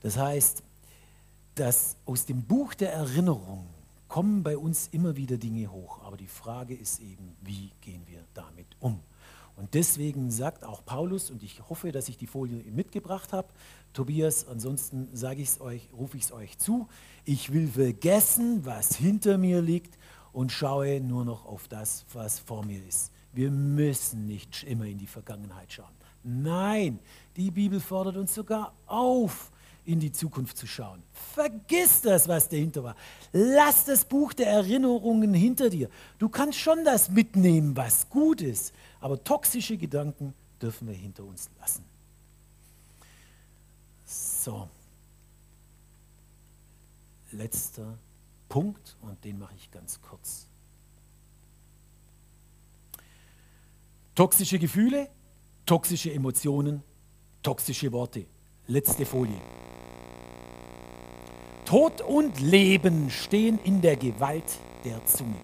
Das 0.01 0.17
heißt, 0.17 0.63
dass 1.55 1.95
aus 2.05 2.25
dem 2.25 2.43
Buch 2.43 2.73
der 2.73 2.93
Erinnerung 2.93 3.67
kommen 4.07 4.43
bei 4.43 4.57
uns 4.57 4.87
immer 4.91 5.15
wieder 5.15 5.37
Dinge 5.37 5.71
hoch, 5.71 6.03
aber 6.03 6.17
die 6.17 6.27
Frage 6.27 6.75
ist 6.75 6.99
eben, 6.99 7.35
wie 7.41 7.71
gehen 7.81 8.03
wir 8.07 8.23
damit 8.33 8.67
um? 8.79 8.99
Und 9.61 9.75
deswegen 9.75 10.31
sagt 10.31 10.63
auch 10.63 10.83
Paulus, 10.83 11.29
und 11.29 11.43
ich 11.43 11.61
hoffe, 11.69 11.91
dass 11.91 12.09
ich 12.09 12.17
die 12.17 12.25
Folie 12.25 12.63
mitgebracht 12.71 13.31
habe, 13.31 13.47
Tobias, 13.93 14.47
ansonsten 14.47 15.07
sage 15.13 15.43
ich 15.43 15.49
es 15.49 15.61
euch, 15.61 15.87
rufe 15.93 16.17
ich 16.17 16.23
es 16.23 16.31
euch 16.31 16.57
zu, 16.57 16.87
ich 17.25 17.53
will 17.53 17.67
vergessen, 17.67 18.65
was 18.65 18.95
hinter 18.95 19.37
mir 19.37 19.61
liegt 19.61 19.99
und 20.33 20.51
schaue 20.51 20.99
nur 20.99 21.25
noch 21.25 21.45
auf 21.45 21.67
das, 21.67 22.05
was 22.11 22.39
vor 22.39 22.65
mir 22.65 22.83
ist. 22.83 23.11
Wir 23.33 23.51
müssen 23.51 24.25
nicht 24.25 24.63
immer 24.63 24.85
in 24.85 24.97
die 24.97 25.05
Vergangenheit 25.05 25.71
schauen. 25.71 25.93
Nein, 26.23 26.97
die 27.37 27.51
Bibel 27.51 27.79
fordert 27.79 28.17
uns 28.17 28.33
sogar 28.33 28.73
auf, 28.87 29.51
in 29.85 29.99
die 29.99 30.11
Zukunft 30.11 30.57
zu 30.57 30.67
schauen. 30.67 31.01
Vergiss 31.33 32.01
das, 32.01 32.27
was 32.27 32.47
dahinter 32.47 32.83
war. 32.83 32.95
Lass 33.31 33.85
das 33.85 34.05
Buch 34.05 34.33
der 34.33 34.47
Erinnerungen 34.47 35.33
hinter 35.33 35.69
dir. 35.69 35.89
Du 36.19 36.29
kannst 36.29 36.59
schon 36.59 36.83
das 36.85 37.09
mitnehmen, 37.09 37.75
was 37.75 38.09
gut 38.09 38.41
ist, 38.41 38.73
aber 38.99 39.23
toxische 39.23 39.77
Gedanken 39.77 40.33
dürfen 40.61 40.87
wir 40.87 40.95
hinter 40.95 41.23
uns 41.23 41.49
lassen. 41.59 41.83
So. 44.05 44.67
Letzter 47.31 47.97
Punkt 48.49 48.97
und 49.01 49.23
den 49.23 49.39
mache 49.39 49.55
ich 49.55 49.71
ganz 49.71 49.99
kurz. 50.01 50.45
Toxische 54.13 54.59
Gefühle, 54.59 55.09
toxische 55.65 56.11
Emotionen, 56.11 56.83
toxische 57.41 57.91
Worte. 57.93 58.25
Letzte 58.67 59.05
Folie. 59.05 59.41
Tod 61.65 62.01
und 62.01 62.39
Leben 62.41 63.09
stehen 63.09 63.59
in 63.63 63.81
der 63.81 63.95
Gewalt 63.95 64.59
der 64.83 65.05
Zunge. 65.05 65.35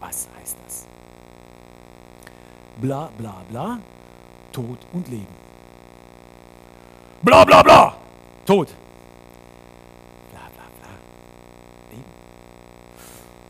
Was 0.00 0.28
heißt 0.38 0.56
das? 0.64 0.86
Bla 2.80 3.10
bla 3.16 3.42
bla, 3.48 3.78
Tod 4.52 4.78
und 4.92 5.08
Leben. 5.08 5.34
Bla 7.22 7.44
bla 7.44 7.62
bla, 7.62 7.96
Tod. 8.44 8.68
Bla 10.30 10.40
bla 10.54 10.64
bla, 10.78 10.88
Leben. 11.90 12.04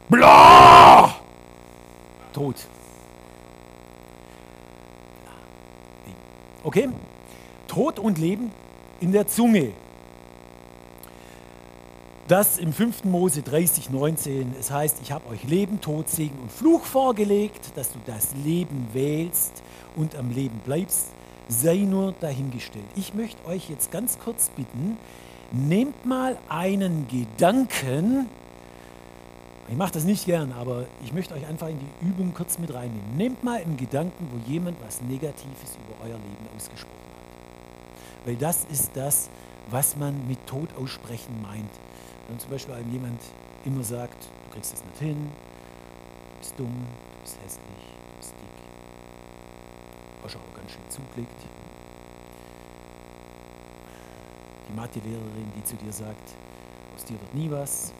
Bla, 0.08 1.16
Tod. 2.32 2.56
Bla, 5.24 5.32
Leben. 6.04 6.18
Okay? 6.62 6.88
Tod 7.76 7.98
und 7.98 8.16
Leben 8.16 8.52
in 9.02 9.12
der 9.12 9.26
Zunge. 9.26 9.72
Das 12.26 12.56
im 12.56 12.72
5. 12.72 13.04
Mose 13.04 13.42
30, 13.42 13.90
19. 13.90 14.54
Es 14.58 14.70
heißt, 14.70 14.96
ich 15.02 15.12
habe 15.12 15.28
euch 15.28 15.44
Leben, 15.44 15.82
Tod, 15.82 16.08
Segen 16.08 16.38
und 16.40 16.50
Fluch 16.50 16.86
vorgelegt, 16.86 17.72
dass 17.76 17.92
du 17.92 17.98
das 18.06 18.34
Leben 18.42 18.88
wählst 18.94 19.62
und 19.94 20.16
am 20.16 20.30
Leben 20.30 20.58
bleibst, 20.64 21.08
sei 21.48 21.76
nur 21.76 22.14
dahingestellt. 22.18 22.86
Ich 22.96 23.12
möchte 23.12 23.44
euch 23.46 23.68
jetzt 23.68 23.90
ganz 23.90 24.18
kurz 24.18 24.48
bitten, 24.56 24.96
nehmt 25.52 26.06
mal 26.06 26.38
einen 26.48 27.06
Gedanken, 27.08 28.30
ich 29.68 29.76
mache 29.76 29.92
das 29.92 30.04
nicht 30.04 30.24
gern, 30.24 30.52
aber 30.52 30.86
ich 31.04 31.12
möchte 31.12 31.34
euch 31.34 31.46
einfach 31.46 31.68
in 31.68 31.78
die 31.78 32.06
Übung 32.06 32.32
kurz 32.32 32.58
mit 32.58 32.72
reinnehmen. 32.72 33.18
Nehmt 33.18 33.44
mal 33.44 33.58
einen 33.58 33.76
Gedanken, 33.76 34.28
wo 34.32 34.50
jemand 34.50 34.78
was 34.82 35.02
Negatives 35.02 35.76
über 35.84 36.06
euer 36.06 36.16
Leben 36.16 36.48
ausgesprochen 36.56 36.94
hat. 37.10 37.15
Weil 38.26 38.36
das 38.36 38.64
ist 38.64 38.90
das, 38.94 39.30
was 39.70 39.96
man 39.96 40.26
mit 40.26 40.44
Tod 40.46 40.68
aussprechen 40.76 41.40
meint. 41.40 41.70
Wenn 42.28 42.38
zum 42.38 42.50
Beispiel 42.50 42.74
einem 42.74 42.92
jemand 42.92 43.20
immer 43.64 43.84
sagt, 43.84 44.22
du 44.44 44.52
kriegst 44.52 44.74
es 44.74 44.84
nicht 44.84 44.98
hin, 44.98 45.30
du 46.32 46.38
bist 46.40 46.58
dumm, 46.58 46.66
du 46.66 47.20
bist 47.22 47.38
hässlich, 47.44 47.62
du 47.64 48.16
bist 48.18 48.32
dick, 48.32 48.56
hast 50.24 50.36
auch 50.36 50.56
ganz 50.56 50.72
schön 50.72 50.90
zugelegt. 50.90 51.42
Die 54.68 54.74
Mathelehrerin, 54.74 55.52
die 55.56 55.62
zu 55.62 55.76
dir 55.76 55.92
sagt, 55.92 56.34
aus 56.96 57.04
dir 57.04 57.20
wird 57.20 57.34
nie 57.34 57.50
was. 57.50 57.92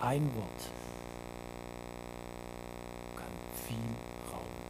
Ein 0.00 0.26
Wort 0.36 0.70
kann 3.16 3.32
viel 3.66 3.76
rauben. 4.30 4.62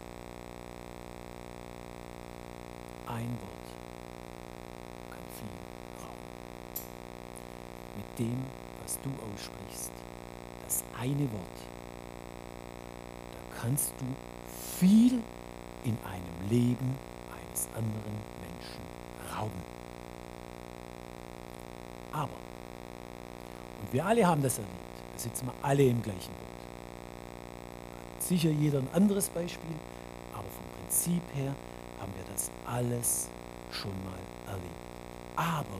Ein 3.08 3.30
Wort 3.40 3.66
kann 5.10 5.24
viel 5.34 5.48
rauben. 6.00 6.30
Mit 7.96 8.18
dem, 8.20 8.44
was 8.80 8.98
du 9.02 9.10
aussprichst, 9.10 9.90
das 10.64 10.84
eine 11.00 11.32
Wort, 11.32 11.58
da 13.32 13.60
kannst 13.60 13.92
du 13.98 14.06
viel 14.78 15.20
in 15.82 15.98
einem 16.04 16.48
Leben 16.48 16.96
eines 17.34 17.66
anderen 17.74 18.18
Menschen 18.40 18.84
rauben. 19.36 19.62
Aber, 22.12 22.38
und 23.80 23.83
wir 23.94 24.04
alle 24.04 24.26
haben 24.26 24.42
das 24.42 24.58
erlebt, 24.58 24.74
da 25.12 25.18
sitzen 25.18 25.46
wir 25.46 25.54
alle 25.62 25.84
im 25.84 26.02
gleichen 26.02 26.32
Boot. 26.32 26.48
Sicher 28.20 28.50
jeder 28.50 28.80
ein 28.80 28.88
anderes 28.92 29.28
Beispiel, 29.28 29.76
aber 30.32 30.48
vom 30.50 30.64
Prinzip 30.80 31.22
her 31.36 31.54
haben 32.00 32.12
wir 32.16 32.24
das 32.32 32.50
alles 32.66 33.28
schon 33.70 33.92
mal 34.04 34.18
erlebt. 34.48 34.74
Aber 35.36 35.78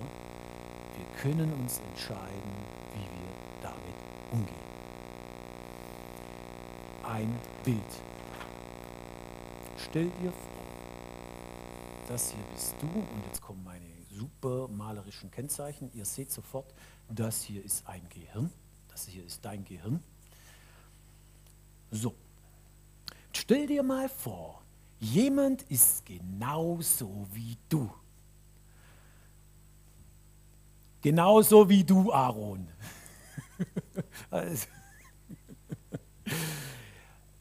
wir 0.97 1.21
können 1.21 1.53
uns 1.55 1.81
entscheiden, 1.91 2.53
wie 2.95 3.01
wir 3.01 3.33
damit 3.61 3.97
umgehen. 4.31 4.55
Ein 7.03 7.35
Bild. 7.65 7.81
Stell 9.77 10.11
dir 10.23 10.31
vor, 10.31 10.65
das 12.07 12.31
hier 12.31 12.45
bist 12.53 12.77
du 12.81 12.87
und 12.87 13.27
jetzt 13.27 13.43
kommen 13.43 13.65
meine 13.65 13.84
super 14.19 14.69
malerischen 14.69 15.31
Kennzeichen. 15.31 15.91
Ihr 15.95 16.05
seht 16.05 16.31
sofort, 16.31 16.73
das 17.09 17.43
hier 17.43 17.65
ist 17.65 17.87
ein 17.87 18.09
Gehirn. 18.09 18.51
Das 18.89 19.07
hier 19.07 19.25
ist 19.25 19.45
dein 19.45 19.65
Gehirn. 19.65 20.03
So, 21.91 22.15
stell 23.33 23.67
dir 23.67 23.83
mal 23.83 24.09
vor, 24.09 24.63
jemand 25.01 25.63
ist 25.65 26.07
genauso 26.07 27.27
wie 27.33 27.57
du. 27.69 27.91
Genauso 31.01 31.69
wie 31.69 31.85
du, 31.85 32.13
Aaron. 32.13 32.69
Also, 34.31 34.67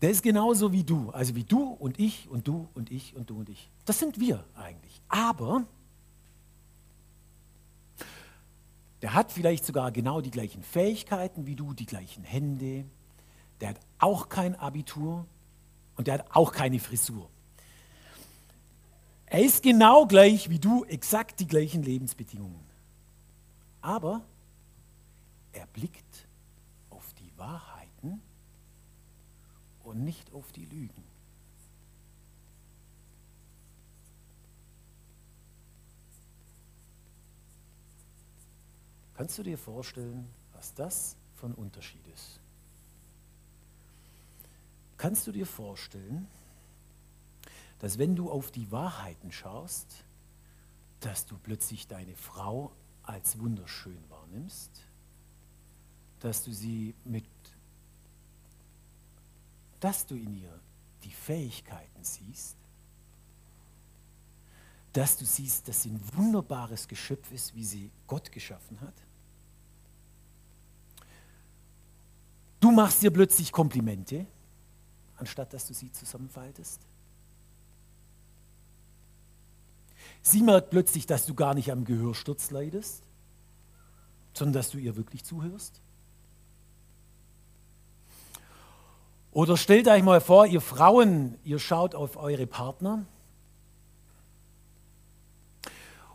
der 0.01 0.11
ist 0.11 0.21
genauso 0.21 0.71
wie 0.71 0.83
du. 0.83 1.09
Also 1.11 1.33
wie 1.33 1.43
du 1.43 1.63
und 1.63 1.97
ich 1.97 2.29
und 2.29 2.47
du 2.47 2.67
und 2.73 2.91
ich 2.91 3.15
und 3.15 3.29
du 3.29 3.39
und 3.39 3.49
ich. 3.49 3.71
Das 3.85 3.99
sind 3.99 4.19
wir 4.19 4.43
eigentlich. 4.53 5.01
Aber 5.07 5.65
der 9.03 9.13
hat 9.13 9.33
vielleicht 9.33 9.65
sogar 9.65 9.91
genau 9.91 10.21
die 10.21 10.31
gleichen 10.31 10.63
Fähigkeiten 10.63 11.45
wie 11.45 11.57
du, 11.57 11.73
die 11.73 11.85
gleichen 11.85 12.23
Hände. 12.23 12.85
Der 13.59 13.69
hat 13.69 13.79
auch 13.99 14.29
kein 14.29 14.55
Abitur 14.55 15.25
und 15.97 16.07
der 16.07 16.15
hat 16.15 16.27
auch 16.33 16.53
keine 16.53 16.79
Frisur. 16.79 17.29
Er 19.25 19.41
ist 19.41 19.61
genau 19.61 20.05
gleich 20.05 20.49
wie 20.49 20.57
du, 20.57 20.85
exakt 20.85 21.41
die 21.41 21.47
gleichen 21.47 21.83
Lebensbedingungen. 21.83 22.63
Aber 23.81 24.21
er 25.51 25.67
blickt 25.67 26.25
auf 26.89 27.13
die 27.15 27.37
Wahrheiten 27.37 28.21
und 29.83 30.01
nicht 30.05 30.31
auf 30.31 30.49
die 30.53 30.63
Lügen. 30.63 31.03
Kannst 39.15 39.37
du 39.37 39.43
dir 39.43 39.57
vorstellen, 39.57 40.27
was 40.53 40.73
das 40.73 41.15
für 41.35 41.47
ein 41.47 41.53
Unterschied 41.53 42.05
ist? 42.13 42.39
Kannst 44.97 45.27
du 45.27 45.31
dir 45.31 45.45
vorstellen, 45.45 46.27
dass 47.79 47.97
wenn 47.97 48.15
du 48.15 48.31
auf 48.31 48.51
die 48.51 48.71
Wahrheiten 48.71 49.31
schaust, 49.31 49.87
dass 51.01 51.25
du 51.25 51.37
plötzlich 51.37 51.87
deine 51.87 52.15
Frau 52.15 52.71
als 53.03 53.37
wunderschön 53.39 54.01
wahrnimmst, 54.09 54.71
dass 56.21 56.43
du 56.45 56.53
sie 56.53 56.95
mit, 57.03 57.25
dass 59.81 60.05
du 60.05 60.15
in 60.15 60.41
ihr 60.41 60.59
die 61.03 61.11
Fähigkeiten 61.11 62.03
siehst, 62.03 62.55
dass 64.93 65.17
du 65.17 65.25
siehst, 65.25 65.67
dass 65.67 65.83
sie 65.83 65.89
ein 65.89 66.01
wunderbares 66.15 66.87
Geschöpf 66.87 67.31
ist, 67.31 67.55
wie 67.55 67.65
sie 67.65 67.91
Gott 68.07 68.31
geschaffen 68.31 68.79
hat. 68.81 68.93
Du 72.59 72.71
machst 72.71 73.03
ihr 73.03 73.11
plötzlich 73.11 73.51
Komplimente, 73.51 74.25
anstatt 75.17 75.51
dass 75.51 75.67
du 75.67 75.73
sie 75.73 75.91
zusammenfaltest. 75.91 76.79
Sie 80.21 80.41
merkt 80.41 80.69
plötzlich, 80.69 81.05
dass 81.05 81.25
du 81.25 81.33
gar 81.33 81.53
nicht 81.53 81.71
am 81.71 81.83
Gehörsturz 81.83 82.51
leidest. 82.51 83.03
sondern 84.33 84.53
dass 84.53 84.71
du 84.71 84.77
ihr 84.79 84.95
wirklich 84.95 85.23
zuhörst? 85.23 85.79
Oder 89.31 89.57
stellt 89.57 89.87
euch 89.87 90.03
mal 90.03 90.21
vor, 90.21 90.45
ihr 90.45 90.61
Frauen, 90.61 91.37
ihr 91.43 91.59
schaut 91.59 91.95
auf 91.95 92.17
eure 92.17 92.47
Partner 92.47 93.05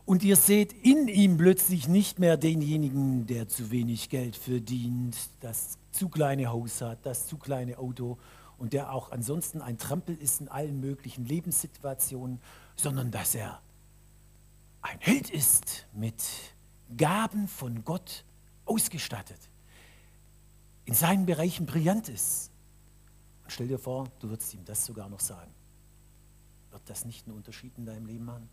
und 0.09 0.25
ihr 0.25 0.37
seht 0.37 0.73
in 0.73 1.07
ihm 1.07 1.37
plötzlich 1.37 1.87
nicht 1.87 2.19
mehr 2.19 2.39
denjenigen, 2.39 3.27
der 3.27 3.47
zu 3.47 3.71
wenig 3.71 4.09
Geld 4.09 4.37
verdient, 4.37 5.15
das 5.41 5.77
zu 5.93 6.09
kleine 6.09 6.47
Haus 6.47 6.81
hat, 6.81 7.05
das 7.05 7.27
zu 7.27 7.37
kleine 7.37 7.77
Auto 7.77 8.17
und 8.57 8.73
der 8.73 8.91
auch 8.91 9.13
ansonsten 9.13 9.61
ein 9.61 9.77
Trampel 9.77 10.17
ist 10.17 10.41
in 10.41 10.49
allen 10.49 10.81
möglichen 10.81 11.27
Lebenssituationen, 11.27 12.41
sondern 12.75 13.11
dass 13.11 13.35
er 13.35 13.61
ein 14.81 14.99
Held 15.01 15.29
ist 15.29 15.87
mit 15.93 16.25
Gaben 16.97 17.47
von 17.47 17.85
Gott 17.85 18.25
ausgestattet, 18.65 19.51
in 20.87 20.95
seinen 20.95 21.27
Bereichen 21.27 21.67
brillant 21.67 22.09
ist 22.09 22.51
und 23.45 23.53
stell 23.53 23.69
dir 23.69 23.79
vor, 23.79 24.09
du 24.21 24.31
würdest 24.31 24.55
ihm 24.55 24.65
das 24.65 24.87
sogar 24.87 25.11
noch 25.11 25.21
sagen. 25.21 25.53
Wird 26.71 26.83
das 26.87 27.05
nicht 27.05 27.27
einen 27.27 27.37
Unterschied 27.37 27.77
in 27.77 27.85
deinem 27.85 28.07
Leben 28.07 28.25
machen? 28.25 28.49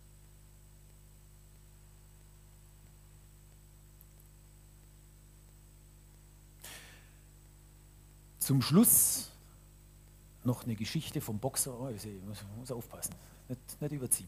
Zum 8.45 8.61
Schluss 8.61 9.31
noch 10.43 10.65
eine 10.65 10.75
Geschichte 10.75 11.19
vom 11.19 11.39
Boxer. 11.39 11.73
Oh, 11.81 11.89
ich 11.89 12.05
muss, 12.59 12.71
aufpassen, 12.71 13.15
nicht, 13.49 13.81
nicht 13.81 13.91
überziehen. 13.91 14.27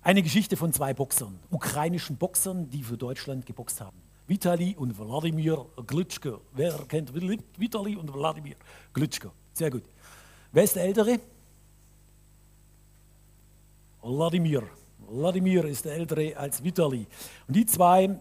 Eine 0.00 0.22
Geschichte 0.22 0.56
von 0.56 0.72
zwei 0.72 0.94
Boxern, 0.94 1.40
ukrainischen 1.50 2.16
Boxern, 2.16 2.70
die 2.70 2.84
für 2.84 2.96
Deutschland 2.96 3.44
geboxt 3.44 3.80
haben. 3.80 3.96
Vitali 4.28 4.76
und 4.76 4.96
Wladimir 4.96 5.66
Glitschko. 5.88 6.40
Wer 6.52 6.72
kennt 6.86 7.12
Vitali 7.12 7.96
und 7.96 8.14
Wladimir 8.14 8.54
Glitschko? 8.94 9.32
Sehr 9.54 9.72
gut. 9.72 9.82
Wer 10.52 10.62
ist 10.62 10.76
der 10.76 10.84
Ältere? 10.84 11.18
Wladimir. 14.02 14.68
Wladimir 15.08 15.64
ist 15.64 15.84
der 15.84 15.94
Ältere 15.94 16.36
als 16.36 16.62
Vitali. 16.62 17.08
Und 17.48 17.56
die 17.56 17.66
zwei 17.66 18.20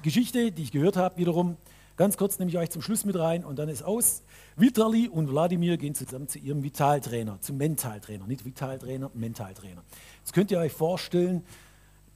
Geschichte, 0.00 0.50
die 0.50 0.62
ich 0.62 0.72
gehört 0.72 0.96
habe, 0.96 1.18
wiederum, 1.18 1.58
ganz 1.96 2.16
kurz 2.16 2.38
nehme 2.38 2.50
ich 2.50 2.58
euch 2.58 2.70
zum 2.70 2.82
Schluss 2.82 3.04
mit 3.04 3.18
rein 3.18 3.44
und 3.44 3.58
dann 3.58 3.68
ist 3.68 3.82
aus. 3.82 4.22
Vitali 4.56 5.08
und 5.08 5.30
Wladimir 5.30 5.76
gehen 5.76 5.94
zusammen 5.94 6.28
zu 6.28 6.38
ihrem 6.38 6.62
Vitaltrainer, 6.62 7.40
zum 7.40 7.56
Mentaltrainer. 7.56 8.26
Nicht 8.26 8.44
Vitaltrainer, 8.44 9.10
Mentaltrainer. 9.14 9.82
Jetzt 10.18 10.32
könnt 10.32 10.50
ihr 10.50 10.58
euch 10.58 10.72
vorstellen, 10.72 11.44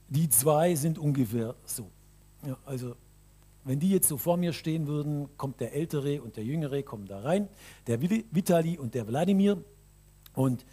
die 0.09 0.29
zwei 0.29 0.75
sind 0.75 0.97
ungefähr 0.99 1.55
so. 1.65 1.89
Ja, 2.45 2.57
also 2.65 2.95
wenn 3.63 3.79
die 3.79 3.89
jetzt 3.89 4.07
so 4.07 4.17
vor 4.17 4.37
mir 4.37 4.53
stehen 4.53 4.87
würden, 4.87 5.27
kommt 5.35 5.59
der 5.59 5.73
Ältere 5.73 6.21
und 6.21 6.37
der 6.37 6.45
Jüngere, 6.45 6.83
kommen 6.83 7.05
da 7.05 7.19
rein, 7.19 7.49
der 7.87 8.01
Vitali 8.01 8.77
und 8.77 8.93
der 8.95 9.07
Wladimir. 9.07 9.61
Und 10.33 10.65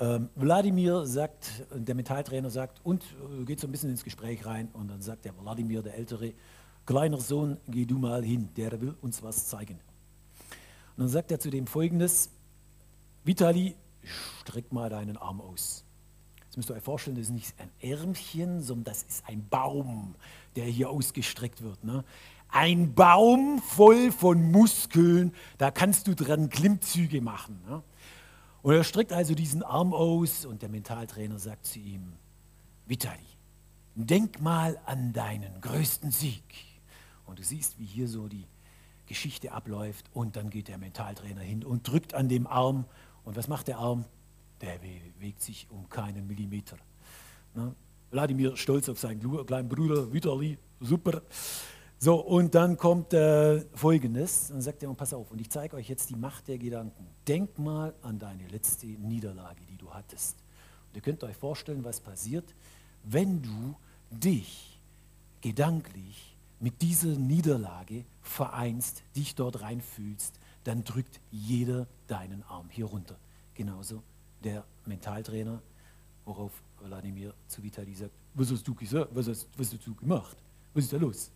ähm, 0.00 0.28
Wladimir 0.34 1.06
sagt, 1.06 1.64
der 1.72 1.94
Metalltrainer 1.94 2.50
sagt, 2.50 2.80
und 2.82 3.04
äh, 3.04 3.44
geht 3.44 3.60
so 3.60 3.68
ein 3.68 3.70
bisschen 3.70 3.90
ins 3.90 4.02
Gespräch 4.02 4.44
rein. 4.44 4.70
Und 4.72 4.88
dann 4.88 5.02
sagt 5.02 5.24
der 5.24 5.38
Wladimir, 5.38 5.82
der 5.82 5.94
Ältere, 5.94 6.32
kleiner 6.90 7.20
Sohn, 7.20 7.56
geh 7.68 7.84
du 7.84 7.98
mal 7.98 8.24
hin, 8.24 8.48
der 8.56 8.80
will 8.80 8.96
uns 9.00 9.22
was 9.22 9.46
zeigen. 9.46 9.74
Und 10.96 11.04
dann 11.04 11.08
sagt 11.08 11.30
er 11.30 11.38
zu 11.38 11.48
dem 11.48 11.68
folgendes, 11.68 12.30
Vitali, 13.22 13.76
streck 14.40 14.72
mal 14.72 14.90
deinen 14.90 15.16
Arm 15.16 15.40
aus. 15.40 15.84
Jetzt 16.46 16.56
müsst 16.56 16.68
ihr 16.68 16.74
euch 16.74 16.82
vorstellen, 16.82 17.14
das 17.14 17.26
ist 17.26 17.32
nicht 17.32 17.54
ein 17.60 17.70
Ärmchen, 17.80 18.60
sondern 18.60 18.92
das 18.92 19.04
ist 19.04 19.22
ein 19.28 19.46
Baum, 19.48 20.16
der 20.56 20.64
hier 20.64 20.90
ausgestreckt 20.90 21.62
wird. 21.62 21.84
Ne? 21.84 22.02
Ein 22.48 22.92
Baum 22.92 23.62
voll 23.62 24.10
von 24.10 24.50
Muskeln, 24.50 25.32
da 25.58 25.70
kannst 25.70 26.08
du 26.08 26.16
dran 26.16 26.48
Klimmzüge 26.50 27.20
machen. 27.20 27.62
Ne? 27.68 27.84
Und 28.62 28.74
er 28.74 28.82
streckt 28.82 29.12
also 29.12 29.36
diesen 29.36 29.62
Arm 29.62 29.94
aus 29.94 30.44
und 30.44 30.60
der 30.60 30.68
Mentaltrainer 30.68 31.38
sagt 31.38 31.66
zu 31.66 31.78
ihm, 31.78 32.14
Vitali, 32.88 33.20
denk 33.94 34.40
mal 34.40 34.76
an 34.86 35.12
deinen 35.12 35.60
größten 35.60 36.10
Sieg. 36.10 36.69
Und 37.30 37.38
du 37.38 37.44
siehst, 37.44 37.78
wie 37.78 37.86
hier 37.86 38.08
so 38.08 38.28
die 38.28 38.46
Geschichte 39.06 39.52
abläuft 39.52 40.06
und 40.12 40.36
dann 40.36 40.50
geht 40.50 40.68
der 40.68 40.78
Mentaltrainer 40.78 41.40
hin 41.40 41.64
und 41.64 41.88
drückt 41.88 42.14
an 42.14 42.28
dem 42.28 42.46
Arm. 42.46 42.84
Und 43.24 43.36
was 43.36 43.48
macht 43.48 43.68
der 43.68 43.78
Arm? 43.78 44.04
der 44.60 44.78
bewegt 44.78 45.42
sich 45.42 45.66
um 45.70 45.88
keinen 45.88 46.26
Millimeter. 46.26 46.76
Ne? 47.54 47.74
Wladimir 48.10 48.56
stolz 48.56 48.88
auf 48.88 48.98
seinen 48.98 49.46
kleinen 49.46 49.68
Bruder 49.68 50.12
Vitali, 50.12 50.58
super. 50.80 51.22
So, 51.98 52.16
und 52.16 52.54
dann 52.54 52.76
kommt 52.76 53.12
äh, 53.12 53.60
Folgendes, 53.74 54.48
dann 54.48 54.62
sagt 54.62 54.82
er, 54.82 54.92
pass 54.94 55.12
auf, 55.12 55.30
und 55.30 55.40
ich 55.40 55.50
zeige 55.50 55.76
euch 55.76 55.88
jetzt 55.88 56.08
die 56.10 56.16
Macht 56.16 56.48
der 56.48 56.58
Gedanken. 56.58 57.06
Denk 57.28 57.58
mal 57.58 57.94
an 58.02 58.18
deine 58.18 58.48
letzte 58.48 58.86
Niederlage, 58.86 59.60
die 59.70 59.76
du 59.76 59.92
hattest. 59.92 60.38
Und 60.88 60.96
ihr 60.96 61.02
könnt 61.02 61.22
euch 61.24 61.36
vorstellen, 61.36 61.84
was 61.84 62.00
passiert, 62.00 62.54
wenn 63.04 63.42
du 63.42 63.76
dich 64.10 64.78
gedanklich 65.40 66.29
mit 66.60 66.82
dieser 66.82 67.16
Niederlage 67.16 68.04
vereinst, 68.22 69.02
dich 69.16 69.34
dort 69.34 69.62
reinfühlst, 69.62 70.38
dann 70.64 70.84
drückt 70.84 71.20
jeder 71.30 71.86
deinen 72.06 72.42
Arm 72.44 72.68
hier 72.68 72.84
runter. 72.84 73.16
Genauso 73.54 74.02
der 74.44 74.64
Mentaltrainer, 74.84 75.62
worauf 76.24 76.52
Wladimir 76.80 77.34
zu 77.48 77.62
Vitali 77.62 77.94
sagt, 77.94 78.12
was 78.34 78.50
hast 78.50 78.66
du 78.68 78.74
gesagt, 78.74 79.10
was 79.14 79.26
hast, 79.26 79.48
was 79.56 79.72
hast 79.72 79.86
du 79.86 79.94
gemacht, 79.94 80.36
was 80.74 80.84
ist 80.84 80.92
da 80.92 80.98
los? 80.98 81.30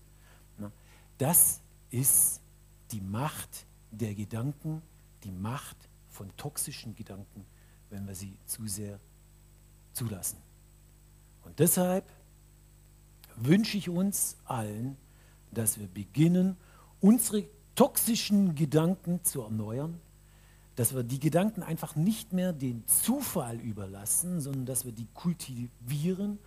Das 1.16 1.60
ist 1.90 2.40
die 2.90 3.00
Macht 3.00 3.66
der 3.90 4.14
Gedanken, 4.14 4.82
die 5.22 5.30
Macht 5.30 5.76
von 6.10 6.36
toxischen 6.36 6.94
Gedanken, 6.94 7.46
wenn 7.90 8.06
wir 8.06 8.14
sie 8.14 8.36
zu 8.46 8.66
sehr 8.66 8.98
zulassen. 9.92 10.38
Und 11.44 11.58
deshalb 11.58 12.04
wünsche 13.36 13.78
ich 13.78 13.88
uns 13.88 14.36
allen, 14.44 14.96
dass 15.54 15.78
wir 15.78 15.86
beginnen, 15.86 16.56
unsere 17.00 17.44
toxischen 17.74 18.54
Gedanken 18.54 19.24
zu 19.24 19.42
erneuern, 19.42 20.00
dass 20.76 20.94
wir 20.94 21.02
die 21.02 21.20
Gedanken 21.20 21.62
einfach 21.62 21.94
nicht 21.96 22.32
mehr 22.32 22.52
dem 22.52 22.86
Zufall 22.86 23.60
überlassen, 23.60 24.40
sondern 24.40 24.66
dass 24.66 24.84
wir 24.84 24.92
die 24.92 25.06
kultivieren 25.14 26.38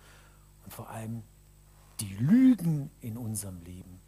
und 0.64 0.74
vor 0.74 0.90
allem 0.90 1.22
die 2.00 2.14
Lügen 2.16 2.90
in 3.00 3.16
unserem 3.16 3.60
Leben 3.62 4.00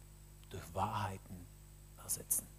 durch 0.49 0.63
Wahrheiten 0.73 1.35
ersetzen. 2.03 2.50